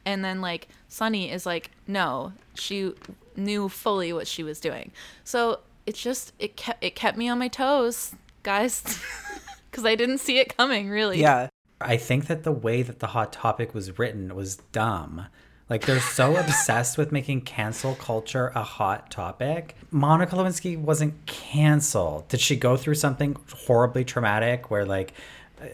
and 0.06 0.24
then 0.24 0.41
like 0.41 0.68
Sunny 0.88 1.32
is 1.32 1.45
like 1.45 1.72
no 1.88 2.34
she 2.54 2.93
knew 3.36 3.70
fully 3.70 4.12
what 4.12 4.28
she 4.28 4.43
was 4.43 4.60
doing 4.60 4.91
so 5.24 5.60
it's 5.86 6.02
just 6.02 6.34
it 6.38 6.56
kept 6.56 6.84
it 6.84 6.95
kept 6.95 7.18
me 7.18 7.30
on 7.30 7.39
my 7.39 7.47
toes 7.47 8.14
guys 8.43 8.84
because 9.70 9.86
I 9.86 9.95
didn't 9.95 10.20
see 10.20 10.39
it 10.39 10.55
coming 10.57 10.89
really 10.89 11.22
Yeah. 11.22 11.49
I 11.82 11.97
think 11.97 12.28
that 12.28 12.43
the 12.43 12.51
way 12.51 12.82
that 12.82 12.99
the 12.99 13.07
hot 13.07 13.32
topic 13.32 13.74
was 13.74 13.97
written 13.97 14.36
was 14.36 14.57
dumb. 14.74 15.28
Like 15.70 15.86
they're 15.86 16.01
so 16.01 16.36
obsessed 16.38 16.97
with 16.97 17.11
making 17.11 17.41
cancel 17.41 17.95
culture 17.95 18.51
a 18.55 18.63
hot 18.63 19.11
topic. 19.11 19.76
Monica 19.91 20.36
Lewinsky 20.36 20.78
wasn't 20.78 21.26
canceled. 21.26 22.28
Did 22.28 22.41
she 22.41 22.55
go 22.55 22.76
through 22.76 22.95
something 22.95 23.38
horribly 23.65 24.03
traumatic 24.03 24.70
where 24.70 24.86
like 24.86 25.13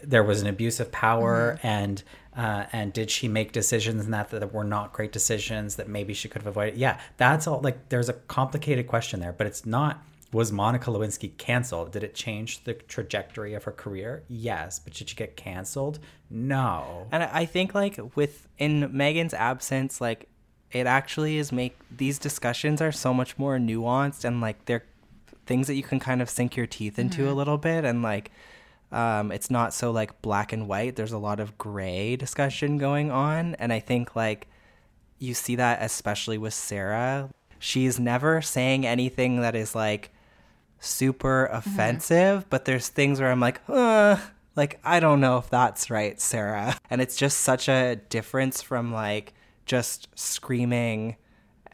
there 0.02 0.22
was 0.22 0.42
an 0.42 0.48
abuse 0.48 0.80
of 0.80 0.90
power 0.92 1.58
and 1.62 2.02
uh, 2.36 2.66
and 2.72 2.92
did 2.92 3.10
she 3.10 3.28
make 3.28 3.52
decisions 3.52 4.04
in 4.04 4.10
that 4.10 4.28
that 4.28 4.52
were 4.52 4.64
not 4.64 4.92
great 4.92 5.10
decisions 5.10 5.76
that 5.76 5.88
maybe 5.88 6.12
she 6.12 6.28
could 6.28 6.42
have 6.42 6.46
avoided? 6.46 6.76
Yeah, 6.76 7.00
that's 7.16 7.46
all. 7.46 7.60
Like 7.60 7.88
there's 7.88 8.10
a 8.10 8.12
complicated 8.12 8.86
question 8.86 9.20
there, 9.20 9.32
but 9.32 9.46
it's 9.46 9.64
not. 9.64 10.02
Was 10.32 10.50
Monica 10.52 10.90
Lewinsky 10.90 11.36
canceled? 11.38 11.92
Did 11.92 12.02
it 12.02 12.14
change 12.14 12.64
the 12.64 12.74
trajectory 12.74 13.54
of 13.54 13.64
her 13.64 13.72
career? 13.72 14.24
Yes, 14.28 14.78
but 14.78 14.92
did 14.92 15.08
she 15.08 15.14
get 15.16 15.36
canceled? 15.36 15.98
No. 16.30 17.06
And 17.12 17.22
I 17.22 17.30
I 17.32 17.44
think 17.46 17.74
like 17.74 17.98
with 18.16 18.48
in 18.58 18.90
Meghan's 18.90 19.32
absence, 19.34 20.00
like 20.00 20.28
it 20.72 20.86
actually 20.86 21.38
is 21.38 21.52
make 21.52 21.76
these 21.96 22.18
discussions 22.18 22.82
are 22.82 22.90
so 22.92 23.14
much 23.14 23.38
more 23.38 23.56
nuanced 23.58 24.24
and 24.24 24.40
like 24.40 24.64
they're 24.64 24.84
things 25.46 25.68
that 25.68 25.74
you 25.74 25.82
can 25.84 26.00
kind 26.00 26.20
of 26.20 26.28
sink 26.28 26.56
your 26.56 26.66
teeth 26.66 26.98
into 26.98 27.28
a 27.28 27.32
Mhm. 27.32 27.36
little 27.36 27.56
bit 27.58 27.84
and 27.84 28.02
like 28.02 28.32
um 28.90 29.30
it's 29.30 29.48
not 29.48 29.72
so 29.72 29.92
like 29.92 30.20
black 30.22 30.52
and 30.52 30.66
white. 30.66 30.96
There's 30.96 31.12
a 31.12 31.18
lot 31.18 31.38
of 31.38 31.56
gray 31.56 32.16
discussion 32.16 32.78
going 32.78 33.12
on 33.12 33.54
and 33.56 33.72
I 33.72 33.78
think 33.78 34.16
like 34.16 34.48
you 35.20 35.34
see 35.34 35.54
that 35.56 35.78
especially 35.82 36.36
with 36.36 36.52
Sarah. 36.52 37.30
She's 37.60 37.98
never 38.00 38.42
saying 38.42 38.84
anything 38.84 39.40
that 39.40 39.54
is 39.54 39.74
like 39.74 40.10
super 40.80 41.46
offensive, 41.46 42.48
but 42.50 42.64
there's 42.64 42.88
things 42.88 43.20
where 43.20 43.30
I'm 43.30 43.40
like, 43.40 43.60
uh, 43.68 44.16
like 44.54 44.78
I 44.84 45.00
don't 45.00 45.20
know 45.20 45.38
if 45.38 45.50
that's 45.50 45.90
right, 45.90 46.20
Sarah. 46.20 46.78
And 46.90 47.00
it's 47.00 47.16
just 47.16 47.40
such 47.40 47.68
a 47.68 47.96
difference 47.96 48.62
from 48.62 48.92
like 48.92 49.34
just 49.66 50.08
screaming 50.14 51.16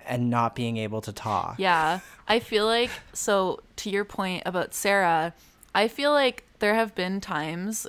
and 0.07 0.30
not 0.30 0.55
being 0.55 0.76
able 0.78 1.00
to 1.03 1.12
talk. 1.12 1.57
Yeah. 1.59 2.00
I 2.26 2.40
feel 2.40 2.66
like, 2.66 2.90
so 3.12 3.61
to 3.76 3.90
your 3.90 4.05
point 4.05 4.42
about 4.46 4.74
Sarah, 4.74 5.34
I 5.74 5.88
feel 5.88 6.12
like 6.12 6.44
there 6.59 6.74
have 6.74 6.94
been 6.94 7.20
times 7.20 7.86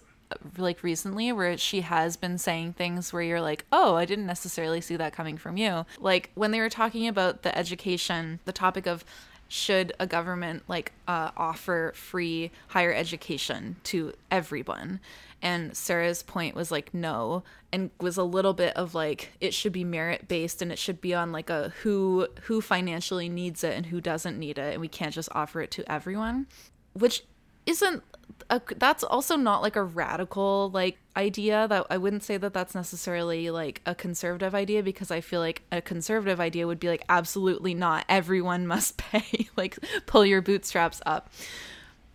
like 0.58 0.84
recently 0.84 1.32
where 1.32 1.58
she 1.58 1.82
has 1.82 2.18
been 2.18 2.38
saying 2.38 2.74
things 2.74 3.14
where 3.14 3.22
you're 3.22 3.42
like, 3.42 3.66
oh, 3.72 3.96
I 3.96 4.06
didn't 4.06 4.26
necessarily 4.26 4.82
see 4.82 4.96
that 4.96 5.14
coming 5.14 5.38
from 5.38 5.58
you. 5.58 5.86
Like 6.00 6.32
when 6.34 6.52
they 6.52 6.60
were 6.60 6.70
talking 6.70 7.08
about 7.08 7.44
the 7.44 7.56
education, 7.58 8.40
the 8.46 8.52
topic 8.52 8.88
of 8.88 9.06
should 9.48 9.94
a 10.00 10.08
government 10.08 10.64
like 10.68 10.94
uh, 11.08 11.32
offer 11.38 11.94
free 11.96 12.52
higher 12.70 12.94
education 12.94 13.78
to 13.84 14.14
everyone? 14.32 15.00
And 15.42 15.76
sarah's 15.76 16.24
point 16.24 16.56
was 16.56 16.72
like 16.72 16.94
no 16.94 17.44
and 17.74 17.90
was 18.00 18.16
a 18.16 18.24
little 18.24 18.54
bit 18.54 18.76
of 18.78 18.96
like 18.96 19.32
it 19.42 19.54
should 19.54 19.74
be 19.74 19.84
merit 19.84 20.28
based 20.28 20.62
and 20.62 20.72
it 20.72 20.80
should 20.80 21.02
be 21.02 21.14
on 21.14 21.34
like 21.34 21.50
a 21.50 21.74
who 21.82 22.28
who 22.44 22.62
financially 22.62 23.28
needs 23.28 23.64
it 23.64 23.76
and 23.76 23.88
who 23.88 24.00
doesn't 24.00 24.40
need 24.40 24.58
it 24.58 24.74
and 24.74 24.80
we 24.80 24.88
can't 24.88 25.14
just 25.14 25.28
offer 25.34 25.60
it 25.60 25.72
to 25.72 25.92
everyone 25.92 26.48
which 26.94 27.26
isn't 27.66 28.04
a, 28.50 28.62
that's 28.78 29.04
also 29.04 29.36
not 29.36 29.62
like 29.62 29.76
a 29.76 29.84
radical 29.84 30.70
like 30.74 30.98
idea 31.16 31.68
that 31.68 31.86
I 31.90 31.98
wouldn't 31.98 32.24
say 32.24 32.38
that 32.38 32.54
that's 32.54 32.76
necessarily 32.76 33.50
like 33.50 33.82
a 33.86 33.96
conservative 33.96 34.54
idea 34.54 34.84
because 34.84 35.12
I 35.12 35.22
feel 35.22 35.40
like 35.40 35.64
a 35.72 35.82
conservative 35.82 36.40
idea 36.40 36.68
would 36.68 36.80
be 36.80 36.90
like 36.90 37.04
absolutely 37.10 37.74
not. 37.74 38.06
Everyone 38.10 38.68
must 38.68 38.98
pay 38.98 39.48
like 39.56 39.78
pull 40.06 40.26
your 40.26 40.42
bootstraps 40.42 41.02
up. 41.06 41.32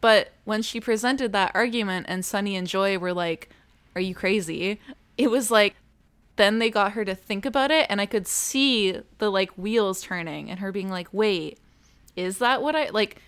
But 0.01 0.33
when 0.45 0.63
she 0.63 0.81
presented 0.81 1.33
that 1.33 1.53
argument 1.55 2.07
and 2.09 2.25
Sunny 2.25 2.57
and 2.57 2.67
Joy 2.67 2.99
were 2.99 3.13
like 3.13 3.51
are 3.95 4.01
you 4.01 4.15
crazy? 4.15 4.81
it 5.19 5.31
was 5.31 5.51
like 5.51 5.75
then 6.37 6.61
they 6.61 6.71
got 6.71 6.93
her 6.93 7.05
to 7.05 7.17
think 7.17 7.45
about 7.45 7.73
it 7.73 7.85
and 7.91 8.01
I 8.01 8.07
could 8.07 8.29
see 8.29 8.97
the 9.19 9.29
like 9.29 9.51
wheels 9.59 10.01
turning 10.01 10.49
and 10.49 10.61
her 10.61 10.71
being 10.71 10.89
like 10.89 11.09
wait 11.13 11.59
is 12.15 12.39
that 12.39 12.63
what 12.63 12.77
I 12.77 12.91
like 12.91 13.21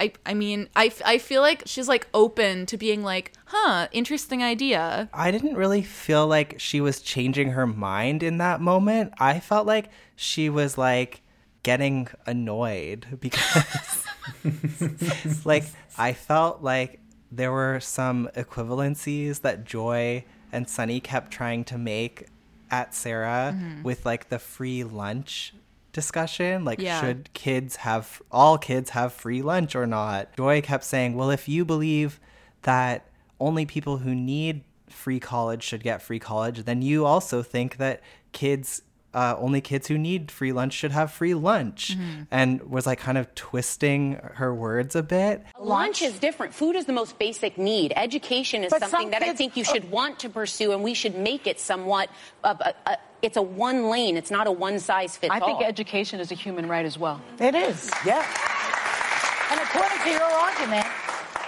I, 0.00 0.12
I 0.24 0.34
mean, 0.34 0.68
I, 0.74 0.90
I 1.04 1.18
feel 1.18 1.42
like 1.42 1.62
she's 1.66 1.86
like 1.88 2.08
open 2.14 2.64
to 2.66 2.76
being 2.76 3.02
like, 3.04 3.32
huh, 3.46 3.86
interesting 3.92 4.42
idea. 4.42 5.08
I 5.12 5.30
didn't 5.30 5.54
really 5.56 5.82
feel 5.82 6.26
like 6.26 6.58
she 6.58 6.80
was 6.80 7.00
changing 7.00 7.50
her 7.50 7.66
mind 7.66 8.22
in 8.22 8.38
that 8.38 8.60
moment. 8.60 9.12
I 9.20 9.38
felt 9.40 9.66
like 9.66 9.90
she 10.16 10.48
was 10.48 10.78
like 10.78 11.20
getting 11.62 12.08
annoyed 12.26 13.06
because 13.20 14.04
like 15.44 15.64
I 15.98 16.12
felt 16.12 16.62
like 16.62 17.00
there 17.30 17.52
were 17.52 17.78
some 17.80 18.28
equivalencies 18.34 19.42
that 19.42 19.64
Joy 19.64 20.24
and 20.52 20.68
Sunny 20.68 21.00
kept 21.00 21.30
trying 21.30 21.64
to 21.64 21.78
make 21.78 22.26
at 22.70 22.94
Sarah 22.94 23.54
Mhm. 23.56 23.82
with 23.82 24.06
like 24.06 24.28
the 24.28 24.38
free 24.38 24.84
lunch 24.84 25.52
discussion 25.92 26.64
like 26.64 26.80
Yeah. 26.80 27.00
should 27.00 27.32
kids 27.34 27.76
have 27.76 28.22
all 28.30 28.58
kids 28.58 28.90
have 28.90 29.12
free 29.12 29.42
lunch 29.42 29.74
or 29.74 29.86
not 29.86 30.34
joy 30.36 30.60
kept 30.60 30.84
saying 30.84 31.14
well 31.16 31.30
if 31.30 31.48
you 31.48 31.64
believe 31.64 32.20
that 32.62 33.06
only 33.40 33.66
people 33.66 33.98
who 33.98 34.14
need 34.14 34.62
free 34.88 35.20
college 35.20 35.62
should 35.62 35.82
get 35.82 36.00
free 36.02 36.18
college 36.18 36.64
then 36.64 36.82
you 36.82 37.04
also 37.04 37.42
think 37.42 37.76
that 37.78 38.00
kids 38.32 38.82
uh, 39.12 39.34
only 39.38 39.60
kids 39.60 39.88
who 39.88 39.98
need 39.98 40.30
free 40.30 40.52
lunch 40.52 40.72
should 40.72 40.92
have 40.92 41.10
free 41.10 41.34
lunch 41.34 41.98
Mhm. 41.98 42.28
and 42.30 42.62
was 42.70 42.86
like 42.86 43.00
kind 43.00 43.18
of 43.18 43.34
twisting 43.34 44.20
her 44.34 44.54
words 44.54 44.94
a 44.94 45.02
bit 45.02 45.44
Lunch 45.58 46.00
is 46.00 46.16
different. 46.20 46.54
Food 46.54 46.76
is 46.76 46.84
the 46.84 46.92
most 46.92 47.18
basic 47.18 47.58
need. 47.58 47.92
Education 47.96 48.62
is 48.62 48.70
But 48.70 48.82
something 48.82 49.00
some 49.06 49.10
that 49.10 49.22
I 49.24 49.32
think 49.34 49.56
you 49.56 49.64
should 49.64 49.90
want 49.90 50.20
to 50.20 50.28
pursue, 50.28 50.70
and 50.70 50.84
we 50.84 50.94
should 50.94 51.16
make 51.16 51.48
it 51.48 51.58
somewhat. 51.58 52.08
Of 52.44 52.60
a, 52.60 52.72
a, 52.86 52.96
it's 53.22 53.36
a 53.36 53.42
one 53.42 53.88
lane. 53.88 54.16
It's 54.16 54.30
not 54.30 54.46
a 54.46 54.52
one 54.52 54.78
size 54.78 55.16
fits 55.16 55.30
all. 55.32 55.36
I 55.42 55.44
think 55.44 55.62
education 55.62 56.20
is 56.20 56.30
a 56.32 56.34
human 56.34 56.68
right 56.68 56.84
as 56.86 56.98
well. 56.98 57.20
It 57.38 57.54
is. 57.54 57.90
Yeah. 58.04 58.24
And 59.50 59.60
according 59.60 59.98
to 60.04 60.10
your 60.10 60.22
argument, 60.22 60.86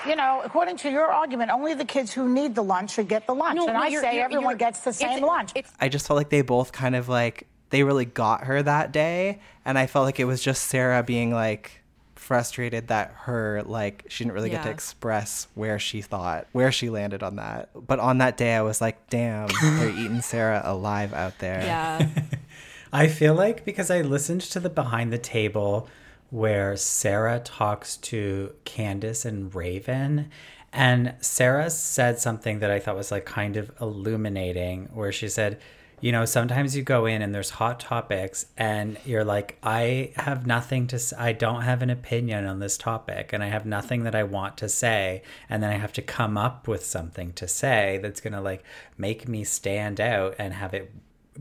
you 0.07 0.17
know, 0.17 0.43
according 0.45 0.77
to 0.79 0.91
your 0.91 1.07
argument, 1.07 1.51
only 1.51 1.75
the 1.75 1.85
kids 1.85 2.13
who 2.13 2.29
need 2.29 2.55
the 2.55 2.63
lunch 2.65 2.93
should 2.95 3.09
get 3.09 3.27
the 3.27 3.35
lunch. 3.35 3.57
No, 3.57 3.65
and 3.67 3.75
no, 3.75 3.81
I 3.83 3.87
you're- 3.89 4.03
say 4.03 4.15
you're- 4.15 4.25
everyone 4.25 4.45
you're- 4.51 4.59
gets 4.59 4.81
the 4.81 4.91
it's- 4.91 5.15
same 5.15 5.25
lunch. 5.25 5.53
I 5.81 5.89
just 5.89 6.07
felt 6.07 6.17
like 6.17 6.31
they 6.31 6.43
both 6.43 6.73
kind 6.73 6.97
of 6.97 7.09
like 7.09 7.47
they 7.71 7.83
really 7.85 8.05
got 8.05 8.45
her 8.45 8.63
that 8.63 8.93
day 8.93 9.41
and 9.65 9.79
I 9.79 9.87
felt 9.87 10.05
like 10.05 10.21
it 10.21 10.25
was 10.25 10.43
just 10.43 10.65
Sarah 10.69 11.03
being 11.03 11.33
like 11.33 11.82
frustrated 12.23 12.89
that 12.89 13.13
her 13.23 13.63
like 13.67 14.05
she 14.09 14.25
didn't 14.25 14.35
really 14.35 14.51
get 14.51 14.63
to 14.63 14.71
express 14.71 15.49
where 15.55 15.79
she 15.79 16.01
thought 16.01 16.47
where 16.53 16.73
she 16.73 16.89
landed 16.89 17.23
on 17.23 17.37
that. 17.37 17.69
But 17.75 17.99
on 17.99 18.19
that 18.19 18.37
day 18.37 18.55
I 18.55 18.63
was 18.63 18.81
like, 18.81 19.11
damn, 19.11 19.49
they're 19.61 19.91
eating 19.99 20.23
Sarah 20.23 20.63
alive 20.65 21.13
out 21.13 21.39
there. 21.39 21.61
Yeah. 21.61 22.09
I 22.93 23.09
feel 23.09 23.35
like 23.35 23.65
because 23.65 23.91
I 23.91 24.03
listened 24.03 24.43
to 24.43 24.61
the 24.61 24.71
behind 24.71 25.13
the 25.13 25.19
table 25.19 25.89
where 26.31 26.77
Sarah 26.77 27.41
talks 27.41 27.99
to 27.99 28.55
Candace 28.65 29.27
and 29.27 29.55
Raven, 29.55 30.31
and 30.73 31.15
Sarah 31.21 31.69
said 31.69 32.19
something 32.19 32.61
that 32.61 32.71
I 32.71 32.79
thought 32.79 32.97
was 32.97 33.11
like 33.11 33.27
kind 33.27 33.59
of 33.59 33.71
illuminating, 33.81 34.89
where 34.95 35.13
she 35.13 35.29
said, 35.29 35.61
you 36.03 36.13
know, 36.13 36.27
sometimes 36.27 36.77
you 36.77 36.83
go 36.83 37.07
in 37.07 37.23
and 37.23 37.35
there's 37.35 37.49
hot 37.51 37.81
topics, 37.81 38.45
and 38.59 38.99
you're 39.07 39.25
like, 39.25 39.57
I 39.63 40.13
have 40.17 40.47
nothing 40.47 40.87
to, 40.89 40.97
s- 40.97 41.15
I 41.17 41.33
don't 41.33 41.63
have 41.63 41.81
an 41.81 41.89
opinion 41.91 42.45
on 42.45 42.59
this 42.59 42.77
topic, 42.77 43.33
and 43.33 43.43
I 43.43 43.47
have 43.47 43.65
nothing 43.65 44.03
that 44.05 44.15
I 44.15 44.25
want 44.25 44.59
to 44.59 44.69
say, 44.69 45.23
and 45.49 45.63
then 45.63 45.71
I 45.71 45.79
have 45.79 45.93
to 45.95 46.03
come 46.03 46.37
up 46.37 46.69
with 46.69 46.85
something 46.85 47.33
to 47.35 47.49
say 47.49 47.99
that's 48.03 48.21
gonna 48.21 48.43
like 48.43 48.63
make 48.99 49.27
me 49.29 49.45
stand 49.45 50.01
out 50.01 50.35
and 50.39 50.53
have 50.53 50.75
it 50.75 50.93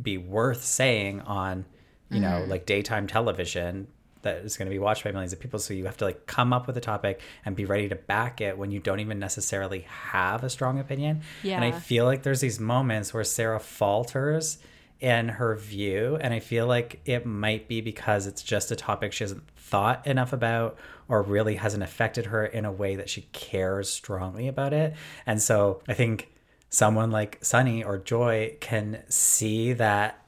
be 0.01 0.17
worth 0.17 0.63
saying 0.63 1.19
on 1.21 1.65
you 2.09 2.19
know 2.21 2.43
Mhm. 2.45 2.47
like 2.47 2.65
daytime 2.65 3.07
television 3.07 3.87
that 4.23 4.37
is 4.37 4.57
going 4.57 4.67
to 4.67 4.73
be 4.73 4.79
watched 4.79 5.03
by 5.03 5.11
millions 5.11 5.33
of 5.33 5.39
people 5.39 5.59
so 5.59 5.73
you 5.73 5.85
have 5.85 5.97
to 5.97 6.05
like 6.05 6.25
come 6.25 6.53
up 6.53 6.67
with 6.67 6.77
a 6.77 6.81
topic 6.81 7.19
and 7.45 7.55
be 7.55 7.65
ready 7.65 7.87
to 7.89 7.95
back 7.95 8.41
it 8.41 8.57
when 8.57 8.71
you 8.71 8.79
don't 8.79 8.99
even 8.99 9.19
necessarily 9.19 9.81
have 9.87 10.43
a 10.43 10.49
strong 10.49 10.79
opinion 10.79 11.21
Yeah. 11.43 11.55
and 11.55 11.65
i 11.65 11.71
feel 11.71 12.05
like 12.05 12.23
there's 12.23 12.41
these 12.41 12.59
moments 12.59 13.13
where 13.13 13.23
sarah 13.23 13.59
falters 13.59 14.57
in 14.99 15.29
her 15.29 15.55
view. 15.55 16.15
And 16.21 16.31
I 16.31 16.39
feel 16.39 16.67
like 16.67 17.01
it 17.05 17.25
might 17.25 17.67
be 17.67 17.81
because 17.81 18.27
it's 18.27 18.43
just 18.43 18.69
a 18.69 18.75
topic 18.75 19.11
she 19.13 19.23
hasn't 19.23 19.41
thought 19.57 20.05
enough 20.05 20.31
about 20.31 20.77
or 21.07 21.23
really 21.23 21.55
hasn't 21.55 21.81
affected 21.81 22.27
her 22.27 22.45
in 22.45 22.65
a 22.65 22.71
way 22.71 22.95
that 22.97 23.09
she 23.09 23.21
cares 23.33 23.89
strongly 23.89 24.47
about 24.47 24.73
it. 24.73 24.93
And 25.25 25.41
so 25.41 25.81
I 25.87 25.95
think 25.95 26.31
someone 26.69 27.09
like 27.09 27.39
Sunny 27.41 27.83
or 27.83 27.97
Joy 27.97 28.55
can 28.61 29.03
see 29.09 29.73
that 29.73 30.20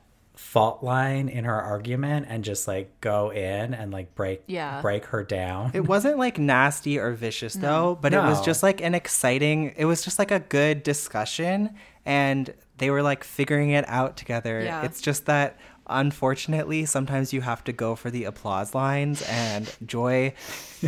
fault 0.54 0.84
line 0.84 1.30
in 1.30 1.45
her 1.45 1.60
argument 1.60 2.28
and 2.30 2.43
just 2.43 2.68
like 2.68 3.01
go 3.01 3.32
in 3.32 3.74
and 3.74 3.91
like 3.91 4.14
break 4.14 4.43
Yeah. 4.45 4.82
break 4.82 5.06
her 5.06 5.24
down. 5.24 5.72
It 5.74 5.88
wasn't 5.88 6.20
like 6.20 6.38
nasty 6.38 6.99
or 6.99 7.12
vicious 7.14 7.56
though, 7.56 7.97
but 7.99 8.14
it 8.14 8.20
was 8.20 8.39
just 8.45 8.62
like 8.62 8.80
an 8.80 8.93
exciting, 8.93 9.74
it 9.78 9.86
was 9.86 10.04
just 10.04 10.20
like 10.20 10.30
a 10.30 10.39
good 10.41 10.84
discussion 10.84 11.72
and 12.06 12.54
they 12.78 12.91
were 12.91 13.01
like 13.01 13.24
figuring 13.24 13.72
it 13.72 13.84
out 13.88 14.16
together. 14.16 14.62
Yeah. 14.62 14.84
It's 14.84 15.01
just 15.01 15.26
that 15.26 15.58
unfortunately 15.88 16.86
sometimes 16.86 17.34
you 17.34 17.41
have 17.41 17.64
to 17.64 17.74
go 17.74 17.95
for 17.95 18.12
the 18.12 18.26
applause 18.26 18.76
lines 18.76 19.24
and 19.28 19.76
Joy 19.86 20.34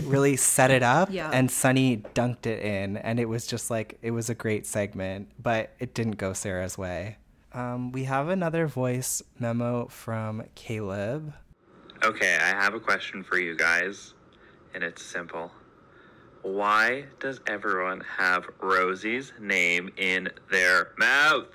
really 0.04 0.36
set 0.38 0.70
it 0.70 0.84
up 0.84 1.10
Yeah. 1.12 1.32
and 1.34 1.50
Sunny 1.50 2.04
dunked 2.14 2.46
it 2.46 2.64
in 2.64 2.98
and 2.98 3.20
it 3.20 3.26
was 3.26 3.48
just 3.48 3.72
like 3.72 3.98
it 4.04 4.12
was 4.12 4.30
a 4.30 4.36
great 4.36 4.68
segment, 4.68 5.30
but 5.42 5.72
it 5.80 5.96
didn't 5.96 6.18
go 6.18 6.34
Sarah's 6.34 6.78
way. 6.78 7.18
Um, 7.56 7.94
we 7.94 8.04
have 8.04 8.28
another 8.28 8.68
voice 8.68 9.24
memo 9.40 9.88
from 9.88 10.44
Caleb. 10.56 11.34
Okay, 12.04 12.36
I 12.36 12.48
have 12.48 12.74
a 12.74 12.82
question 12.82 13.24
for 13.24 13.40
you 13.40 13.56
guys, 13.56 14.14
and 14.74 14.84
it's 14.84 15.02
simple. 15.02 15.50
Why 16.42 17.06
does 17.22 17.40
everyone 17.48 18.04
have 18.18 18.46
Rosie's 18.60 19.32
name 19.40 19.90
in 19.96 20.28
their 20.52 20.90
mouth? 20.98 21.48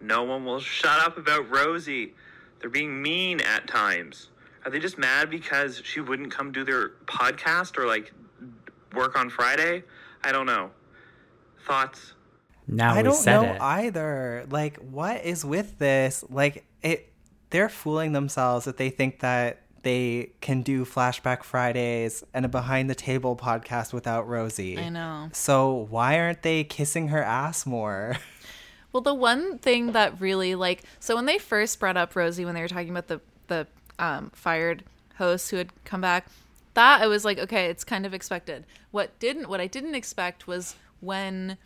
No 0.00 0.22
one 0.22 0.46
will 0.46 0.58
shut 0.58 0.98
up 1.00 1.18
about 1.18 1.50
Rosie. 1.50 2.14
They're 2.58 2.70
being 2.70 3.02
mean 3.02 3.42
at 3.42 3.68
times. 3.68 4.30
Are 4.64 4.70
they 4.70 4.78
just 4.78 4.96
mad 4.96 5.28
because 5.28 5.82
she 5.84 6.00
wouldn't 6.00 6.30
come 6.30 6.50
do 6.50 6.64
their 6.64 6.92
podcast 7.04 7.76
or 7.76 7.86
like 7.86 8.10
work 8.94 9.18
on 9.18 9.28
Friday? 9.28 9.84
I 10.22 10.32
don't 10.32 10.46
know. 10.46 10.70
Thoughts? 11.66 12.14
Now 12.66 12.94
I 12.94 12.98
we 12.98 13.02
don't 13.04 13.14
said 13.14 13.42
know 13.42 13.52
it. 13.54 13.60
either. 13.60 14.46
Like, 14.48 14.76
what 14.78 15.24
is 15.24 15.44
with 15.44 15.78
this? 15.78 16.24
Like, 16.28 16.64
it. 16.82 17.10
They're 17.50 17.68
fooling 17.68 18.12
themselves 18.12 18.64
that 18.64 18.78
they 18.78 18.90
think 18.90 19.20
that 19.20 19.60
they 19.82 20.32
can 20.40 20.62
do 20.62 20.84
Flashback 20.84 21.44
Fridays 21.44 22.24
and 22.32 22.44
a 22.44 22.48
behind 22.48 22.90
the 22.90 22.94
table 22.96 23.36
podcast 23.36 23.92
without 23.92 24.26
Rosie. 24.26 24.76
I 24.78 24.88
know. 24.88 25.28
So 25.32 25.86
why 25.88 26.18
aren't 26.18 26.42
they 26.42 26.64
kissing 26.64 27.08
her 27.08 27.22
ass 27.22 27.64
more? 27.66 28.16
Well, 28.92 29.02
the 29.02 29.12
one 29.12 29.58
thing 29.58 29.90
that 29.90 30.20
really 30.20 30.54
like 30.54 30.84
so 31.00 31.16
when 31.16 31.26
they 31.26 31.38
first 31.38 31.80
brought 31.80 31.96
up 31.96 32.14
Rosie 32.14 32.44
when 32.44 32.54
they 32.54 32.60
were 32.60 32.68
talking 32.68 32.90
about 32.90 33.08
the 33.08 33.20
the 33.48 33.66
um, 33.98 34.30
fired 34.32 34.84
host 35.16 35.50
who 35.50 35.56
had 35.56 35.70
come 35.84 36.00
back, 36.00 36.28
that 36.74 37.02
I 37.02 37.08
was 37.08 37.24
like, 37.24 37.40
okay, 37.40 37.66
it's 37.66 37.82
kind 37.82 38.06
of 38.06 38.14
expected. 38.14 38.64
What 38.92 39.18
didn't 39.18 39.48
what 39.48 39.60
I 39.60 39.66
didn't 39.66 39.96
expect 39.96 40.46
was 40.46 40.76
when 41.00 41.58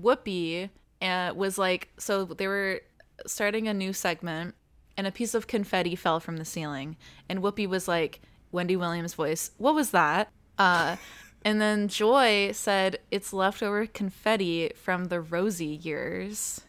Whoopi 0.00 0.70
uh, 1.02 1.32
was 1.34 1.58
like, 1.58 1.88
so 1.98 2.24
they 2.24 2.46
were 2.46 2.80
starting 3.26 3.68
a 3.68 3.74
new 3.74 3.92
segment, 3.92 4.54
and 4.96 5.06
a 5.06 5.12
piece 5.12 5.34
of 5.34 5.46
confetti 5.46 5.94
fell 5.96 6.20
from 6.20 6.36
the 6.38 6.44
ceiling, 6.44 6.96
and 7.28 7.40
Whoopi 7.40 7.66
was 7.66 7.86
like, 7.88 8.20
Wendy 8.52 8.76
Williams' 8.76 9.14
voice, 9.14 9.50
what 9.58 9.74
was 9.74 9.90
that? 9.90 10.30
Uh, 10.58 10.96
and 11.44 11.60
then 11.60 11.88
Joy 11.88 12.52
said 12.52 12.98
it's 13.10 13.32
leftover 13.32 13.86
confetti 13.86 14.70
from 14.74 15.06
the 15.06 15.20
Rosie 15.20 15.66
years. 15.66 16.60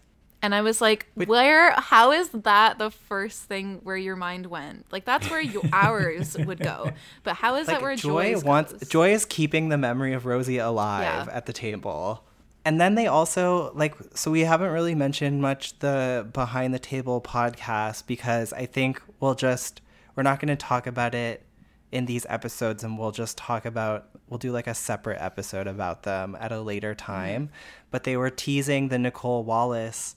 And 0.42 0.54
I 0.54 0.62
was 0.62 0.82
like, 0.82 1.08
where, 1.16 1.72
how 1.72 2.12
is 2.12 2.30
that 2.30 2.78
the 2.78 2.92
first 2.92 3.44
thing 3.44 3.80
where 3.84 3.98
your 3.98 4.16
mind 4.16 4.46
went? 4.46 4.86
Like, 4.92 5.04
that's 5.04 5.30
where 5.32 5.42
your 5.42 5.64
ours 5.74 6.38
would 6.38 6.60
go. 6.60 6.92
But 7.24 7.38
how 7.38 7.56
is 7.56 7.68
that 7.68 7.82
where 7.82 7.96
Joy 7.96 8.40
wants 8.42 8.74
goes? 8.74 8.88
Joy 8.88 9.14
is 9.14 9.26
keeping 9.26 9.70
the 9.70 9.78
memory 9.80 10.14
of 10.14 10.26
Rosie 10.28 10.60
alive 10.60 11.26
Yeah. 11.28 11.34
at 11.36 11.48
the 11.48 11.54
table. 11.54 12.24
And 12.68 12.82
then 12.82 12.96
they 12.96 13.08
also 13.08 13.72
like 13.76 13.96
so 14.14 14.30
we 14.30 14.42
haven't 14.42 14.72
really 14.72 14.94
mentioned 14.96 15.42
much 15.42 15.80
the 15.80 16.28
behind 16.34 16.74
the 16.74 16.80
table 16.80 17.22
podcast 17.22 18.06
because 18.08 18.52
I 18.52 18.66
think 18.66 19.02
we'll 19.20 19.36
just 19.36 19.82
we're 20.16 20.24
not 20.24 20.40
going 20.42 20.50
to 20.50 20.56
talk 20.58 20.86
about 20.86 21.16
it 21.16 21.44
in 21.92 22.06
these 22.06 22.26
episodes 22.28 22.84
and 22.84 23.00
we'll 23.00 23.12
just 23.24 23.38
talk 23.38 23.64
about 23.66 24.10
we'll 24.28 24.38
do 24.48 24.52
like 24.52 24.68
a 24.68 24.74
separate 24.76 25.20
episode 25.22 25.68
about 25.68 26.04
them 26.04 26.36
at 26.40 26.52
a 26.52 26.60
later 26.60 26.94
time. 26.94 27.50
But 27.90 28.04
they 28.04 28.18
were 28.18 28.30
teasing 28.30 28.90
the 28.90 28.98
Nicolle 28.98 29.46
Wallace 29.46 30.16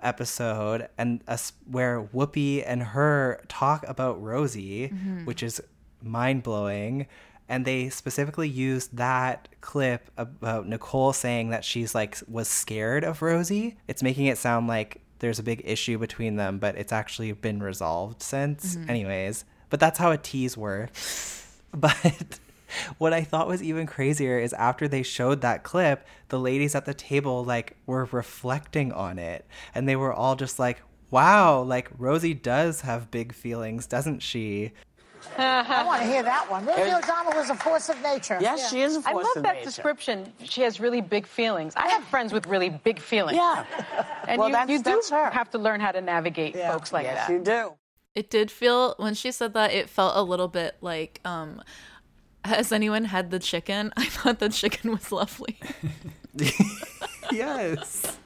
episode 0.00 0.88
and 0.98 1.22
us 1.28 1.52
where 1.70 2.02
Whoopi 2.02 2.62
and 2.66 2.82
her 2.82 3.42
talk 3.48 3.84
about 3.88 4.22
Rosie, 4.22 4.88
Mhm. 4.88 5.26
which 5.26 5.42
is 5.42 5.60
mind 6.02 6.42
blowing. 6.42 7.06
And 7.48 7.64
they 7.64 7.90
specifically 7.90 8.48
used 8.48 8.96
that 8.96 9.48
clip 9.60 10.10
about 10.16 10.66
Nicolle 10.66 11.12
saying 11.12 11.50
that 11.50 11.64
she's 11.64 11.94
like 11.94 12.18
was 12.26 12.48
scared 12.48 13.04
of 13.04 13.20
Rosie. 13.20 13.76
It's 13.86 14.02
making 14.02 14.26
it 14.26 14.38
sound 14.38 14.66
like 14.66 15.00
there's 15.18 15.38
a 15.38 15.42
big 15.42 15.62
issue 15.64 15.98
between 15.98 16.36
them, 16.36 16.58
but 16.58 16.76
it's 16.76 16.92
actually 16.92 17.32
been 17.32 17.62
resolved 17.62 18.22
since. 18.22 18.76
Mhm. 18.76 18.88
Anyways, 18.88 19.44
but 19.70 19.78
that's 19.80 19.98
how 19.98 20.10
a 20.10 20.18
tease 20.18 20.56
works. 20.56 21.40
But 21.76 22.38
what 22.98 23.12
I 23.12 23.22
thought 23.22 23.48
was 23.48 23.60
even 23.62 23.86
crazier 23.86 24.38
is 24.38 24.52
after 24.52 24.86
they 24.86 25.02
showed 25.02 25.40
that 25.40 25.64
clip, 25.64 26.06
the 26.28 26.38
ladies 26.38 26.74
at 26.76 26.84
the 26.84 26.94
table 26.94 27.44
like 27.44 27.76
were 27.84 28.04
reflecting 28.12 28.92
on 28.92 29.18
it 29.18 29.44
and 29.74 29.88
they 29.88 29.96
were 29.96 30.12
all 30.12 30.36
just 30.36 30.58
like, 30.60 30.82
"Wow, 31.10 31.62
like 31.62 31.90
Rosie 31.98 32.32
does 32.34 32.82
have 32.82 33.10
big 33.10 33.32
feelings, 33.34 33.86
doesn't 33.88 34.20
she?" 34.20 34.72
I 35.38 35.82
want 35.84 36.02
to 36.02 36.06
hear 36.08 36.22
that 36.22 36.50
one. 36.50 36.64
Rosie 36.66 36.92
O'Donnell 36.92 37.38
is 37.40 37.50
a 37.50 37.54
force 37.54 37.88
of 37.88 38.00
nature. 38.02 38.38
Yes, 38.40 38.60
yeah. 38.60 38.68
she 38.68 38.80
is 38.82 38.96
a 38.96 39.02
force 39.02 39.26
of 39.36 39.42
nature. 39.42 39.48
I 39.48 39.54
love 39.54 39.56
that 39.56 39.64
description. 39.64 40.32
She 40.44 40.62
has 40.62 40.80
really 40.80 41.00
big 41.00 41.26
feelings. 41.26 41.74
I 41.76 41.88
have 41.88 42.04
friends 42.04 42.32
with 42.32 42.46
really 42.46 42.70
big 42.70 42.98
feelings. 43.00 43.36
Yeah. 43.36 43.64
And 44.26 44.38
Well, 44.38 44.48
you, 44.48 44.54
that's- 44.54 44.70
you 44.70 44.78
do 44.78 44.84
that's 44.84 45.10
her. 45.10 45.30
have 45.30 45.50
to 45.50 45.58
learn 45.58 45.80
how 45.80 45.92
to 45.92 46.00
navigate 46.00 46.56
folks 46.56 46.92
like 46.94 47.04
Yes, 47.04 47.26
that. 47.26 47.32
Yes, 47.32 47.38
you 47.38 47.44
do. 47.44 47.74
It 48.14 48.30
did 48.30 48.50
feel 48.50 48.94
when 48.98 49.12
she 49.14 49.30
said 49.32 49.52
that 49.54 49.72
it 49.72 49.90
felt 49.90 50.14
a 50.16 50.22
little 50.22 50.48
bit 50.48 50.76
like 50.80 51.20
um 51.26 51.62
has 52.44 52.72
anyone 52.72 53.04
had 53.06 53.30
the 53.30 53.38
chicken? 53.38 53.92
I 53.96 54.06
thought 54.06 54.38
the 54.38 54.48
chicken 54.48 54.92
was 54.92 55.12
lovely. 55.12 55.58
yes. 57.32 58.18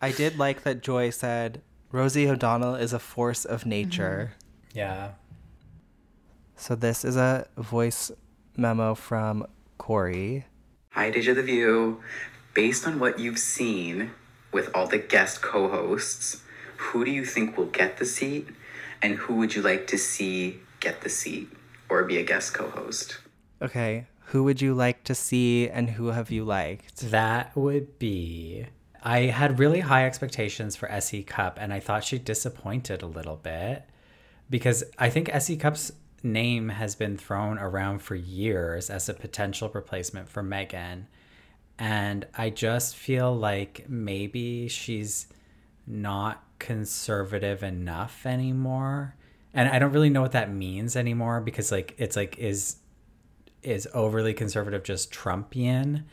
I 0.00 0.12
did 0.12 0.38
like 0.38 0.62
that 0.64 0.82
Joy 0.82 1.10
said 1.10 1.62
Rosie 1.92 2.28
O'Donnell 2.28 2.74
is 2.74 2.92
a 2.92 2.98
force 2.98 3.44
of 3.44 3.64
nature. 3.64 4.32
Yeah. 4.74 5.12
So 6.58 6.74
this 6.74 7.04
is 7.04 7.16
a 7.16 7.46
voice 7.56 8.10
memo 8.56 8.96
from 8.96 9.46
Corey. 9.78 10.44
Hi, 10.90 11.08
Deja 11.08 11.32
the 11.32 11.42
View. 11.42 12.02
Based 12.52 12.84
on 12.84 12.98
what 12.98 13.20
you've 13.20 13.38
seen 13.38 14.10
with 14.52 14.68
all 14.74 14.88
the 14.88 14.98
guest 14.98 15.40
co 15.40 15.68
hosts, 15.68 16.42
who 16.76 17.04
do 17.04 17.12
you 17.12 17.24
think 17.24 17.56
will 17.56 17.66
get 17.66 17.98
the 17.98 18.04
seat? 18.04 18.48
And 19.00 19.14
who 19.14 19.36
would 19.36 19.54
you 19.54 19.62
like 19.62 19.86
to 19.86 19.96
see 19.96 20.58
get 20.80 21.02
the 21.02 21.08
seat 21.08 21.48
or 21.88 22.02
be 22.02 22.18
a 22.18 22.24
guest 22.24 22.54
co 22.54 22.68
host? 22.68 23.18
Okay, 23.62 24.08
who 24.26 24.42
would 24.42 24.60
you 24.60 24.74
like 24.74 25.04
to 25.04 25.14
see 25.14 25.68
and 25.68 25.90
who 25.90 26.08
have 26.08 26.28
you 26.28 26.44
liked? 26.44 26.96
That 26.96 27.56
would 27.56 28.00
be. 28.00 28.66
I 29.00 29.26
had 29.26 29.60
really 29.60 29.80
high 29.80 30.04
expectations 30.04 30.74
for 30.74 30.90
S.E. 30.90 31.22
Cupp, 31.22 31.56
and 31.60 31.72
I 31.72 31.78
thought 31.78 32.02
she 32.02 32.18
disappointed 32.18 33.00
a 33.00 33.06
little 33.06 33.36
bit 33.36 33.84
because 34.50 34.82
I 34.98 35.08
think 35.08 35.28
S.E. 35.32 35.56
Cupp's 35.56 35.92
name 36.22 36.68
has 36.68 36.94
been 36.94 37.16
thrown 37.16 37.58
around 37.58 38.00
for 38.00 38.14
years 38.14 38.90
as 38.90 39.08
a 39.08 39.14
potential 39.14 39.70
replacement 39.72 40.28
for 40.28 40.42
Meghan. 40.42 41.04
And 41.78 42.26
I 42.36 42.50
just 42.50 42.96
feel 42.96 43.34
like 43.34 43.86
maybe 43.88 44.68
she's 44.68 45.28
not 45.86 46.42
conservative 46.58 47.62
enough 47.62 48.26
anymore. 48.26 49.14
And 49.54 49.68
I 49.68 49.78
don't 49.78 49.92
really 49.92 50.10
know 50.10 50.22
what 50.22 50.32
that 50.32 50.52
means 50.52 50.96
anymore 50.96 51.40
because 51.40 51.70
like 51.72 51.94
it's 51.98 52.16
like 52.16 52.36
is 52.38 52.76
is 53.62 53.88
overly 53.94 54.34
conservative 54.34 54.82
just 54.82 55.12
Trumpian? 55.12 56.04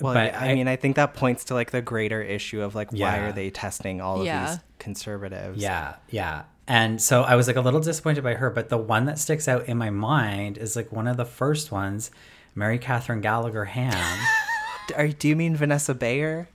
Well, 0.00 0.12
but 0.14 0.34
I, 0.34 0.54
mean, 0.54 0.68
I 0.68 0.76
think 0.76 0.96
that 0.96 1.14
points 1.14 1.44
to 1.44 1.54
like 1.54 1.70
the 1.70 1.80
greater 1.80 2.22
issue 2.22 2.60
of 2.60 2.74
like 2.74 2.92
why 2.92 3.18
are 3.18 3.32
they 3.32 3.48
testing 3.50 4.00
all 4.00 4.20
of 4.20 4.26
Yeah. 4.26 4.50
these 4.50 4.58
conservatives? 4.78 5.62
Yeah, 5.62 5.96
yeah. 6.10 6.44
And 6.68 7.00
so 7.00 7.22
I 7.22 7.36
was 7.36 7.46
like 7.46 7.56
a 7.56 7.60
little 7.60 7.80
disappointed 7.80 8.24
by 8.24 8.34
her, 8.34 8.50
but 8.50 8.68
the 8.68 8.78
one 8.78 9.04
that 9.06 9.18
sticks 9.18 9.46
out 9.46 9.68
in 9.68 9.76
my 9.76 9.90
mind 9.90 10.58
is 10.58 10.74
like 10.74 10.90
one 10.90 11.06
of 11.06 11.16
the 11.16 11.24
first 11.24 11.70
ones, 11.70 12.10
Mary 12.54 12.78
Catherine 12.78 13.20
Gallagher 13.20 13.66
Ham. 13.66 14.18
Are, 14.96 15.08
do 15.08 15.28
you 15.28 15.36
mean 15.36 15.56
Vanessa 15.56 15.94
Bayer? 15.94 16.48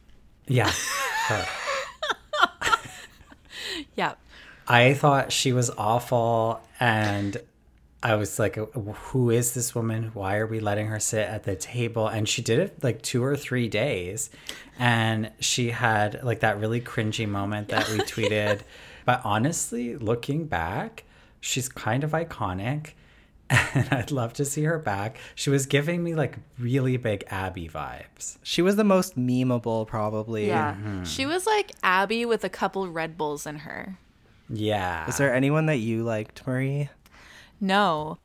yeah. 0.48 0.72
her. 1.28 1.46
yeah. 3.96 4.16
I 4.68 4.94
thought 4.94 5.32
she 5.32 5.54
was 5.54 5.70
awful 5.72 6.62
and 6.80 7.38
I 8.04 8.16
was 8.16 8.40
like 8.40 8.56
who 8.56 9.30
is 9.30 9.54
this 9.54 9.76
woman? 9.76 10.12
Why 10.14 10.38
are 10.38 10.48
we 10.48 10.60
letting 10.60 10.88
her 10.88 11.00
sit 11.00 11.28
at 11.28 11.44
the 11.44 11.56
table? 11.56 12.08
And 12.08 12.28
she 12.28 12.42
did 12.42 12.60
it 12.60 12.84
like 12.84 13.02
2 13.02 13.24
or 13.24 13.36
3 13.36 13.68
days 13.68 14.30
and 14.80 15.32
she 15.40 15.70
had 15.70 16.24
like 16.24 16.40
that 16.40 16.60
really 16.60 16.82
cringy 16.82 17.28
moment 17.28 17.70
that 17.70 17.90
we 17.90 17.98
tweeted 18.00 18.62
But 19.06 19.22
honestly, 19.24 19.96
looking 19.96 20.46
back, 20.46 21.04
she's 21.40 21.70
kind 21.70 22.04
of 22.04 22.12
iconic. 22.12 22.92
And 23.74 23.90
I'd 23.92 24.12
love 24.12 24.32
to 24.34 24.46
see 24.46 24.64
her 24.64 24.80
back. 24.80 25.18
She 25.36 25.50
was 25.50 25.66
giving 25.66 26.02
me 26.04 26.16
like 26.16 26.38
really 26.58 26.96
big 26.96 27.26
Abby 27.28 27.68
vibes. 27.68 28.38
She 28.44 28.62
was 28.62 28.78
the 28.78 28.86
most 28.86 29.18
memeable, 29.18 29.86
probably. 29.86 30.48
Yeah. 30.48 30.74
Mm-hmm. 30.76 31.04
She 31.04 31.26
was 31.26 31.46
like 31.46 31.74
Abby 31.84 32.26
with 32.26 32.46
a 32.46 32.50
couple 32.50 32.88
Red 32.88 33.18
Bulls 33.18 33.46
in 33.46 33.58
her. 33.58 33.98
Yeah. 34.50 35.06
Is 35.10 35.18
there 35.18 35.34
anyone 35.34 35.66
that 35.66 35.78
you 35.78 36.04
liked, 36.04 36.48
Marie? 36.48 36.90
No. 37.60 38.20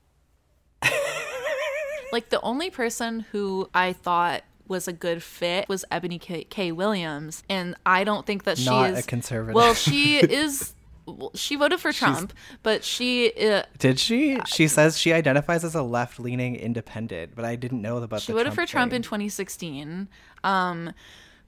like 2.13 2.31
the 2.31 2.41
only 2.43 2.71
person 2.71 3.27
who 3.33 3.69
I 3.75 3.93
thought 3.93 4.43
was 4.69 4.89
a 4.89 4.93
good 4.93 5.23
fit 5.23 5.69
was 5.69 5.85
Ebony 5.91 6.19
K. 6.19 6.45
K. 6.45 6.73
Williams, 6.73 7.43
and 7.49 7.75
I 7.85 8.05
don't 8.05 8.27
think 8.27 8.45
that 8.45 8.59
she 8.59 8.67
Not 8.67 8.91
is 8.91 8.99
a 9.01 9.03
conservative. 9.03 9.55
Well, 9.55 9.75
she 9.75 10.17
is. 10.21 10.75
well, 11.07 11.31
She 11.35 11.57
voted 11.57 11.81
for 11.81 11.93
Trump, 11.93 12.33
but 12.63 12.83
she. 12.85 13.33
Uh, 13.33 13.63
Did 13.79 13.99
she? 13.99 14.39
She 14.47 14.69
says 14.69 14.99
she 14.99 15.13
identifies 15.13 15.65
as 15.65 15.75
a 15.75 15.83
left-leaning 15.83 16.57
independent, 16.57 17.35
but 17.37 17.45
I 17.45 17.57
didn't 17.57 17.83
know 17.83 17.97
about 17.99 18.23
she 18.23 18.33
the 18.33 18.39
voted 18.39 18.53
Trump 18.53 18.69
for 18.69 18.71
Trump 18.71 18.91
thing. 18.91 18.97
in 18.97 19.03
2016. 19.03 20.09
Um, 20.45 20.93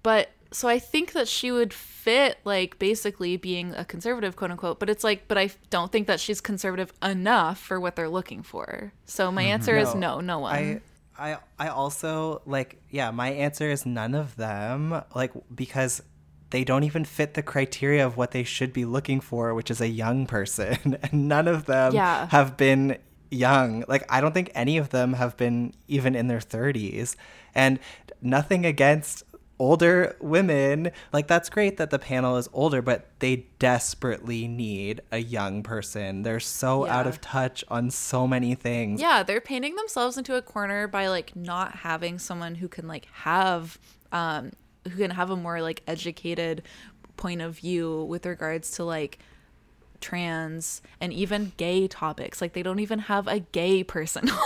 but 0.02 0.30
so 0.50 0.66
I 0.68 0.78
think 0.78 1.12
that 1.12 1.28
she 1.28 1.50
would 1.50 1.74
fit 1.74 2.38
like 2.44 2.78
basically 2.78 3.36
being 3.36 3.74
a 3.74 3.84
conservative, 3.84 4.34
quote 4.36 4.50
unquote. 4.50 4.78
But 4.78 4.88
it's 4.88 5.04
like, 5.04 5.28
but 5.28 5.36
I 5.36 5.50
don't 5.70 5.92
think 5.92 6.06
that 6.06 6.20
she's 6.20 6.40
conservative 6.40 6.92
enough 7.02 7.58
for 7.58 7.78
what 7.78 7.96
they're 7.96 8.08
looking 8.08 8.42
for. 8.42 8.92
So 9.04 9.30
my 9.30 9.42
answer 9.42 9.76
is 9.76 9.94
no, 9.94 10.20
no 10.20 10.38
one. 10.38 10.54
I, 10.54 10.80
I, 11.18 11.38
I 11.58 11.68
also 11.68 12.42
like, 12.46 12.80
yeah. 12.90 13.10
My 13.10 13.30
answer 13.30 13.70
is 13.70 13.84
none 13.84 14.14
of 14.14 14.36
them. 14.36 15.02
Like 15.14 15.32
because 15.54 16.02
they 16.50 16.64
don't 16.64 16.84
even 16.84 17.04
fit 17.04 17.34
the 17.34 17.42
criteria 17.42 18.06
of 18.06 18.16
what 18.16 18.30
they 18.30 18.44
should 18.44 18.72
be 18.72 18.84
looking 18.84 19.20
for, 19.20 19.52
which 19.54 19.70
is 19.70 19.80
a 19.80 19.88
young 19.88 20.26
person, 20.26 20.96
and 21.02 21.28
none 21.28 21.48
of 21.48 21.66
them 21.66 21.94
Yeah. 21.94 22.28
have 22.30 22.56
been 22.56 22.98
young. 23.30 23.84
Like 23.88 24.04
I 24.08 24.20
don't 24.20 24.32
think 24.32 24.50
any 24.54 24.78
of 24.78 24.90
them 24.90 25.12
have 25.14 25.36
been 25.36 25.74
even 25.88 26.14
in 26.14 26.28
their 26.28 26.40
thirties, 26.40 27.16
and 27.54 27.78
nothing 28.22 28.64
against 28.64 29.24
older 29.58 30.16
women 30.20 30.90
like 31.12 31.26
that's 31.26 31.48
great 31.48 31.76
that 31.78 31.90
the 31.90 31.98
panel 31.98 32.36
is 32.36 32.48
older 32.52 32.80
but 32.80 33.08
they 33.18 33.46
desperately 33.58 34.46
need 34.46 35.00
a 35.10 35.18
young 35.18 35.62
person 35.62 36.22
they're 36.22 36.38
so 36.38 36.86
out 36.86 37.06
of 37.06 37.20
touch 37.20 37.64
on 37.68 37.90
so 37.90 38.26
many 38.26 38.54
things 38.54 39.00
Yeah, 39.00 39.22
they're 39.22 39.40
painting 39.40 39.74
themselves 39.74 40.16
into 40.16 40.36
a 40.36 40.42
corner 40.42 40.86
by 40.86 41.08
like 41.08 41.34
not 41.34 41.76
having 41.76 42.18
someone 42.18 42.54
who 42.56 42.68
can 42.68 42.86
like 42.86 43.06
have 43.12 43.78
um 44.12 44.52
who 44.84 44.96
can 44.96 45.10
have 45.10 45.30
a 45.30 45.36
more 45.36 45.60
like 45.60 45.82
educated 45.86 46.62
point 47.16 47.42
of 47.42 47.56
view 47.58 48.04
with 48.04 48.24
regards 48.26 48.70
to 48.72 48.84
like 48.84 49.18
trans 50.00 50.80
and 51.00 51.12
even 51.12 51.52
gay 51.56 51.88
topics. 51.88 52.40
Like 52.40 52.52
they 52.52 52.62
don't 52.62 52.78
even 52.78 53.00
have 53.00 53.26
a 53.26 53.40
gay 53.40 53.82
person 53.84 54.28
on. 54.30 54.38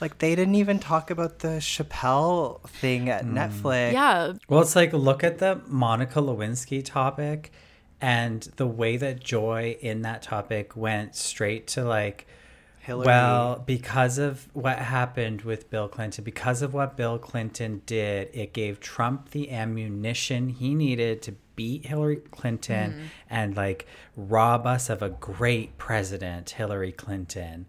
Like 0.00 0.18
they 0.18 0.34
didn't 0.34 0.54
even 0.54 0.78
talk 0.78 1.10
about 1.10 1.40
the 1.40 1.58
Chappelle 1.58 2.60
thing 2.68 3.08
at 3.08 3.24
Netflix. 3.24 3.92
Yeah. 3.92 4.32
Well, 4.48 4.60
it's 4.62 4.76
like 4.76 4.92
look 4.92 5.22
at 5.24 5.38
the 5.38 5.60
Monica 5.66 6.20
Lewinsky 6.20 6.84
topic 6.84 7.52
and 8.00 8.42
the 8.56 8.66
way 8.66 8.96
that 8.96 9.20
Joy 9.20 9.76
in 9.80 10.02
that 10.02 10.22
topic 10.22 10.74
went 10.76 11.14
straight 11.16 11.66
to 11.68 11.84
like 11.84 12.26
Hillary. 12.78 13.06
Well, 13.06 13.62
because 13.66 14.16
of 14.16 14.48
what 14.54 14.78
happened 14.78 15.42
with 15.42 15.68
Bill 15.68 15.86
Clinton, 15.88 16.24
because 16.24 16.62
of 16.62 16.72
what 16.72 16.96
Bill 16.96 17.18
Clinton 17.18 17.82
did, 17.84 18.30
it 18.32 18.54
gave 18.54 18.80
Trump 18.80 19.30
the 19.32 19.50
ammunition 19.50 20.48
he 20.48 20.74
needed 20.74 21.20
to 21.22 21.34
beat 21.56 21.84
Hillary 21.84 22.16
Clinton 22.30 22.92
Mhm. 22.92 23.02
and 23.28 23.54
like 23.56 23.86
rob 24.16 24.66
us 24.66 24.88
of 24.88 25.02
a 25.02 25.10
great 25.10 25.76
president, 25.76 26.48
Hillary 26.50 26.92
Clinton. 26.92 27.66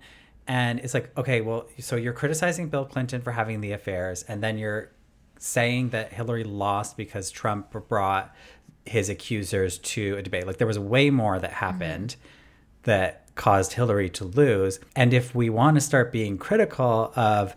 And 0.48 0.80
it's 0.80 0.94
like, 0.94 1.16
okay, 1.18 1.42
well, 1.42 1.68
so 1.80 1.96
you're 1.96 2.14
criticizing 2.14 2.70
Bill 2.70 2.86
Clinton 2.86 3.22
for 3.22 3.32
having 3.32 3.62
the 3.62 3.72
affairs, 3.72 4.24
and 4.24 4.44
then 4.44 4.58
you're 4.58 4.92
saying 5.40 5.90
that 5.90 6.14
Hillary 6.14 6.44
lost 6.44 6.96
because 6.98 7.32
Trump 7.32 7.72
brought 7.88 8.36
his 8.86 9.10
accusers 9.10 9.78
to 9.80 10.16
a 10.18 10.22
debate. 10.22 10.46
Like 10.46 10.58
there 10.58 10.68
was 10.68 10.80
way 10.80 11.10
more 11.10 11.40
that 11.40 11.52
mm-hmm. 11.52 11.66
happened 11.66 12.16
that 12.84 13.34
caused 13.36 13.74
Hillary 13.74 14.10
to 14.10 14.26
lose. 14.26 14.80
And 14.96 15.14
if 15.14 15.34
we 15.34 15.50
want 15.50 15.76
to 15.76 15.82
start 15.82 16.12
being 16.12 16.38
critical 16.38 17.12
of, 17.16 17.56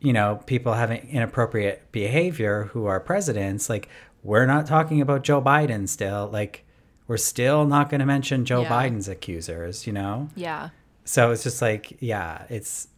you 0.00 0.12
know, 0.12 0.40
people 0.46 0.72
having 0.72 1.08
inappropriate 1.08 1.92
behavior 1.92 2.64
who 2.72 2.86
are 2.86 2.98
presidents, 2.98 3.68
like 3.68 3.88
we're 4.22 4.46
not 4.46 4.66
talking 4.66 5.00
about 5.00 5.22
Joe 5.22 5.40
Biden 5.40 5.88
still. 5.88 6.28
Like 6.32 6.64
we're 7.06 7.16
still 7.16 7.64
not 7.66 7.90
going 7.90 8.00
to 8.00 8.06
mention 8.06 8.44
Joe 8.44 8.62
Yeah. 8.62 8.70
Biden's 8.70 9.08
accusers, 9.08 9.86
you 9.86 9.92
know? 9.92 10.28
Yeah. 10.34 10.70
So 11.04 11.30
it's 11.32 11.42
just 11.42 11.60
like, 11.62 11.96
yeah, 12.00 12.44
it's 12.48 12.88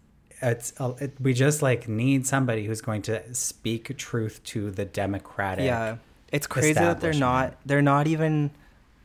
it's 0.43 0.73
uh, 0.79 0.93
it, 1.01 1.13
we 1.21 1.33
just 1.33 1.63
like 1.63 1.89
need 1.89 2.27
somebody 2.27 2.67
who's 2.67 2.81
going 2.81 3.03
to 3.03 3.35
speak 3.35 3.97
truth 3.97 4.43
to 4.45 4.71
the 4.71 4.85
democratic. 4.85 5.65
Yeah. 5.65 5.97
It's 6.33 6.47
crazy 6.47 6.73
that 6.75 7.01
they're 7.01 7.13
not 7.15 7.55
they're 7.65 7.83
not 7.83 8.07
even 8.07 8.51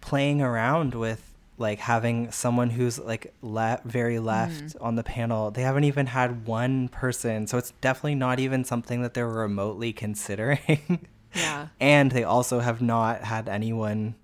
playing 0.01 0.41
around 0.41 0.95
with 0.95 1.25
like 1.57 1.79
having 1.79 2.31
someone 2.31 2.69
who's 2.69 2.97
like 2.97 3.33
le- 3.41 3.81
very 3.85 4.17
left 4.19 4.63
Mhm. 4.63 4.75
on 4.81 4.95
the 4.95 5.03
panel. 5.03 5.51
They 5.51 5.61
haven't 5.61 5.83
even 5.83 6.05
had 6.07 6.45
one 6.47 6.87
person. 6.87 7.47
So 7.47 7.57
it's 7.57 7.71
definitely 7.81 8.15
not 8.15 8.39
even 8.39 8.63
something 8.63 9.01
that 9.01 9.13
they're 9.13 9.27
remotely 9.29 9.93
considering. 9.93 11.07
Yeah. 11.35 11.67
and 11.79 12.09
they 12.11 12.23
also 12.23 12.59
have 12.59 12.81
not 12.81 13.21
had 13.23 13.47
anyone 13.47 14.15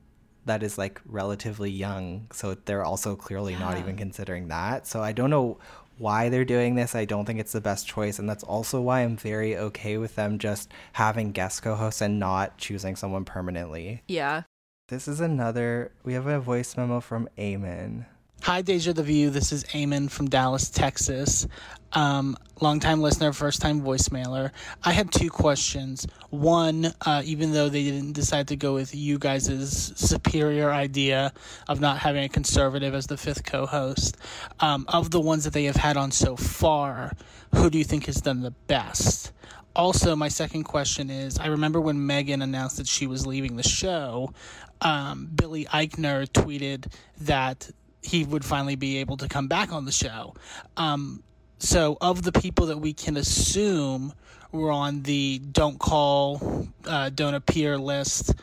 that 0.46 0.64
is 0.64 0.78
like 0.78 1.02
relatively 1.06 1.72
young. 1.72 2.28
So 2.32 2.56
they're 2.56 2.84
also 2.84 3.16
clearly 3.16 3.56
not 3.56 3.78
even 3.78 3.98
considering 3.98 4.48
that. 4.50 4.88
So 4.88 5.02
I 5.02 5.12
don't 5.12 5.30
know 5.30 5.58
why 5.98 6.30
they're 6.30 6.46
doing 6.46 6.76
this. 6.76 6.96
I 6.96 7.06
don't 7.06 7.26
think 7.26 7.40
it's 7.40 7.52
the 7.52 7.62
best 7.62 7.88
choice. 7.88 8.20
And 8.20 8.30
that's 8.30 8.44
also 8.44 8.82
why 8.82 9.02
I'm 9.02 9.18
very 9.18 9.58
okay 9.58 9.98
with 9.98 10.16
them 10.16 10.40
just 10.40 10.72
having 10.94 11.32
guest 11.32 11.64
co 11.64 11.76
hosts 11.76 12.02
and 12.02 12.20
not 12.20 12.58
choosing 12.58 12.96
someone 12.96 13.26
permanently. 13.26 14.04
Yeah. 14.08 14.44
This 14.88 15.08
is 15.08 15.20
another, 15.20 15.92
we 16.04 16.14
have 16.14 16.28
a 16.28 16.40
voice 16.40 16.78
memo 16.78 17.00
from 17.00 17.28
Eamon. 17.38 18.06
Hi, 18.46 18.62
Deja 18.62 18.94
the 18.94 19.02
View. 19.02 19.32
This 19.32 19.52
is 19.52 19.64
Eamon 19.64 20.08
from 20.08 20.30
Dallas, 20.30 20.70
Texas. 20.70 21.48
Um, 21.94 22.38
longtime 22.62 23.02
listener, 23.02 23.34
first 23.34 23.60
time 23.60 23.82
voicemailer. 23.82 24.52
I 24.84 24.92
had 24.92 25.12
two 25.12 25.32
questions. 25.32 26.06
One, 26.30 26.94
uh, 27.04 27.24
even 27.26 27.54
though 27.54 27.70
they 27.70 27.84
didn't 27.84 28.12
decide 28.12 28.50
to 28.50 28.56
go 28.56 28.76
with 28.76 28.94
you 28.94 29.18
guys' 29.18 29.94
superior 29.96 30.70
idea 30.70 31.34
of 31.68 31.82
not 31.82 31.98
having 31.98 32.24
a 32.24 32.30
conservative 32.30 32.94
as 32.94 33.08
the 33.08 33.18
fifth 33.18 33.46
co 33.46 33.66
host, 33.66 34.16
um, 34.60 34.86
of 34.90 35.10
the 35.10 35.20
ones 35.20 35.46
that 35.46 35.54
they 35.54 35.64
have 35.64 35.78
had 35.78 35.98
on 35.98 36.12
so 36.12 36.36
far, 36.36 37.14
who 37.56 37.72
do 37.72 37.80
you 37.80 37.84
think 37.84 38.06
has 38.06 38.22
done 38.22 38.42
the 38.42 38.52
best? 38.68 39.32
Also, 39.76 40.16
my 40.16 40.28
second 40.28 40.66
question 40.66 41.10
is 41.10 41.40
I 41.40 41.48
remember 41.48 41.82
when 41.82 41.98
Meghan 41.98 42.44
announced 42.44 42.78
that 42.78 42.88
she 42.88 43.08
was 43.08 43.26
leaving 43.26 43.56
the 43.56 43.68
show, 43.68 44.32
um, 44.82 45.32
Billy 45.34 45.66
Eichner 45.66 46.28
tweeted 46.28 46.94
that 47.22 47.72
he 48.06 48.24
would 48.24 48.46
finally 48.46 48.76
be 48.76 48.98
able 48.98 49.18
to 49.18 49.28
come 49.28 49.48
back 49.48 49.72
on 49.72 49.86
the 49.86 49.92
show. 49.92 50.36
Um, 50.78 51.24
so, 51.58 51.98
of 52.02 52.24
the 52.24 52.32
people 52.32 52.68
that 52.68 52.78
we 52.78 52.94
can 52.94 53.18
assume 53.18 54.14
were 54.52 54.72
on 54.72 55.04
the 55.04 55.40
don't 55.40 55.80
call, 55.80 56.68
uh, 56.86 57.10
don't 57.10 57.34
appear 57.34 57.78
list 57.78 58.34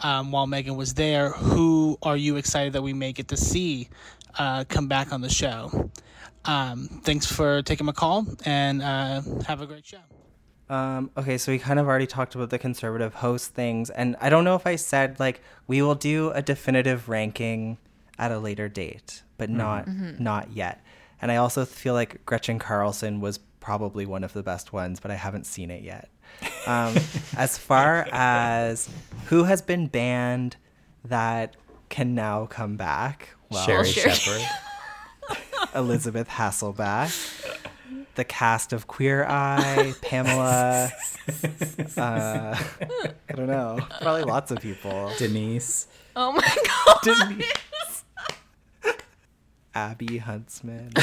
um, 0.00 0.32
while 0.32 0.46
Meghan 0.46 0.76
was 0.76 0.94
there, 0.94 1.30
who 1.30 1.98
are 2.02 2.16
you 2.16 2.36
excited 2.36 2.72
that 2.72 2.82
we 2.82 2.92
may 2.92 3.12
get 3.12 3.28
to 3.28 3.36
see 3.36 3.88
uh, 4.38 4.64
come 4.68 4.88
back 4.88 5.12
on 5.12 5.20
the 5.20 5.28
show? 5.28 5.90
Um, 6.44 7.00
thanks 7.04 7.26
for 7.26 7.62
taking 7.62 7.86
my 7.86 7.92
call 7.92 8.26
and 8.44 8.82
uh, 8.82 9.20
have 9.46 9.60
a 9.60 9.66
great 9.66 9.84
show. 9.84 9.98
Um, 10.70 11.10
okay, 11.16 11.36
so 11.36 11.50
we 11.50 11.58
kind 11.58 11.80
of 11.80 11.88
already 11.88 12.06
talked 12.06 12.36
about 12.36 12.50
the 12.50 12.58
conservative 12.58 13.14
host 13.14 13.54
things, 13.54 13.90
and 13.90 14.16
I 14.20 14.30
don't 14.30 14.44
know 14.44 14.54
if 14.54 14.66
I 14.66 14.76
said 14.76 15.18
like 15.18 15.42
we 15.66 15.82
will 15.82 15.96
do 15.96 16.30
a 16.30 16.42
definitive 16.42 17.08
ranking 17.08 17.78
at 18.20 18.30
a 18.30 18.38
later 18.38 18.68
date, 18.68 19.22
but 19.38 19.50
not 19.50 19.86
Mhm. 19.86 20.20
not 20.20 20.52
yet. 20.52 20.80
And 21.20 21.32
I 21.32 21.36
also 21.36 21.64
feel 21.64 21.94
like 21.94 22.24
Gretchen 22.24 22.58
Carlson 22.60 23.20
was 23.20 23.38
probably 23.60 24.06
one 24.06 24.22
of 24.24 24.32
the 24.32 24.42
best 24.42 24.72
ones, 24.72 25.00
but 25.00 25.10
I 25.10 25.14
haven't 25.16 25.44
seen 25.46 25.70
it 25.70 25.82
yet. 25.82 26.08
Um, 26.66 26.94
as 27.36 27.58
far 27.58 28.06
as 28.12 28.88
who 29.26 29.44
has 29.44 29.60
been 29.62 29.86
banned 29.88 30.56
that 31.04 31.56
can 31.88 32.14
now 32.14 32.46
come 32.46 32.76
back, 32.76 33.30
well, 33.50 33.64
Sherri 33.64 33.84
Sherri. 33.90 34.12
Shepherd. 34.14 34.46
Elisabeth 35.74 36.28
Hasselbeck, 36.28 37.12
the 38.16 38.24
cast 38.24 38.72
of 38.72 38.86
Queer 38.86 39.24
Eye, 39.26 39.94
Pamela. 40.02 40.90
Uh, 41.96 42.56
I 42.56 43.32
don't 43.34 43.46
know. 43.46 43.78
Probably 44.00 44.22
lots 44.24 44.50
of 44.50 44.58
people. 44.60 45.12
Denise. 45.18 45.86
Oh 46.16 46.32
my 46.32 46.42
god. 46.86 46.98
Denise. 47.28 47.52
Abby 49.74 50.18
Huntsman. 50.18 50.92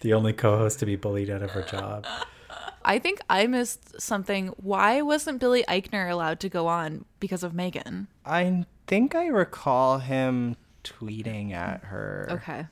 the 0.00 0.12
only 0.12 0.32
co-host 0.32 0.78
to 0.80 0.86
be 0.86 0.96
bullied 0.96 1.30
out 1.30 1.42
of 1.42 1.50
her 1.50 1.62
job. 1.62 2.06
I 2.84 2.98
think 2.98 3.20
I 3.28 3.46
missed 3.46 4.00
something. 4.00 4.48
Why 4.56 5.02
wasn't 5.02 5.38
Billy 5.38 5.64
Eichner 5.68 6.10
allowed 6.10 6.40
to 6.40 6.48
go 6.48 6.66
on 6.66 7.04
because 7.20 7.42
of 7.42 7.52
Meghan? 7.52 8.06
I 8.24 8.64
think 8.86 9.14
I 9.14 9.26
recall 9.26 9.98
him 9.98 10.56
tweeting 10.82 11.52
at 11.52 11.84
her. 11.84 12.26
Okay. 12.30 12.66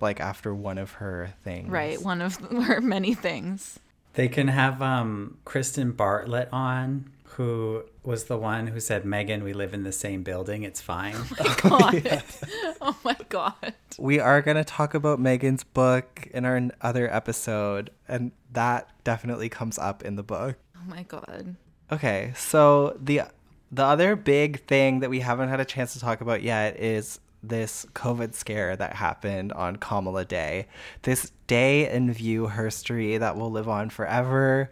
Like 0.00 0.20
after 0.20 0.54
one 0.54 0.78
of 0.78 0.92
her 0.92 1.34
things. 1.42 1.70
Right, 1.70 2.00
one 2.00 2.20
of 2.20 2.36
her 2.64 2.80
many 2.80 3.14
things. 3.14 3.78
They 4.14 4.28
can 4.28 4.48
have 4.48 4.82
um, 4.82 5.38
Kristen 5.44 5.92
Bartlett 5.92 6.48
on, 6.52 7.10
who 7.30 7.84
was 8.02 8.24
the 8.24 8.36
one 8.36 8.68
who 8.68 8.80
said, 8.80 9.04
Meghan, 9.04 9.42
we 9.42 9.52
live 9.52 9.74
in 9.74 9.82
the 9.82 9.92
same 9.92 10.22
building. 10.22 10.62
It's 10.62 10.80
fine. 10.80 11.16
Oh 11.40 11.78
my 11.78 11.98
God. 12.00 12.22
oh 12.80 12.96
my 13.04 13.16
god. 13.28 13.74
We 13.98 14.20
are 14.20 14.42
going 14.42 14.56
to 14.56 14.64
talk 14.64 14.94
about 14.94 15.20
Meghan's 15.20 15.64
book 15.64 16.28
in 16.32 16.44
our 16.44 16.60
other 16.80 17.12
episode, 17.12 17.90
and 18.06 18.32
that 18.52 18.88
definitely 19.04 19.48
comes 19.48 19.78
up 19.78 20.04
in 20.04 20.16
the 20.16 20.22
book. 20.22 20.56
Oh 20.76 20.84
my 20.86 21.02
god. 21.04 21.56
Okay, 21.90 22.32
so 22.36 22.96
the 23.00 23.22
the 23.70 23.84
other 23.84 24.16
big 24.16 24.60
thing 24.66 25.00
that 25.00 25.10
we 25.10 25.20
haven't 25.20 25.48
had 25.48 25.60
a 25.60 25.64
chance 25.64 25.92
to 25.92 26.00
talk 26.00 26.20
about 26.20 26.42
yet 26.42 26.78
is 26.78 27.20
this 27.42 27.86
COVID 27.94 28.34
scare 28.34 28.76
that 28.76 28.94
happened 28.94 29.52
on 29.52 29.76
Kamala 29.76 30.24
Day. 30.24 30.66
This 31.02 31.32
day 31.46 31.90
in 31.90 32.12
view 32.12 32.48
herstory 32.48 33.18
that 33.18 33.36
will 33.36 33.50
live 33.50 33.68
on 33.68 33.90
forever. 33.90 34.70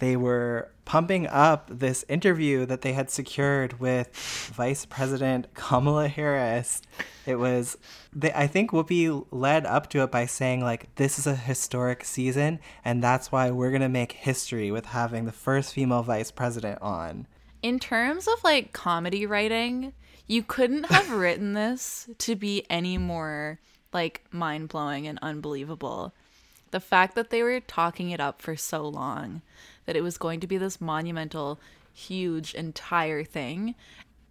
They 0.00 0.16
were 0.16 0.70
pumping 0.84 1.28
up 1.28 1.68
this 1.70 2.04
interview 2.08 2.66
that 2.66 2.80
they 2.80 2.94
had 2.94 3.10
secured 3.10 3.78
with 3.78 4.08
Vice 4.52 4.84
President 4.84 5.54
Kamala 5.54 6.08
Harris. 6.08 6.82
It 7.26 7.36
was, 7.36 7.78
they, 8.12 8.32
I 8.32 8.46
think 8.46 8.72
Whoopi 8.72 9.26
led 9.30 9.66
up 9.66 9.88
to 9.90 10.02
it 10.02 10.10
by 10.10 10.26
saying, 10.26 10.62
like, 10.62 10.92
this 10.96 11.18
is 11.18 11.26
a 11.26 11.36
historic 11.36 12.04
season, 12.04 12.58
and 12.84 13.04
that's 13.04 13.30
why 13.30 13.50
we're 13.50 13.70
going 13.70 13.82
to 13.82 13.88
make 13.88 14.12
history 14.12 14.72
with 14.72 14.86
having 14.86 15.26
the 15.26 15.32
first 15.32 15.74
female 15.74 16.02
vice 16.02 16.30
president 16.30 16.82
on. 16.82 17.28
In 17.62 17.78
terms 17.78 18.26
of 18.26 18.42
like 18.42 18.72
comedy 18.72 19.26
writing, 19.26 19.92
you 20.26 20.42
couldn't 20.42 20.86
have 20.86 21.10
written 21.12 21.52
this 21.52 22.08
to 22.18 22.34
be 22.34 22.64
any 22.70 22.96
more 22.98 23.60
like 23.92 24.24
mind 24.32 24.70
blowing 24.70 25.06
and 25.06 25.18
unbelievable. 25.20 26.14
The 26.70 26.80
fact 26.80 27.14
that 27.16 27.30
they 27.30 27.42
were 27.42 27.60
talking 27.60 28.10
it 28.10 28.20
up 28.20 28.40
for 28.40 28.56
so 28.56 28.88
long, 28.88 29.42
that 29.86 29.96
it 29.96 30.02
was 30.02 30.18
going 30.18 30.40
to 30.40 30.46
be 30.46 30.56
this 30.58 30.80
monumental, 30.80 31.58
huge, 31.92 32.54
entire 32.54 33.24
thing, 33.24 33.74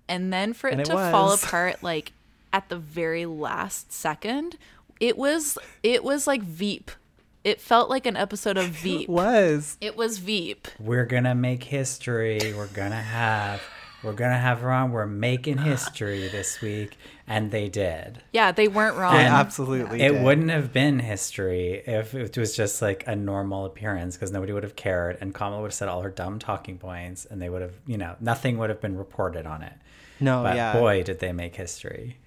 and 0.07 0.33
then 0.33 0.53
for 0.53 0.67
it, 0.67 0.73
And 0.73 0.81
it 0.81 0.85
to 0.85 0.93
fall 0.93 1.33
apart 1.33 1.83
like 1.83 2.13
at 2.51 2.69
the 2.69 2.77
very 2.77 3.25
last 3.25 3.93
second, 3.93 4.57
it 4.99 5.17
was 5.17 5.57
it 5.83 6.03
was 6.03 6.27
like 6.27 6.41
Veep. 6.41 6.91
It 7.43 7.61
felt 7.61 7.89
like 7.89 8.05
an 8.05 8.17
episode 8.17 8.57
of 8.57 8.65
Veep. 8.67 9.03
It 9.03 9.09
was. 9.09 9.77
It 9.79 9.95
was 9.95 10.17
Veep. 10.17 10.67
We're 10.79 11.05
gonna 11.05 11.35
make 11.35 11.63
history. 11.63 12.53
We're 12.55 12.67
gonna 12.67 13.01
have 13.01 13.61
we're 14.03 14.13
gonna 14.13 14.37
have 14.37 14.61
her 14.61 14.71
on. 14.71 14.91
We're 14.91 15.05
making 15.05 15.57
history 15.57 16.27
this 16.29 16.61
week, 16.61 16.97
and 17.27 17.51
they 17.51 17.67
did. 17.69 18.21
Yeah, 18.31 18.51
they 18.51 18.67
weren't 18.67 18.95
wrong. 18.97 19.13
They 19.13 19.25
absolutely 19.25 20.01
It 20.01 20.13
did. 20.13 20.23
wouldn't 20.23 20.49
have 20.51 20.71
been 20.71 20.99
history 20.99 21.83
if 21.85 22.13
it 22.15 22.37
was 22.37 22.55
just 22.55 22.81
like 22.81 23.03
a 23.07 23.15
normal 23.15 23.65
appearance 23.65 24.15
because 24.15 24.31
nobody 24.31 24.53
would 24.53 24.63
have 24.63 24.75
cared, 24.75 25.17
and 25.21 25.33
Kamala 25.33 25.61
would 25.61 25.67
have 25.67 25.73
said 25.73 25.89
all 25.89 26.01
her 26.01 26.09
dumb 26.09 26.39
talking 26.39 26.77
points, 26.77 27.25
and 27.25 27.41
they 27.41 27.49
would 27.49 27.61
have, 27.61 27.73
you 27.85 27.97
know, 27.97 28.15
nothing 28.19 28.57
would 28.57 28.69
have 28.69 28.81
been 28.81 28.97
reported 28.97 29.45
on 29.45 29.61
it. 29.61 29.73
No, 30.19 30.43
but 30.43 30.55
yeah. 30.55 30.73
boy, 30.73 31.03
did 31.03 31.19
they 31.19 31.31
make 31.31 31.55
history. 31.55 32.17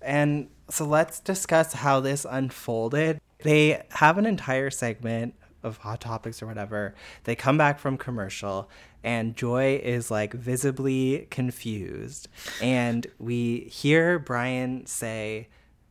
And 0.00 0.48
so 0.68 0.84
let's 0.84 1.20
discuss 1.20 1.72
how 1.72 2.00
this 2.00 2.26
unfolded. 2.28 3.20
They 3.42 3.82
have 3.90 4.18
an 4.18 4.26
entire 4.26 4.70
segment 4.70 5.34
of 5.62 5.78
Hot 5.78 6.00
Topics 6.00 6.42
or 6.42 6.46
whatever. 6.46 6.94
They 7.24 7.34
come 7.34 7.58
back 7.58 7.78
from 7.78 7.96
commercial, 7.96 8.68
and 9.02 9.36
Joy 9.36 9.80
is 9.82 10.10
like 10.10 10.32
visibly 10.32 11.26
confused. 11.30 12.28
And 12.60 13.06
we 13.18 13.60
hear 13.70 14.18
Brian 14.18 14.86
say, 14.86 15.48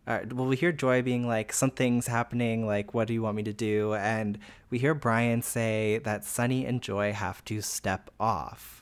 uh, 0.07 0.19
well, 0.32 0.47
we 0.47 0.55
hear 0.55 0.72
Joy 0.72 1.01
being 1.01 1.28
like, 1.28 1.53
something's 1.53 2.07
happening. 2.07 2.65
Like, 2.65 2.93
what 2.93 3.07
do 3.07 3.13
you 3.13 3.22
want 3.22 3.38
me 3.38 3.43
to 3.43 3.53
do? 3.53 3.93
And 3.93 4.39
we 4.69 4.80
hear 4.80 4.93
Brian 4.93 5.41
say 5.41 5.99
that 6.03 6.26
Sunny 6.26 6.65
and 6.65 6.82
Joy 6.82 7.13
have 7.13 7.45
to 7.45 7.61
step 7.61 8.09
off, 8.19 8.80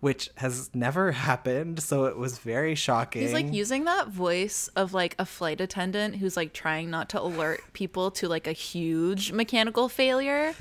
which 0.00 0.30
has 0.36 0.70
never 0.74 1.12
happened. 1.28 1.82
So 1.82 2.04
it 2.04 2.16
was 2.16 2.38
very 2.38 2.74
shocking. 2.74 3.22
He's 3.22 3.32
like 3.32 3.52
using 3.52 3.84
that 3.84 4.08
voice 4.08 4.68
of 4.76 4.94
like 4.94 5.14
a 5.18 5.26
flight 5.26 5.60
attendant 5.60 6.16
who's 6.16 6.36
like 6.36 6.52
trying 6.52 6.90
not 6.90 7.08
to 7.10 7.20
alert 7.20 7.60
people 7.72 8.10
to 8.12 8.28
like 8.28 8.46
a 8.46 8.52
huge 8.52 9.32
mechanical 9.32 9.88
failure. 9.88 10.54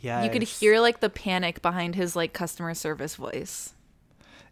yeah, 0.00 0.22
You 0.22 0.30
could 0.30 0.42
hear 0.44 0.80
like 0.80 1.00
the 1.00 1.10
panic 1.10 1.62
behind 1.62 1.94
his 1.94 2.14
like 2.14 2.32
customer 2.32 2.74
service 2.74 3.16
voice. 3.16 3.74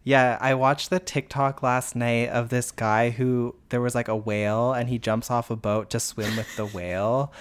Yeah, 0.03 0.37
I 0.39 0.53
watched 0.53 0.89
the 0.89 0.99
TikTok 0.99 1.61
last 1.61 1.95
night 1.95 2.29
of 2.29 2.49
this 2.49 2.71
guy 2.71 3.09
who 3.09 3.55
there 3.67 3.81
was 3.81 3.95
like 3.95 4.07
a 4.07 4.15
whale 4.15 4.71
and 4.73 4.87
he 4.89 4.97
jumps 4.97 5.29
off 5.29 5.51
a 5.51 5.57
boat 5.57 5.89
to 5.91 5.99
swim 5.99 6.37
with 6.37 6.55
the 6.55 6.65
whale. 6.65 7.33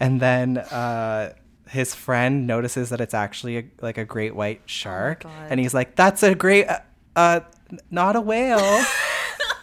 And 0.00 0.18
then 0.20 0.58
uh, 0.58 1.34
his 1.68 1.94
friend 1.94 2.46
notices 2.46 2.90
that 2.90 3.00
it's 3.00 3.14
actually 3.14 3.58
a, 3.58 3.64
like 3.80 3.98
a 3.98 4.04
great 4.04 4.34
white 4.34 4.60
shark. 4.66 5.24
and 5.48 5.58
he's 5.60 5.74
like, 5.74 5.96
that's 5.96 6.22
a 6.22 6.34
great, 6.34 6.66
uh, 6.68 6.78
uh, 7.16 7.40
not 7.90 8.16
a 8.16 8.20
whale. 8.20 8.58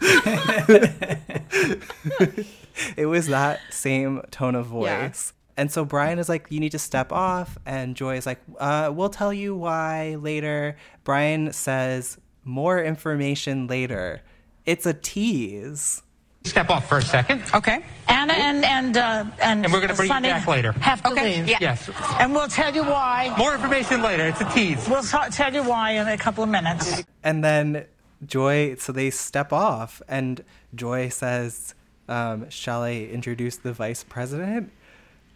it 2.96 3.06
was 3.06 3.26
that 3.28 3.60
same 3.70 4.22
tone 4.30 4.54
of 4.54 4.66
Yeah. 4.66 5.06
voice. 5.08 5.32
And 5.56 5.70
so 5.70 5.84
Brian 5.84 6.18
is 6.18 6.28
like, 6.28 6.46
you 6.50 6.58
need 6.58 6.72
to 6.72 6.78
step 6.80 7.12
off. 7.12 7.56
And 7.64 7.94
Joy 7.94 8.16
is 8.16 8.26
like, 8.26 8.40
uh, 8.58 8.90
we'll 8.92 9.08
tell 9.08 9.32
you 9.32 9.54
why 9.54 10.16
later. 10.16 10.76
Brian 11.04 11.52
says, 11.52 12.18
more 12.42 12.82
information 12.82 13.68
later. 13.68 14.20
It's 14.66 14.84
a 14.84 14.92
tease. 14.94 16.02
Step 16.44 16.68
off 16.70 16.88
for 16.88 16.98
a 16.98 17.02
second. 17.02 17.42
Okay. 17.54 17.82
Ana 18.06 18.34
and 18.34 18.64
and 18.64 18.96
uh, 18.98 19.24
and 19.40 19.64
And 19.64 19.72
we're 19.72 19.80
gonna 19.80 19.94
bring 19.94 20.08
you 20.08 20.20
back 20.20 20.46
later. 20.46 20.72
Have 20.72 21.02
to 21.02 21.10
Okay. 21.12 21.38
leave. 21.38 21.48
Yeah. 21.48 21.56
Yes. 21.60 21.88
And 22.20 22.34
we'll 22.34 22.48
tell 22.48 22.74
you 22.74 22.82
why. 22.84 23.34
More 23.38 23.54
information 23.54 24.02
later. 24.02 24.26
It's 24.26 24.40
a 24.42 24.50
tease. 24.50 24.86
We'll 24.88 25.02
t- 25.02 25.16
tell 25.30 25.52
you 25.54 25.62
why 25.62 25.92
in 25.92 26.06
a 26.06 26.18
couple 26.18 26.44
of 26.44 26.50
minutes. 26.50 27.02
And 27.22 27.42
then 27.42 27.86
Joy, 28.26 28.76
so 28.78 28.92
they 28.92 29.08
step 29.10 29.52
off, 29.52 30.00
and 30.06 30.44
Joy 30.74 31.08
says, 31.08 31.74
um, 32.08 32.48
Shall 32.50 32.82
I 32.82 32.92
introduce 32.92 33.56
the 33.56 33.72
vice 33.72 34.04
president? 34.04 34.70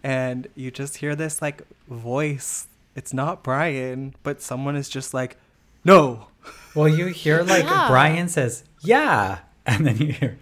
And 0.03 0.47
you 0.55 0.71
just 0.71 0.99
hear 0.99 1.17
this 1.17 1.41
like 1.41 1.63
voice. 1.89 2.67
It's 2.95 3.15
not 3.15 3.43
Brian, 3.43 4.15
but 4.23 4.43
someone 4.43 4.77
is 4.77 4.91
just 4.91 5.15
like, 5.15 5.39
No. 5.85 6.27
Well, 6.75 6.89
you 6.89 7.07
hear 7.07 7.43
like 7.43 7.65
Yeah. 7.65 7.89
Brian 7.89 8.29
says, 8.29 8.63
"Yeah," 8.83 9.39
and 9.77 9.87
then 9.87 9.99
you 9.99 10.13
hear, 10.13 10.39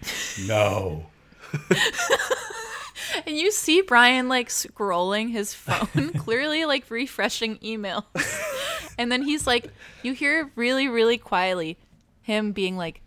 "No." 0.47 1.07
And 3.25 3.37
you 3.37 3.51
see 3.51 3.81
Brian 3.81 4.29
like 4.29 4.49
scrolling 4.49 5.31
his 5.31 5.55
phone, 5.55 6.11
clearly 6.19 6.65
like 6.65 6.91
refreshing 6.91 7.57
emails. 7.59 8.05
and 8.99 9.11
then 9.11 9.23
he's 9.23 9.47
like, 9.47 9.71
you 10.03 10.13
hear 10.13 10.51
really, 10.55 10.89
really 10.89 11.17
quietly 11.17 11.79
him 12.23 12.53
being 12.53 12.77
like, 12.77 13.01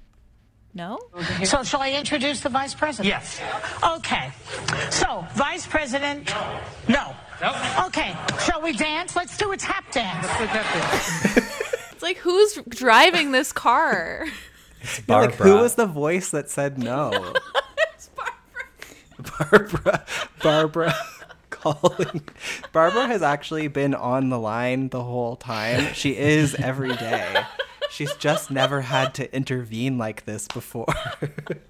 no? 0.74 1.00
So, 1.44 1.64
shall 1.64 1.82
I 1.82 1.92
introduce 1.92 2.42
the 2.42 2.50
vice 2.50 2.74
president? 2.74 3.08
Yes. 3.08 3.42
Okay. 3.98 4.32
So, 4.92 5.26
vice 5.34 5.66
president. 5.66 6.32
No. 6.88 7.16
No. 7.42 7.86
Okay. 7.88 8.16
Shall 8.46 8.62
we 8.62 8.74
dance? 8.74 9.16
Let's 9.16 9.36
do 9.38 9.52
a 9.52 9.58
tap 9.58 9.92
dance. 9.92 10.28
It's 11.92 12.04
like, 12.04 12.18
who's 12.18 12.60
driving 12.70 13.32
this 13.32 13.52
car? 13.52 14.26
Yeah, 15.08 15.16
like, 15.18 15.36
who 15.36 15.56
was 15.56 15.76
the 15.76 15.86
voice 15.86 16.30
that 16.32 16.50
said 16.50 16.78
no? 16.78 17.12
Barbara. 19.40 19.72
Barbara 19.82 20.06
Barbara. 20.42 20.96
calling. 21.50 22.22
Barbara 22.72 23.08
has 23.08 23.22
actually 23.22 23.68
been 23.68 23.94
on 23.94 24.30
the 24.30 24.40
line 24.40 24.90
the 24.90 25.04
whole 25.04 25.36
time. 25.36 25.94
She 25.94 26.16
is 26.18 26.56
every 26.56 26.96
day. 26.96 27.44
She's 27.90 28.14
just 28.16 28.52
never 28.52 28.82
had 28.82 29.14
to 29.16 29.36
intervene 29.36 29.98
like 29.98 30.26
this 30.26 30.48
before. 30.48 30.94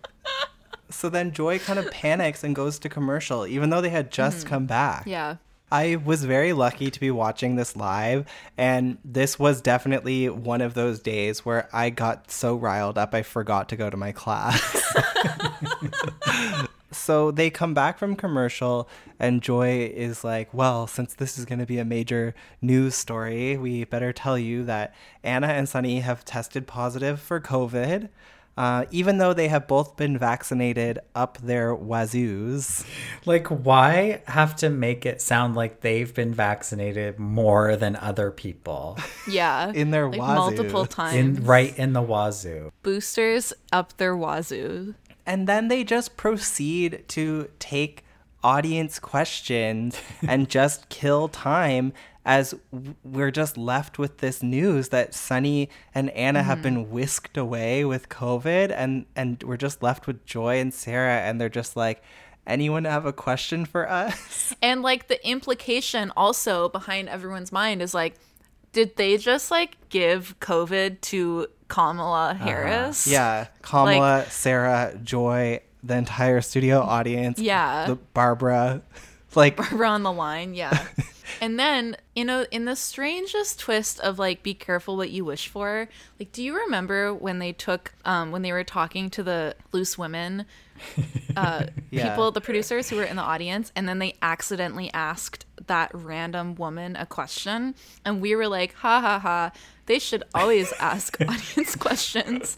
so 0.89 1.09
then 1.09 1.31
Joy 1.31 1.59
kind 1.59 1.79
of 1.79 1.89
panics 1.91 2.43
and 2.43 2.55
goes 2.55 2.77
to 2.79 2.89
commercial, 2.89 3.47
even 3.47 3.69
though 3.69 3.81
they 3.81 3.89
had 3.89 4.11
just 4.11 4.39
mm-hmm. 4.39 4.49
come 4.49 4.65
back. 4.65 5.03
Yeah. 5.05 5.37
I 5.71 5.97
was 5.97 6.25
very 6.25 6.53
lucky 6.53 6.89
to 6.89 6.99
be 6.99 7.11
watching 7.11 7.55
this 7.55 7.75
live, 7.75 8.25
and 8.57 8.97
this 9.05 9.37
was 9.37 9.61
definitely 9.61 10.29
one 10.29 10.61
of 10.61 10.73
those 10.73 10.99
days 10.99 11.45
where 11.45 11.69
I 11.71 11.89
got 11.89 12.31
so 12.31 12.55
riled 12.55 12.97
up 12.97 13.13
I 13.13 13.21
forgot 13.21 13.69
to 13.69 13.75
go 13.75 13.89
to 13.89 13.97
my 13.97 14.11
class. 14.11 14.59
so 16.91 17.29
they 17.29 17.49
come 17.49 17.73
back 17.73 17.99
from 17.99 18.15
commercial, 18.15 18.89
and 19.19 19.41
Joy 19.41 19.91
is 19.93 20.23
like, 20.23 20.51
Well, 20.53 20.87
since 20.87 21.13
this 21.13 21.37
is 21.37 21.45
going 21.45 21.59
to 21.59 21.65
be 21.65 21.77
a 21.77 21.85
major 21.85 22.33
news 22.61 22.95
story, 22.95 23.57
we 23.57 23.83
better 23.83 24.11
tell 24.11 24.39
you 24.39 24.63
that 24.65 24.95
Ana 25.23 25.47
and 25.47 25.69
Sunny 25.69 25.99
have 25.99 26.25
tested 26.25 26.65
positive 26.65 27.19
for 27.19 27.39
COVID. 27.39 28.09
Uh, 28.59 28.83
even 28.91 29.19
though 29.19 29.33
they 29.33 29.47
have 29.47 29.69
both 29.69 29.95
been 29.95 30.17
vaccinated 30.17 30.99
up 31.15 31.37
their 31.37 31.73
wazoos. 31.73 32.85
Like, 33.25 33.47
why 33.47 34.21
have 34.27 34.53
to 34.57 34.69
make 34.69 35.05
it 35.05 35.21
sound 35.21 35.55
like 35.55 35.79
they've 35.79 36.13
been 36.13 36.33
vaccinated 36.33 37.17
more 37.17 37.77
than 37.77 37.95
other 37.95 38.31
people? 38.31 38.97
Yeah. 39.29 39.71
In 39.75 39.91
their 39.91 40.09
like 40.09 40.19
wazoo. 40.19 40.33
multiple 40.33 40.85
times. 40.87 41.15
In 41.15 41.45
right 41.45 41.77
in 41.77 41.93
the 41.93 42.01
wazoo. 42.01 42.71
Boosters 42.81 43.53
up 43.71 43.95
their 43.97 44.17
wazoo. 44.17 44.95
And 45.25 45.47
then 45.47 45.67
they 45.67 45.83
just 45.83 46.17
proceed 46.17 47.03
to 47.09 47.49
take 47.59 48.03
audience 48.43 48.99
questions 48.99 49.99
and 50.27 50.49
just 50.57 50.89
kill 50.89 51.27
time 51.27 51.93
as 52.25 52.53
we're 53.03 53.31
just 53.31 53.57
left 53.57 53.97
with 53.97 54.17
this 54.19 54.43
news 54.43 54.89
that 54.89 55.13
Sunny 55.13 55.69
and 55.95 56.09
Ana 56.11 56.43
have 56.43 56.59
Mhm. 56.59 56.63
been 56.63 56.89
whisked 56.91 57.37
away 57.37 57.83
with 57.85 58.09
COVID 58.09 58.71
and 58.75 59.05
and 59.15 59.41
we're 59.43 59.57
just 59.57 59.81
left 59.81 60.05
with 60.07 60.25
Joy 60.25 60.59
and 60.59 60.73
Sara 60.73 61.21
and 61.21 61.39
they're 61.41 61.49
just 61.49 61.75
like 61.75 62.03
anyone 62.47 62.85
have 62.85 63.05
a 63.05 63.13
question 63.13 63.65
for 63.65 63.89
us? 63.89 64.53
And 64.61 64.81
like 64.81 65.07
the 65.07 65.25
implication 65.27 66.11
also 66.17 66.69
behind 66.69 67.07
everyone's 67.09 67.51
mind 67.51 67.81
is 67.81 67.93
like, 67.93 68.15
did 68.73 68.95
they 68.97 69.17
just 69.17 69.49
like 69.51 69.77
give 69.89 70.35
COVID 70.39 71.01
to 71.01 71.47
Kamala 71.67 72.33
Harris? 72.33 73.05
Uh-huh. 73.07 73.13
Yeah, 73.13 73.47
Kamala, 73.61 74.25
Sara, 74.29 74.97
Joy, 75.03 75.61
the 75.83 75.95
entire 75.95 76.41
studio 76.41 76.79
audience. 76.81 77.39
Yeah. 77.39 77.85
the 77.87 77.95
Barbara, 77.95 78.81
like 79.35 79.55
Barbara 79.57 79.89
on 79.89 80.03
the 80.03 80.11
line, 80.11 80.53
yeah. 80.53 80.85
and 81.41 81.59
then, 81.59 81.95
you 82.15 82.25
know, 82.25 82.45
in 82.51 82.65
the 82.65 82.75
strangest 82.75 83.59
twist 83.59 83.99
of 84.01 84.19
like 84.19 84.43
be 84.43 84.53
careful 84.53 84.97
what 84.97 85.09
you 85.09 85.23
wish 85.23 85.47
for, 85.47 85.87
like 86.19 86.31
do 86.31 86.43
you 86.43 86.55
remember 86.55 87.13
when 87.13 87.39
they 87.39 87.51
took 87.53 87.93
um 88.05 88.31
when 88.31 88.41
they 88.41 88.51
were 88.51 88.63
talking 88.63 89.09
to 89.11 89.23
the 89.23 89.55
loose 89.71 89.97
women 89.97 90.45
uh 91.37 91.65
Yeah. 91.91 92.09
people, 92.09 92.31
the 92.31 92.41
producers 92.41 92.89
who 92.89 92.95
were 92.97 93.03
in 93.03 93.15
the 93.15 93.21
audience, 93.21 93.71
and 93.75 93.87
then 93.87 93.99
they 93.99 94.15
accidentally 94.21 94.91
asked 94.93 95.45
that 95.67 95.91
random 95.93 96.55
woman 96.55 96.95
a 96.95 97.05
question 97.05 97.75
and 98.03 98.21
we 98.21 98.35
were 98.35 98.47
like, 98.47 98.73
ha 98.73 98.99
ha 98.99 99.19
ha, 99.19 99.51
they 99.85 99.99
should 99.99 100.23
always 100.33 100.73
ask 100.79 101.19
audience 101.21 101.75
questions. 101.75 102.57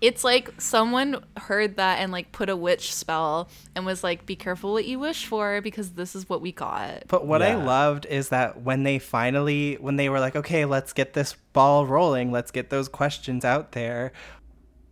It's 0.00 0.22
like 0.22 0.60
someone 0.60 1.24
heard 1.36 1.76
that 1.76 1.98
and 1.98 2.12
like 2.12 2.30
put 2.32 2.48
a 2.48 2.56
witch 2.56 2.94
spell 2.94 3.48
and 3.74 3.84
was 3.84 4.04
like, 4.04 4.26
be 4.26 4.36
careful 4.36 4.72
what 4.72 4.84
you 4.84 4.98
wish 4.98 5.26
for 5.26 5.60
because 5.60 5.90
this 5.92 6.14
is 6.14 6.28
what 6.28 6.40
we 6.40 6.52
got. 6.52 7.04
But 7.08 7.26
what 7.26 7.42
I 7.42 7.54
loved 7.54 8.06
is 8.06 8.28
that 8.28 8.62
when 8.62 8.84
they 8.84 8.98
finally, 8.98 9.74
when 9.80 9.96
they 9.96 10.08
were 10.08 10.20
like, 10.20 10.36
okay, 10.36 10.64
let's 10.64 10.92
get 10.92 11.14
this 11.14 11.34
ball 11.52 11.86
rolling, 11.86 12.30
let's 12.30 12.50
get 12.50 12.70
those 12.70 12.88
questions 12.88 13.44
out 13.44 13.72
there, 13.72 14.12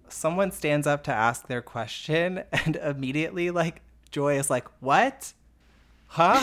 someone 0.08 0.50
stands 0.50 0.86
up 0.86 1.04
to 1.04 1.12
ask 1.12 1.46
their 1.46 1.62
question, 1.62 2.42
and 2.52 2.76
immediately, 2.76 3.50
like, 3.50 3.82
Joy 4.10 4.38
is 4.38 4.50
like, 4.50 4.66
what? 4.80 5.32
Huh? 6.06 6.42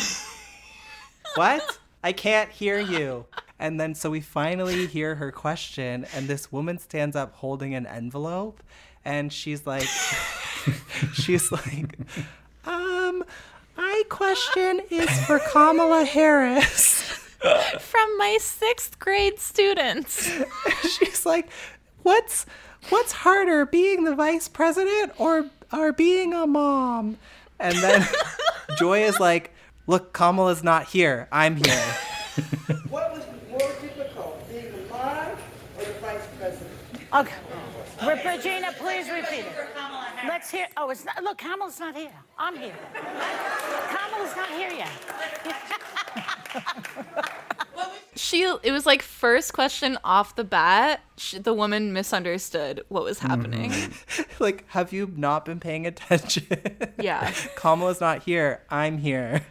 what? 1.36 1.80
I 2.04 2.12
can't 2.12 2.50
hear 2.52 2.80
you. 2.80 3.26
And 3.60 3.80
then, 3.80 3.96
so 3.96 4.10
we 4.10 4.20
finally 4.20 4.88
hear 4.88 5.16
her 5.16 5.32
question, 5.32 6.06
and 6.16 6.28
this 6.28 6.52
woman 6.52 6.80
stands 6.80 7.16
up 7.16 7.36
holding 7.36 7.74
an 7.76 7.86
envelope, 7.86 8.62
and 9.06 9.32
she's 9.32 9.66
like, 9.66 9.88
she's 11.14 11.52
like, 11.52 11.98
um, 12.66 13.24
my 13.78 14.04
question 14.10 14.82
is 14.90 15.10
for 15.26 15.40
Kamala 15.40 16.06
Harris. 16.06 17.02
From 17.80 18.18
my 18.18 18.38
sixth 18.40 19.00
grade 19.00 19.38
students. 19.38 20.32
She's 20.98 21.26
like, 21.26 21.50
what's 22.04 22.46
what's 22.90 23.12
harder, 23.12 23.66
being 23.66 24.06
the 24.06 24.16
vice 24.16 24.48
president 24.48 25.12
or 25.18 25.50
or 25.74 25.92
being 25.92 26.34
a 26.34 26.48
mom? 26.48 27.18
And 27.60 27.76
then 27.80 28.08
Joy 28.78 29.04
is 29.04 29.20
like, 29.20 29.54
look, 29.88 30.14
Kamala's 30.14 30.64
not 30.64 30.86
here. 30.86 31.28
I'm 31.34 31.58
here. 31.58 31.84
What 32.90 33.12
was 33.12 33.26
more 33.50 33.60
difficult, 33.82 34.50
being 34.50 34.72
the 34.72 34.90
mom 34.90 35.28
or 35.78 35.84
the 35.84 35.94
vice 36.00 36.28
president? 36.40 36.70
Okay. 37.14 37.36
Re- 38.06 38.22
Regina, 38.26 38.74
please 38.74 39.10
repeat 39.10 39.46
it. 39.46 39.54
Let's 40.28 40.50
hear. 40.50 40.68
Oh, 40.78 40.90
it's 40.90 41.06
not. 41.06 41.24
Look, 41.24 41.38
Kamala's 41.38 41.80
not 41.80 41.96
here. 41.96 42.12
I'm 42.38 42.58
here. 42.58 42.76
Kamala's 42.94 44.36
not 44.36 44.50
here 44.50 44.72
yet. 44.72 44.90
She, 48.16 48.44
it 48.44 48.72
was 48.72 48.86
like 48.86 49.02
first 49.02 49.54
question 49.54 49.98
off 50.04 50.36
the 50.36 50.44
bat, 50.44 51.02
she, 51.18 51.40
the 51.40 51.54
woman 51.54 51.94
misunderstood 51.94 52.84
what 52.88 53.04
was 53.04 53.20
happening. 53.20 53.72
Mm-hmm. 53.72 54.34
like, 54.44 54.66
have 54.70 54.94
you 54.94 55.12
not 55.16 55.46
been 55.46 55.60
paying 55.60 55.88
attention? 55.88 56.46
Yeah. 57.00 57.32
Kamala's 57.56 58.00
not 58.00 58.24
here. 58.24 58.62
I'm 58.70 59.00
here. 59.00 59.42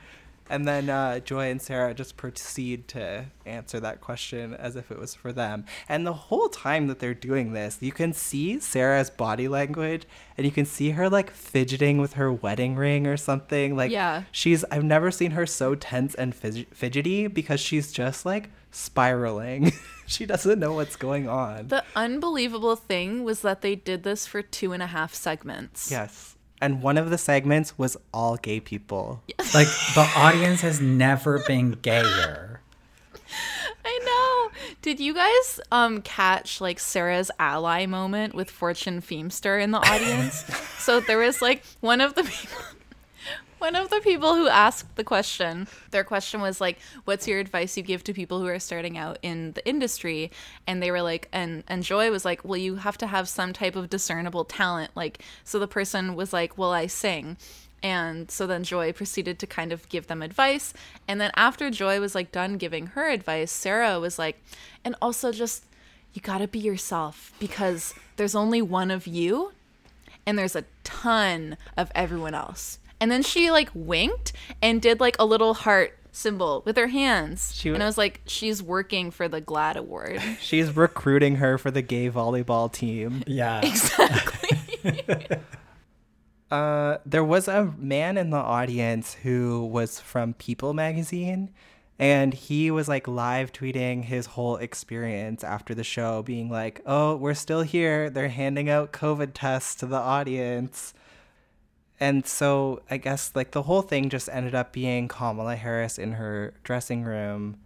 And 0.52 0.68
then 0.68 0.90
uh, 0.90 1.18
Joy 1.20 1.50
and 1.50 1.62
Sara 1.62 1.94
just 1.94 2.18
proceed 2.18 2.86
to 2.88 3.24
answer 3.46 3.80
that 3.80 4.02
question 4.02 4.52
as 4.52 4.76
if 4.76 4.90
it 4.90 4.98
was 4.98 5.14
for 5.14 5.32
them. 5.32 5.64
And 5.88 6.06
the 6.06 6.12
whole 6.12 6.50
time 6.50 6.88
that 6.88 6.98
they're 6.98 7.14
doing 7.14 7.54
this, 7.54 7.78
you 7.80 7.90
can 7.90 8.12
see 8.12 8.60
Sara's 8.60 9.08
body 9.08 9.48
language 9.48 10.02
and 10.36 10.44
you 10.44 10.50
can 10.52 10.66
see 10.66 10.90
her 10.90 11.08
like 11.08 11.30
fidgeting 11.30 11.96
with 12.02 12.12
her 12.12 12.30
wedding 12.30 12.76
ring 12.76 13.06
or 13.06 13.16
something. 13.16 13.76
Like, 13.76 13.90
Yeah. 13.90 14.24
she's, 14.30 14.62
I've 14.70 14.84
never 14.84 15.10
seen 15.10 15.30
her 15.30 15.46
so 15.46 15.74
tense 15.74 16.14
and 16.16 16.34
fidg- 16.34 16.66
fidgety 16.74 17.28
because 17.28 17.58
she's 17.58 17.90
just 17.90 18.26
like 18.26 18.50
spiraling. 18.70 19.72
she 20.06 20.26
doesn't 20.26 20.58
know 20.58 20.74
what's 20.74 20.96
going 20.96 21.28
on. 21.30 21.68
The 21.68 21.82
unbelievable 21.96 22.76
thing 22.76 23.24
was 23.24 23.40
that 23.40 23.62
they 23.62 23.74
did 23.74 24.02
this 24.02 24.26
for 24.26 24.42
two 24.42 24.72
and 24.72 24.82
a 24.82 24.86
half 24.88 25.14
segments. 25.14 25.90
Yes. 25.90 26.31
And 26.62 26.80
one 26.80 26.96
of 26.96 27.10
the 27.10 27.18
segments 27.18 27.76
was 27.76 27.96
all 28.14 28.36
gay 28.36 28.60
people. 28.60 29.22
Like 29.54 29.66
the 29.94 30.08
audience 30.16 30.62
has 30.62 30.80
never 30.80 31.40
been 31.40 31.72
gayer. 31.72 32.62
I 33.84 33.98
know. 34.02 34.58
Did 34.80 34.98
you 34.98 35.12
guys 35.12 35.60
um 35.70 36.00
catch 36.00 36.58
like 36.58 36.78
Sara's 36.78 37.30
ally 37.38 37.84
moment 37.84 38.34
with 38.34 38.50
Fortune 38.50 39.02
Feimster 39.02 39.62
in 39.62 39.72
the 39.72 39.78
audience? 39.78 40.44
so 40.78 41.00
there 41.00 41.18
was 41.18 41.42
like 41.42 41.64
one 41.80 42.00
of 42.00 42.14
the 42.14 42.22
people 42.22 42.62
one 43.62 43.76
of 43.76 43.90
the 43.90 44.00
people 44.00 44.34
who 44.34 44.48
asked 44.48 44.96
the 44.96 45.04
question, 45.04 45.68
their 45.92 46.02
question 46.02 46.40
was 46.40 46.60
like, 46.60 46.78
"What's 47.04 47.28
your 47.28 47.38
advice 47.38 47.76
you 47.76 47.84
give 47.84 48.02
to 48.04 48.12
people 48.12 48.40
who 48.40 48.48
are 48.48 48.58
starting 48.58 48.98
out 48.98 49.18
in 49.22 49.52
the 49.52 49.64
industry?" 49.64 50.32
And 50.66 50.82
they 50.82 50.90
were 50.90 51.00
like, 51.00 51.28
and 51.32 51.62
and 51.68 51.84
Joy 51.84 52.10
was 52.10 52.24
like, 52.24 52.44
"Well, 52.44 52.56
you 52.56 52.74
have 52.76 52.98
to 52.98 53.06
have 53.06 53.28
some 53.28 53.52
type 53.52 53.76
of 53.76 53.88
discernible 53.88 54.44
talent." 54.44 54.90
Like, 54.96 55.22
so 55.44 55.60
the 55.60 55.68
person 55.68 56.16
was 56.16 56.32
like, 56.32 56.58
"Well, 56.58 56.72
I 56.72 56.88
sing." 56.88 57.36
And 57.84 58.32
so 58.32 58.48
then 58.48 58.64
Joy 58.64 58.92
proceeded 58.92 59.38
to 59.38 59.46
kind 59.46 59.72
of 59.72 59.88
give 59.88 60.08
them 60.08 60.22
advice. 60.22 60.74
And 61.06 61.20
then 61.20 61.30
after 61.36 61.70
Joy 61.70 62.00
was 62.00 62.16
like 62.16 62.32
done 62.32 62.58
giving 62.58 62.88
her 62.88 63.08
advice, 63.10 63.52
Sara 63.52 64.00
was 64.00 64.18
like, 64.18 64.42
and 64.84 64.96
also 65.00 65.30
just, 65.30 65.64
you 66.14 66.20
gotta 66.20 66.48
be 66.48 66.58
yourself 66.58 67.32
because 67.38 67.94
there's 68.16 68.34
only 68.34 68.60
one 68.60 68.90
of 68.90 69.06
you 69.06 69.52
and 70.26 70.38
there's 70.38 70.56
a 70.56 70.64
ton 70.84 71.56
of 71.76 71.90
everyone 71.94 72.34
else. 72.34 72.78
And 73.02 73.10
then 73.10 73.22
she 73.24 73.50
like 73.50 73.68
winked 73.74 74.32
and 74.62 74.80
did 74.80 75.00
like 75.00 75.16
a 75.18 75.24
little 75.24 75.54
heart 75.54 75.98
symbol 76.12 76.62
with 76.64 76.76
her 76.76 76.86
hands. 76.86 77.52
She- 77.52 77.70
and 77.70 77.82
I 77.82 77.86
was 77.86 77.98
like, 77.98 78.20
she's 78.26 78.62
working 78.62 79.10
for 79.10 79.26
the 79.26 79.40
GLAAD 79.40 79.74
Award. 79.74 80.22
She's 80.40 80.76
recruiting 80.76 81.36
her 81.36 81.58
for 81.58 81.72
the 81.72 81.82
gay 81.82 82.08
volleyball 82.10 82.72
team. 82.72 83.24
Yeah. 83.26 83.60
Exactly. 83.60 84.60
Uh, 86.50 86.98
there 87.06 87.24
was 87.24 87.48
a 87.48 87.72
man 87.78 88.18
in 88.18 88.28
the 88.28 88.36
audience 88.36 89.14
who 89.14 89.64
was 89.64 89.98
from 89.98 90.34
People 90.34 90.74
magazine, 90.74 91.48
and 91.98 92.34
he 92.34 92.70
was 92.70 92.88
like 92.88 93.08
live 93.08 93.54
tweeting 93.54 94.04
his 94.04 94.26
whole 94.26 94.56
experience 94.58 95.42
after 95.42 95.74
the 95.74 95.82
show, 95.82 96.22
being 96.22 96.50
like, 96.50 96.82
"Oh, 96.84 97.16
we're 97.16 97.32
still 97.32 97.62
here. 97.62 98.10
They're 98.10 98.28
handing 98.28 98.68
out 98.68 98.92
COVID 98.92 99.30
tests 99.32 99.74
to 99.76 99.86
the 99.86 99.96
audience." 99.96 100.92
And 102.02 102.26
so 102.26 102.82
I 102.90 102.96
guess 102.96 103.30
like 103.36 103.52
the 103.52 103.62
whole 103.62 103.80
thing 103.80 104.10
just 104.10 104.28
ended 104.28 104.56
up 104.56 104.72
being 104.72 105.06
Kamala 105.06 105.54
Harris 105.54 105.98
in 105.98 106.14
her 106.14 106.52
dressing 106.64 107.04
room 107.04 107.58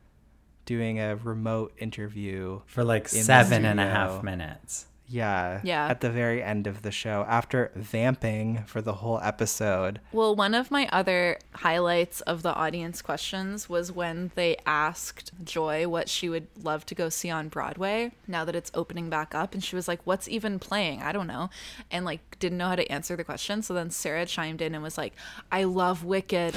doing 0.67 1.01
a 1.01 1.17
remote 1.17 1.73
interview 1.79 2.61
For 2.67 2.85
like 2.85 3.09
seven 3.09 3.65
and 3.65 3.81
a 3.81 3.87
half 3.87 4.23
minutes. 4.23 4.89
Yeah. 5.09 5.61
Yeah. 5.63 5.87
At 5.87 6.01
the 6.01 6.11
very 6.11 6.43
end 6.43 6.67
of 6.67 6.83
the 6.83 6.91
show, 6.91 7.25
after 7.29 7.71
vamping 7.75 8.65
for 8.67 8.83
the 8.83 8.95
whole 8.95 9.21
episode. 9.21 10.01
Well, 10.13 10.35
one 10.35 10.55
of 10.55 10.71
my 10.71 10.89
other 10.93 11.39
highlights 11.55 12.21
of 12.23 12.43
the 12.43 12.55
audience 12.55 13.03
questions 13.03 13.69
was 13.69 13.93
when 13.93 14.33
they 14.35 14.57
asked 14.67 15.33
Joy 15.45 15.89
what 15.89 16.09
she 16.09 16.29
would 16.29 16.49
love 16.63 16.85
to 16.87 16.95
go 16.95 17.09
see 17.09 17.31
on 17.31 17.49
Broadway 17.49 18.13
now 18.27 18.45
that 18.45 18.57
it's 18.57 18.71
opening 18.75 19.09
back 19.09 19.35
up. 19.35 19.55
And 19.55 19.63
she 19.63 19.77
was 19.77 19.87
like, 19.89 20.01
What's 20.05 20.29
even 20.29 20.59
playing? 20.59 21.03
I 21.03 21.13
don't 21.13 21.27
know. 21.27 21.51
And 21.91 22.05
like 22.05 22.39
didn't 22.39 22.59
know 22.59 22.69
how 22.69 22.77
to 22.77 22.91
answer 22.91 23.17
the 23.17 23.25
question. 23.25 23.63
So 23.63 23.75
then 23.75 23.91
Sara 23.91 24.27
chimed 24.27 24.61
in 24.61 24.75
and 24.75 24.83
was 24.83 24.99
like, 24.99 25.15
I 25.53 25.65
love 25.65 26.05
Wicked. 26.05 26.55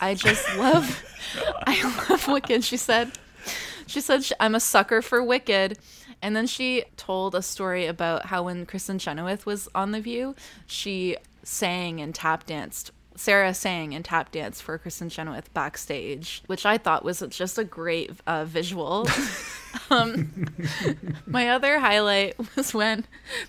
I 0.00 0.14
just 0.14 0.56
love, 0.56 1.02
I 1.66 2.06
love 2.10 2.28
Wicked. 2.28 2.64
She 2.64 2.76
said, 2.76 3.12
she 3.86 4.00
said, 4.00 4.26
"I'm 4.40 4.54
a 4.54 4.60
sucker 4.60 5.00
for 5.00 5.22
Wicked. 5.22 5.78
And 6.22 6.34
then 6.34 6.46
she 6.46 6.84
told 6.96 7.34
a 7.34 7.42
story 7.42 7.86
about 7.86 8.26
how 8.26 8.44
when 8.44 8.66
Kristin 8.66 9.00
Chenoweth 9.00 9.46
was 9.46 9.68
on 9.74 9.92
The 9.92 10.00
View, 10.00 10.34
she 10.66 11.16
sang 11.42 12.00
and 12.00 12.14
tap 12.14 12.46
danced. 12.46 12.90
Sara 13.16 13.54
sang 13.54 13.94
and 13.94 14.04
tap 14.04 14.30
danced 14.30 14.62
for 14.62 14.78
Kristin 14.78 15.10
Chenoweth 15.10 15.52
backstage, 15.54 16.42
which 16.46 16.66
I 16.66 16.78
thought 16.78 17.04
was 17.04 17.22
just 17.30 17.58
a 17.58 17.64
great 17.64 18.10
uh, 18.26 18.44
visual. 18.44 19.08
um, 19.90 20.48
my 21.26 21.48
other 21.48 21.78
highlight 21.78 22.36
was 22.56 22.74
when 22.74 23.04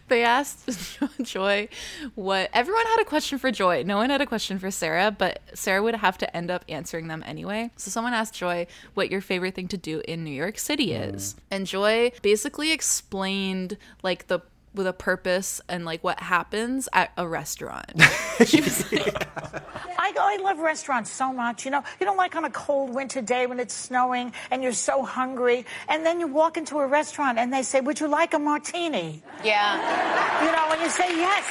they 0.08 0.24
asked 0.24 1.00
Joy 1.22 1.70
what 2.16 2.50
everyone 2.54 2.86
had 2.86 3.02
a 3.02 3.06
question 3.06 3.38
for 3.38 3.52
Joy. 3.52 3.84
No 3.84 3.98
one 3.98 4.10
had 4.10 4.22
a 4.22 4.26
question 4.26 4.60
for 4.60 4.72
Sara, 4.72 5.12
but 5.12 5.42
Sara 5.54 5.82
would 5.84 5.96
have 5.96 6.18
to 6.20 6.38
end 6.38 6.50
up 6.50 6.64
answering 6.70 7.08
them 7.08 7.24
anyway. 7.26 7.72
So 7.78 7.92
someone 7.92 8.14
asked 8.14 8.34
Joy 8.34 8.68
what 8.94 9.12
your 9.12 9.22
favorite 9.22 9.56
thing 9.56 9.68
to 9.70 9.78
do 9.78 10.02
in 10.08 10.24
New 10.24 10.32
York 10.32 10.58
City 10.58 10.94
is. 10.94 11.36
And 11.52 11.66
Joy 11.66 12.12
basically 12.22 12.72
explained 12.72 13.78
like 14.04 14.28
the 14.28 14.42
with 14.78 14.88
a 14.88 14.94
purpose 14.94 15.60
and 15.68 15.84
like 15.86 16.04
what 16.04 16.20
happens 16.20 16.88
at 16.94 17.12
a 17.18 17.28
restaurant. 17.28 17.92
she 18.46 18.62
was 18.62 18.92
like, 18.92 19.28
I, 20.00 20.14
I 20.18 20.38
love 20.42 20.60
restaurants 20.60 21.12
so 21.12 21.34
much. 21.34 21.66
You 21.66 21.72
know, 21.72 21.84
you 22.00 22.06
don't 22.06 22.18
like 22.18 22.36
on 22.36 22.46
a 22.46 22.50
cold 22.50 22.94
winter 22.94 23.22
day 23.22 23.48
when 23.48 23.60
it's 23.60 23.74
snowing 23.74 24.32
and 24.52 24.64
you're 24.64 24.72
so 24.74 25.04
hungry, 25.04 25.66
and 25.90 26.06
then 26.06 26.20
you 26.20 26.28
walk 26.28 26.58
into 26.58 26.78
a 26.80 26.88
restaurant 26.88 27.38
and 27.40 27.52
they 27.52 27.64
say, 27.64 27.82
"Would 27.82 28.00
you 28.00 28.08
like 28.08 28.34
a 28.34 28.40
martini?" 28.40 29.24
Yeah. 29.44 30.46
You 30.46 30.52
know, 30.52 30.72
and 30.72 30.82
you 30.82 30.90
say, 30.90 31.10
"Yes, 31.10 31.46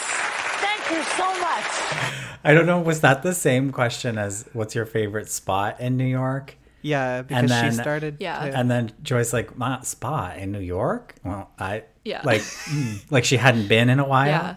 thank 0.60 0.90
you 0.90 1.02
so 1.16 1.26
much." 1.40 2.12
I 2.44 2.54
don't 2.54 2.66
know. 2.66 2.80
Was 2.80 3.00
that 3.00 3.22
the 3.22 3.34
same 3.34 3.72
question 3.72 4.18
as 4.18 4.48
what's 4.52 4.74
your 4.74 4.86
favorite 4.86 5.28
spot 5.28 5.80
in 5.80 5.96
New 5.96 6.04
York? 6.06 6.56
Yeah, 6.82 7.22
because 7.22 7.50
she 7.50 7.70
started 7.72 8.18
Yeah. 8.20 8.38
to- 8.50 8.56
And 8.56 8.70
then 8.70 8.92
Joyce 9.02 9.32
like, 9.32 9.56
"My 9.58 9.80
spot 9.80 10.36
in 10.38 10.52
New 10.52 10.60
York? 10.60 11.16
Well, 11.24 11.50
I 11.58 11.82
Yeah. 12.06 12.22
like 12.24 12.40
mm, 12.40 13.04
like 13.10 13.24
she 13.24 13.36
hadn't 13.36 13.68
been 13.68 13.90
in 13.90 13.98
a 14.00 14.06
while." 14.06 14.26
Yeah. 14.28 14.56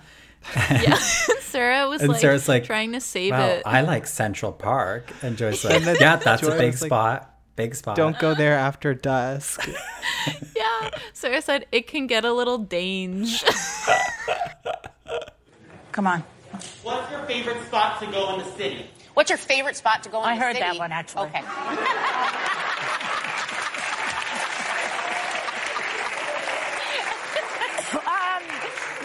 yeah. 0.81 0.95
Sara 1.41 1.89
was 1.89 2.01
And 2.01 2.11
like, 2.11 2.21
Sara's 2.21 2.47
like, 2.47 2.63
trying 2.63 2.93
to 2.93 3.01
save 3.01 3.31
well, 3.31 3.49
it. 3.49 3.63
I 3.65 3.81
like 3.81 4.07
Central 4.07 4.51
Park, 4.53 5.11
and 5.21 5.35
Joy's 5.38 5.63
like, 5.65 5.81
And 5.85 5.99
"Yeah, 5.99 6.15
that's 6.15 6.41
Joy 6.41 6.49
a 6.55 6.57
big 6.57 6.71
was 6.73 6.81
like, 6.81 6.89
spot. 6.89 7.35
Big 7.55 7.76
spot." 7.76 7.95
Don't 7.97 8.17
go 8.19 8.34
there 8.35 8.57
after 8.57 8.93
dusk. 8.93 9.67
yeah. 10.55 10.89
Sara 11.13 11.41
said 11.41 11.65
it 11.71 11.88
can 11.88 12.07
get 12.07 12.23
a 12.23 12.31
little 12.31 12.57
dange. 12.59 13.43
Come 15.91 16.07
on. 16.07 16.23
What's 16.84 17.11
your 17.11 17.23
favorite 17.26 17.61
spot 17.65 17.99
to 18.01 18.07
go 18.07 18.34
in 18.34 18.39
the 18.39 18.51
city? 18.53 18.85
What's 19.13 19.30
your 19.30 19.38
favorite 19.38 19.76
spot 19.76 20.03
to 20.03 20.09
go 20.09 20.21
in 20.23 20.30
I 20.30 20.35
the 20.35 20.41
heard 20.41 20.55
city? 20.55 20.65
that 20.65 20.77
one, 20.77 20.91
actually. 20.93 21.27
Okay. 21.27 21.43
um, 28.05 28.43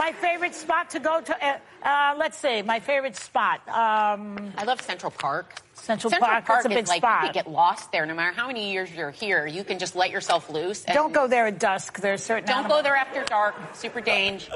my 0.04 0.12
favorite 0.12 0.54
spot 0.54 0.90
to 0.90 0.98
go 1.00 1.20
to. 1.20 1.46
Uh, 1.46 1.58
uh, 1.82 2.14
let's 2.18 2.36
see. 2.38 2.60
My 2.62 2.80
favorite 2.80 3.16
spot. 3.16 3.60
Um, 3.68 4.52
I 4.56 4.64
love 4.64 4.80
Central 4.82 5.10
Park. 5.10 5.54
Central, 5.72 6.10
Park. 6.10 6.44
That's 6.46 6.66
a 6.66 6.68
big 6.68 6.84
is 6.84 6.88
like 6.88 6.98
spot. 7.00 7.22
you 7.22 7.26
can 7.28 7.32
get 7.34 7.50
lost 7.50 7.90
there. 7.90 8.04
No 8.06 8.14
matter 8.14 8.34
how 8.34 8.46
many 8.46 8.72
years 8.72 8.92
you're 8.94 9.10
here, 9.10 9.46
you 9.46 9.64
can 9.64 9.78
just 9.78 9.96
let 9.96 10.10
yourself 10.10 10.50
loose. 10.50 10.84
and 10.84 10.94
Don't 10.94 11.12
go 11.12 11.26
there 11.26 11.46
at 11.46 11.58
dusk. 11.58 12.00
There's 12.00 12.22
certain. 12.22 12.46
Don't 12.46 12.58
animals- 12.64 12.78
go 12.80 12.82
there 12.82 12.96
after 12.96 13.24
dark. 13.24 13.54
Super 13.74 14.00
dange. 14.02 14.48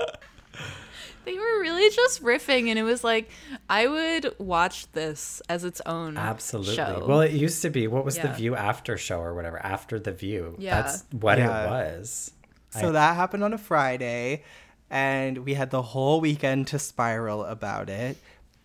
they 1.25 1.35
were 1.35 1.61
really 1.61 1.91
just 1.95 2.23
riffing, 2.23 2.69
and 2.69 2.79
it 2.79 2.83
was 2.83 3.03
like 3.03 3.31
I 3.71 3.87
would 3.87 4.35
watch 4.39 4.91
this 4.93 5.41
as 5.49 5.65
its 5.65 5.81
own 5.87 6.17
Absolutely. 6.19 6.77
show. 6.77 7.05
Well, 7.09 7.21
it 7.23 7.33
used 7.33 7.63
to 7.63 7.71
be 7.71 7.87
what 7.87 8.05
was 8.05 8.19
the 8.19 8.29
View 8.29 8.55
after 8.55 8.99
show 8.99 9.21
or 9.21 9.35
whatever 9.35 9.59
after 9.59 9.99
the 9.99 10.13
View. 10.13 10.57
Yeah. 10.59 10.83
That's 10.83 11.05
what 11.13 11.39
Yeah. 11.39 11.65
it 11.65 11.71
was. 11.71 12.33
So 12.71 12.89
I- 12.89 12.93
that 12.93 13.17
happened 13.17 13.45
on 13.45 13.55
a 13.55 13.59
Friday, 13.59 14.45
and 14.91 15.39
we 15.39 15.55
had 15.55 15.71
the 15.71 15.83
whole 15.83 16.21
weekend 16.21 16.67
to 16.69 16.79
spiral 16.79 17.45
about 17.45 17.89
it. 17.89 18.17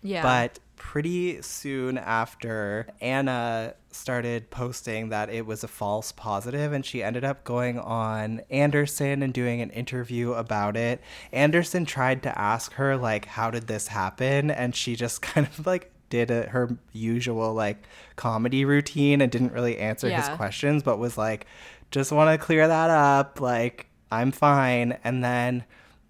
Yeah. 0.02 0.22
But 0.22 0.60
pretty 0.76 1.42
soon 1.42 1.98
after, 1.98 2.88
Ana 3.02 3.74
started 3.92 4.50
posting 4.50 5.10
that 5.10 5.30
it 5.30 5.46
was 5.46 5.64
a 5.64 5.68
false 5.68 6.12
positive, 6.12 6.74
and 6.74 6.86
she 6.86 7.02
ended 7.02 7.24
up 7.24 7.44
going 7.44 7.80
on 7.80 8.42
Anderson 8.50 9.24
and 9.24 9.34
doing 9.34 9.62
an 9.62 9.70
interview 9.70 10.34
about 10.34 10.76
it. 10.76 11.02
Anderson 11.32 11.86
tried 11.86 12.24
to 12.24 12.38
ask 12.38 12.74
her, 12.74 12.98
like, 12.98 13.26
how 13.26 13.50
did 13.50 13.68
this 13.68 13.88
happen? 13.88 14.52
And 14.52 14.76
she 14.76 14.96
just 14.96 15.22
kind 15.22 15.48
of 15.48 15.66
like 15.66 15.90
did 16.10 16.30
a, 16.30 16.50
her 16.50 16.78
usual 16.92 17.54
like 17.54 17.84
comedy 18.18 18.66
routine 18.66 19.20
and 19.22 19.32
didn't 19.32 19.54
really 19.54 19.80
answer 19.80 20.10
his 20.10 20.30
questions, 20.30 20.84
but 20.84 21.00
was 21.00 21.18
like, 21.18 21.48
just 21.92 22.12
want 22.12 22.30
to 22.30 22.44
clear 22.44 22.68
that 22.68 22.90
up. 22.90 23.40
Like, 23.40 23.88
I'm 24.12 24.32
fine. 24.32 24.98
And 25.04 25.24
then 25.24 25.64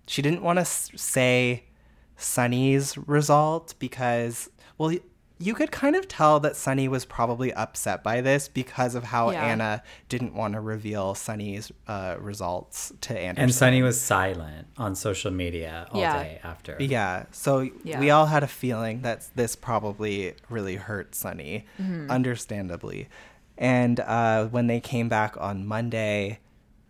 she 0.08 0.22
didn't 0.22 0.42
want 0.44 0.60
to 0.60 0.66
say 0.66 1.64
Sunny's 2.18 2.98
result 2.98 3.74
because, 3.80 4.50
well, 4.78 4.94
you 5.40 5.54
could 5.54 5.72
kind 5.72 5.96
of 5.96 6.08
tell 6.08 6.40
that 6.40 6.56
Sunny 6.56 6.88
was 6.88 7.04
probably 7.04 7.52
upset 7.54 8.02
by 8.04 8.22
this 8.22 8.48
because 8.48 8.96
of 8.96 9.04
how 9.06 9.32
Yeah. 9.32 9.44
Ana 9.46 9.84
didn't 10.08 10.34
want 10.36 10.54
to 10.54 10.62
reveal 10.62 11.16
Sunny's 11.16 11.72
uh, 11.88 12.16
results 12.20 12.94
to 13.02 13.18
Anderson. 13.20 13.44
and 13.44 13.54
Sunny 13.54 13.82
was 13.82 14.00
silent 14.00 14.68
on 14.78 14.96
social 14.96 15.32
media 15.32 15.88
all 15.92 16.00
Yeah. 16.00 16.24
day 16.24 16.40
after. 16.44 16.78
Yeah. 16.80 17.26
So 17.32 17.70
Yeah. 17.84 18.00
we 18.00 18.10
all 18.10 18.28
had 18.28 18.44
a 18.44 18.48
feeling 18.48 19.02
that 19.02 19.28
this 19.36 19.56
probably 19.56 20.36
really 20.50 20.76
hurt 20.78 21.14
Sunny, 21.16 21.66
Mhm. 21.82 22.10
understandably. 22.10 23.10
And 23.58 24.00
uh, 24.00 24.46
when 24.46 24.68
they 24.68 24.80
came 24.80 25.10
back 25.10 25.36
on 25.40 25.66
Monday, 25.66 26.40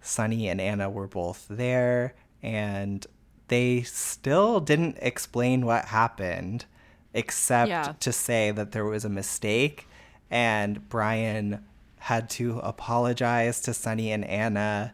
Sunny 0.01 0.47
and 0.47 0.61
Ana 0.61 0.89
were 0.89 1.07
both 1.07 1.45
there, 1.49 2.13
and 2.43 3.07
they 3.47 3.81
still 3.83 4.59
didn't 4.59 4.97
explain 5.01 5.65
what 5.65 5.85
happened, 5.85 6.65
except 7.13 7.69
Yeah. 7.69 7.93
to 7.99 8.11
say 8.11 8.51
that 8.51 8.71
there 8.73 8.85
was 8.85 9.05
a 9.05 9.09
mistake, 9.09 9.87
and 10.29 10.87
Brian 10.89 11.63
had 11.99 12.29
to 12.31 12.59
apologize 12.59 13.61
to 13.61 13.73
Sunny 13.73 14.11
and 14.11 14.25
Ana, 14.25 14.93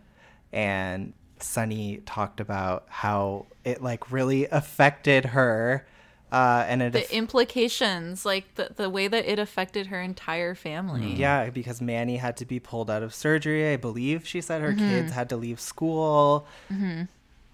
and 0.54 1.14
Sunny 1.40 1.98
talked 2.06 2.40
about 2.40 2.86
how 2.90 3.46
it 3.64 3.82
like 3.82 4.12
really 4.12 4.46
affected 4.48 5.26
her, 5.26 5.88
uh, 6.32 6.66
and 6.68 6.82
it 6.84 6.94
the 6.94 7.16
implications, 7.16 8.26
like 8.26 8.54
the 8.56 8.72
the 8.76 8.90
way 8.90 9.08
that 9.08 9.26
it 9.26 9.40
affected 9.40 9.88
her 9.88 10.02
entire 10.02 10.54
family. 10.54 11.14
Yeah, 11.14 11.50
because 11.50 11.82
Manny 11.82 12.18
had 12.18 12.36
to 12.38 12.46
be 12.46 12.60
pulled 12.60 12.92
out 12.92 13.02
of 13.04 13.14
surgery. 13.16 13.72
I 13.74 13.78
believe 13.78 14.28
she 14.28 14.42
said 14.42 14.62
her 14.62 14.74
Mhm. 14.74 14.78
kids 14.78 15.12
had 15.14 15.30
to 15.30 15.38
leave 15.38 15.60
school. 15.60 16.46
Mhm. 16.70 17.08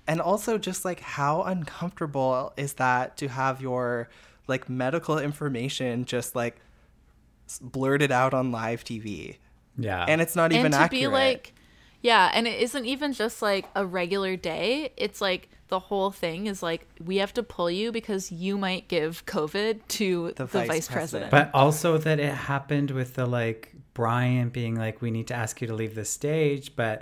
And 0.07 0.21
also 0.21 0.57
just 0.57 0.85
like 0.85 0.99
how 0.99 1.43
uncomfortable 1.43 2.53
is 2.57 2.73
that 2.73 3.17
to 3.17 3.27
have 3.27 3.61
your 3.61 4.09
like 4.47 4.69
medical 4.69 5.17
information 5.17 6.05
just 6.05 6.35
like 6.35 6.57
s- 7.47 7.59
blurted 7.59 8.11
out 8.11 8.33
on 8.33 8.51
live 8.51 8.83
TV. 8.83 9.37
Yeah. 9.77 10.05
And 10.07 10.21
it's 10.21 10.35
not 10.35 10.51
even 10.51 10.67
and 10.67 10.73
to 10.75 10.79
accurate. 10.79 11.01
be 11.01 11.07
like 11.07 11.53
yeah 12.01 12.29
and 12.35 12.47
it 12.47 12.61
isn't 12.61 12.85
even 12.85 13.13
just 13.13 13.41
like 13.41 13.65
a 13.73 13.83
regular 13.83 14.35
day 14.35 14.91
it's 14.95 15.21
like 15.21 15.49
the 15.69 15.79
whole 15.79 16.11
thing 16.11 16.45
is 16.45 16.61
like 16.61 16.85
we 17.03 17.17
have 17.17 17.33
to 17.33 17.41
pull 17.41 17.71
you 17.71 17.91
because 17.91 18.31
you 18.31 18.57
might 18.59 18.87
give 18.87 19.25
covid 19.25 19.79
to 19.87 20.31
the, 20.35 20.45
vice, 20.45 20.87
president, 20.87 21.31
But 21.31 21.49
also 21.53 21.97
that 21.97 22.19
it 22.19 22.31
happened 22.31 22.91
with 22.91 23.15
the 23.15 23.25
like 23.25 23.73
Brian 23.95 24.49
being 24.49 24.75
like, 24.75 25.01
we 25.01 25.09
need 25.09 25.27
to 25.27 25.33
ask 25.33 25.61
you 25.61 25.67
to 25.67 25.73
leave 25.73 25.95
the 25.95 26.05
stage, 26.05 26.75
but 26.75 27.01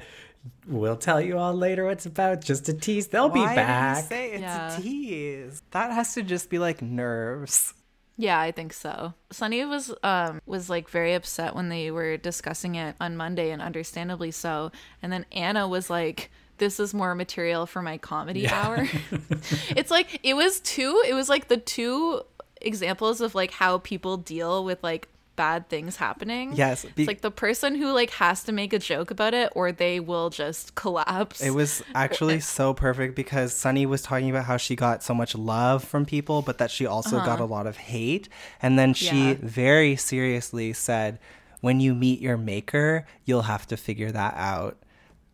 we'll 0.67 0.95
tell 0.97 1.21
you 1.21 1.37
all 1.37 1.53
later 1.53 1.85
what 1.85 1.93
it's 1.93 2.05
about. 2.05 2.41
Just 2.41 2.67
a 2.69 2.73
tease. 2.73 3.07
They'll 3.07 3.29
Why 3.29 3.33
be 3.33 3.39
did 3.41 3.49
he 3.49 3.55
back. 3.55 4.05
say 4.05 4.31
it's 4.31 4.41
Yeah. 4.41 4.77
a 4.77 4.81
tease? 4.81 5.63
That 5.71 5.91
has 5.91 6.13
to 6.15 6.23
just 6.23 6.49
be 6.49 6.59
like 6.59 6.81
nerves. 6.81 7.73
Yeah, 8.15 8.39
I 8.39 8.51
think 8.51 8.73
so. 8.73 9.13
Sunny 9.31 9.65
was 9.65 9.93
um 10.03 10.39
was 10.45 10.69
like 10.69 10.87
very 10.89 11.13
upset 11.15 11.55
when 11.55 11.69
they 11.69 11.89
were 11.91 12.17
discussing 12.17 12.75
it 12.75 12.95
on 13.01 13.17
Monday 13.17 13.49
and 13.51 13.61
understandably 13.61 14.31
so. 14.31 14.71
And 15.01 15.11
then 15.11 15.25
Ana 15.31 15.67
was 15.67 15.89
like 15.89 16.29
this 16.59 16.79
is 16.79 16.93
more 16.93 17.15
material 17.15 17.65
for 17.65 17.81
my 17.81 17.97
comedy 17.97 18.41
Yeah. 18.41 18.61
hour. 18.67 18.87
it's 19.75 19.89
like 19.89 20.19
it 20.23 20.35
was 20.35 20.59
two 20.59 21.01
it 21.07 21.13
was 21.15 21.27
like 21.27 21.47
the 21.47 21.57
two 21.57 22.21
examples 22.61 23.19
of 23.19 23.33
like 23.35 23.51
how 23.51 23.79
people 23.79 24.17
deal 24.17 24.63
with 24.63 24.81
like 24.83 25.09
bad 25.35 25.67
things 25.69 25.95
happening. 25.95 26.53
Yes, 26.55 26.83
be- 26.85 27.03
it's 27.03 27.07
like 27.07 27.21
the 27.21 27.31
person 27.31 27.75
who 27.75 27.91
like 27.91 28.09
has 28.11 28.43
to 28.43 28.51
make 28.51 28.73
a 28.73 28.79
joke 28.79 29.11
about 29.11 29.33
it 29.33 29.51
or 29.55 29.71
they 29.71 29.99
will 29.99 30.29
just 30.29 30.75
collapse. 30.75 31.41
It 31.41 31.51
was 31.51 31.81
actually 31.95 32.39
so 32.57 32.73
perfect 32.73 33.15
because 33.15 33.53
Sunny 33.53 33.85
was 33.85 34.01
talking 34.01 34.29
about 34.29 34.45
how 34.45 34.57
she 34.57 34.75
got 34.75 35.01
so 35.03 35.13
much 35.13 35.35
love 35.35 35.83
from 35.83 36.05
people, 36.05 36.41
but 36.41 36.57
that 36.59 36.69
she 36.71 36.85
also 36.85 37.17
got 37.19 37.35
Uh-huh. 37.39 37.43
a 37.43 37.45
lot 37.45 37.67
of 37.67 37.77
hate. 37.77 38.29
And 38.61 38.77
then 38.77 38.93
she 38.93 39.31
Yeah. 39.31 39.37
very 39.41 39.95
seriously 39.95 40.73
said, 40.73 41.19
When 41.61 41.79
you 41.79 41.95
meet 41.95 42.19
your 42.21 42.37
maker, 42.37 43.05
you'll 43.25 43.43
have 43.43 43.65
to 43.67 43.77
figure 43.77 44.11
that 44.11 44.35
out. 44.37 44.77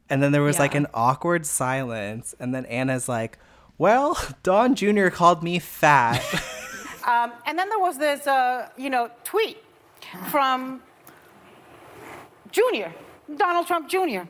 And 0.10 0.24
then 0.24 0.32
there 0.32 0.42
was 0.44 0.58
like 0.60 0.76
an 0.76 0.88
awkward 0.94 1.46
silence. 1.46 2.34
And 2.40 2.54
then 2.56 2.66
Ana's 2.68 3.10
like, 3.10 3.38
Well, 3.78 4.18
Don 4.44 4.76
Jr. 4.76 5.10
called 5.10 5.44
me 5.44 5.60
fat. 5.60 6.24
Um, 7.08 7.32
and 7.48 7.58
then 7.58 7.70
there 7.70 7.80
was 7.80 7.98
this, 7.98 8.28
uh, 8.28 8.70
you 8.78 8.90
know, 8.92 9.10
tweet 9.24 9.58
from 10.30 10.82
Junior, 12.52 12.94
Donald 13.38 13.68
Trump 13.68 13.90
Jr. 13.90 14.22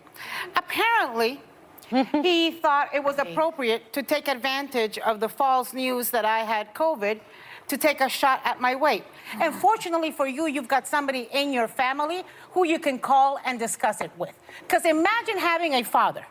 Apparently, 0.56 1.42
he 2.22 2.52
thought 2.52 2.90
it 2.94 3.04
was 3.04 3.18
appropriate 3.18 3.92
to 3.94 4.04
take 4.04 4.28
advantage 4.28 4.98
of 5.00 5.20
the 5.20 5.30
false 5.30 5.74
news 5.74 6.12
that 6.12 6.26
I 6.26 6.40
had 6.40 6.74
COVID 6.76 7.20
to 7.68 7.78
take 7.78 8.02
a 8.02 8.10
shot 8.10 8.42
at 8.44 8.60
my 8.60 8.76
weight. 8.76 9.04
And 9.40 9.54
fortunately 9.66 10.12
for 10.12 10.28
you, 10.28 10.48
you've 10.48 10.68
got 10.68 10.88
somebody 10.88 11.30
in 11.32 11.54
your 11.54 11.68
family 11.68 12.24
who 12.52 12.66
you 12.66 12.80
can 12.80 13.00
call 13.00 13.40
and 13.46 13.58
discuss 13.58 14.02
it 14.02 14.12
with. 14.18 14.34
Because 14.62 14.86
imagine 14.86 15.38
having 15.38 15.76
a 15.76 15.84
father 15.84 16.26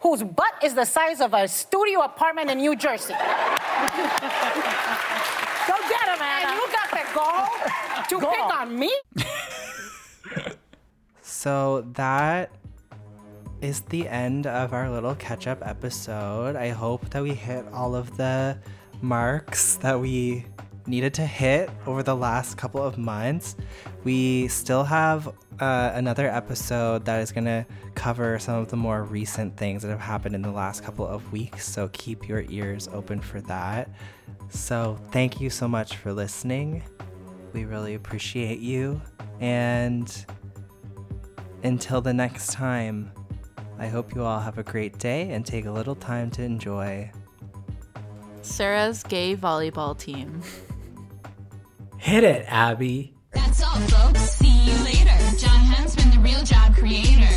whose 0.00 0.22
butt 0.22 0.54
is 0.62 0.74
the 0.74 0.84
size 0.84 1.20
of 1.20 1.34
a 1.34 1.46
studio 1.46 2.00
apartment 2.00 2.50
in 2.50 2.58
New 2.58 2.74
Jersey. 2.76 3.14
Go 5.68 5.76
get 5.88 6.08
him, 6.08 6.20
Ana. 6.20 6.48
And 6.48 6.56
you 6.58 6.66
got 6.72 6.90
the 6.90 7.04
gall 7.14 7.48
to 8.20 8.26
pick 8.26 8.54
on 8.54 8.78
me? 8.78 8.94
So 11.20 11.86
that 11.94 12.52
is 13.60 13.80
the 13.82 14.08
end 14.08 14.46
of 14.46 14.72
our 14.72 14.90
little 14.90 15.14
catch 15.14 15.46
up 15.46 15.66
episode. 15.66 16.56
I 16.56 16.68
hope 16.68 17.10
that 17.10 17.22
we 17.22 17.34
hit 17.34 17.64
all 17.72 17.94
of 17.94 18.16
the 18.16 18.58
marks 19.00 19.76
that 19.76 19.98
we 19.98 20.44
needed 20.86 21.14
to 21.14 21.26
hit 21.26 21.70
over 21.86 22.02
the 22.02 22.14
last 22.14 22.56
couple 22.56 22.82
of 22.82 22.98
months. 22.98 23.56
We 24.04 24.48
still 24.48 24.84
have 24.84 25.28
uh, 25.60 25.92
another 25.94 26.28
episode 26.28 27.04
that 27.04 27.20
is 27.20 27.30
going 27.30 27.44
to 27.44 27.64
cover 27.94 28.38
some 28.38 28.56
of 28.56 28.68
the 28.68 28.76
more 28.76 29.04
recent 29.04 29.56
things 29.56 29.82
that 29.82 29.90
have 29.90 30.00
happened 30.00 30.34
in 30.34 30.42
the 30.42 30.50
last 30.50 30.82
couple 30.82 31.06
of 31.06 31.32
weeks. 31.32 31.68
So 31.68 31.88
keep 31.92 32.28
your 32.28 32.44
ears 32.48 32.88
open 32.92 33.20
for 33.20 33.40
that. 33.42 33.88
So 34.48 34.98
thank 35.12 35.40
you 35.40 35.50
so 35.50 35.68
much 35.68 35.96
for 35.96 36.12
listening. 36.12 36.82
We 37.52 37.64
really 37.64 37.94
appreciate 37.94 38.60
you. 38.60 39.00
And 39.40 40.26
until 41.62 42.00
the 42.00 42.14
next 42.14 42.52
time, 42.52 43.12
I 43.78 43.88
hope 43.88 44.14
you 44.14 44.22
all 44.22 44.40
have 44.40 44.58
a 44.58 44.62
great 44.62 44.98
day 44.98 45.30
and 45.30 45.44
take 45.44 45.66
a 45.66 45.70
little 45.70 45.94
time 45.94 46.30
to 46.32 46.42
enjoy. 46.42 47.10
Sara's 48.42 49.02
gay 49.02 49.36
volleyball 49.36 49.98
team. 49.98 50.42
Hit 51.98 52.24
it, 52.24 52.44
Abby. 52.48 53.14
That's 53.32 53.62
all, 53.62 53.76
folks. 53.80 54.20
See 54.20 54.48
you 54.48 54.84
later. 54.84 55.36
Jon 55.36 55.60
Huntsman, 55.60 56.10
the 56.10 56.18
real 56.20 56.42
job 56.42 56.74
creator. 56.74 57.28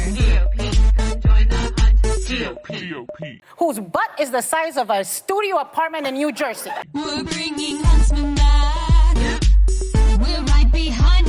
Join 1.20 1.48
the 1.50 1.74
hunt. 1.78 2.06
C-O-P-O-P. 2.24 3.42
Whose 3.58 3.80
butt 3.80 4.10
is 4.20 4.32
the 4.32 4.42
size 4.42 4.78
of 4.78 4.90
a 4.90 5.04
studio 5.04 5.58
apartment 5.58 6.08
in 6.08 6.16
New 6.16 6.32
Jersey. 6.32 6.72
We're 6.94 7.24
bringing 7.24 7.78
Huntsman 7.84 8.34
back. 8.36 8.85
We're 10.26 10.42
right 10.42 10.72
behind 10.72 11.25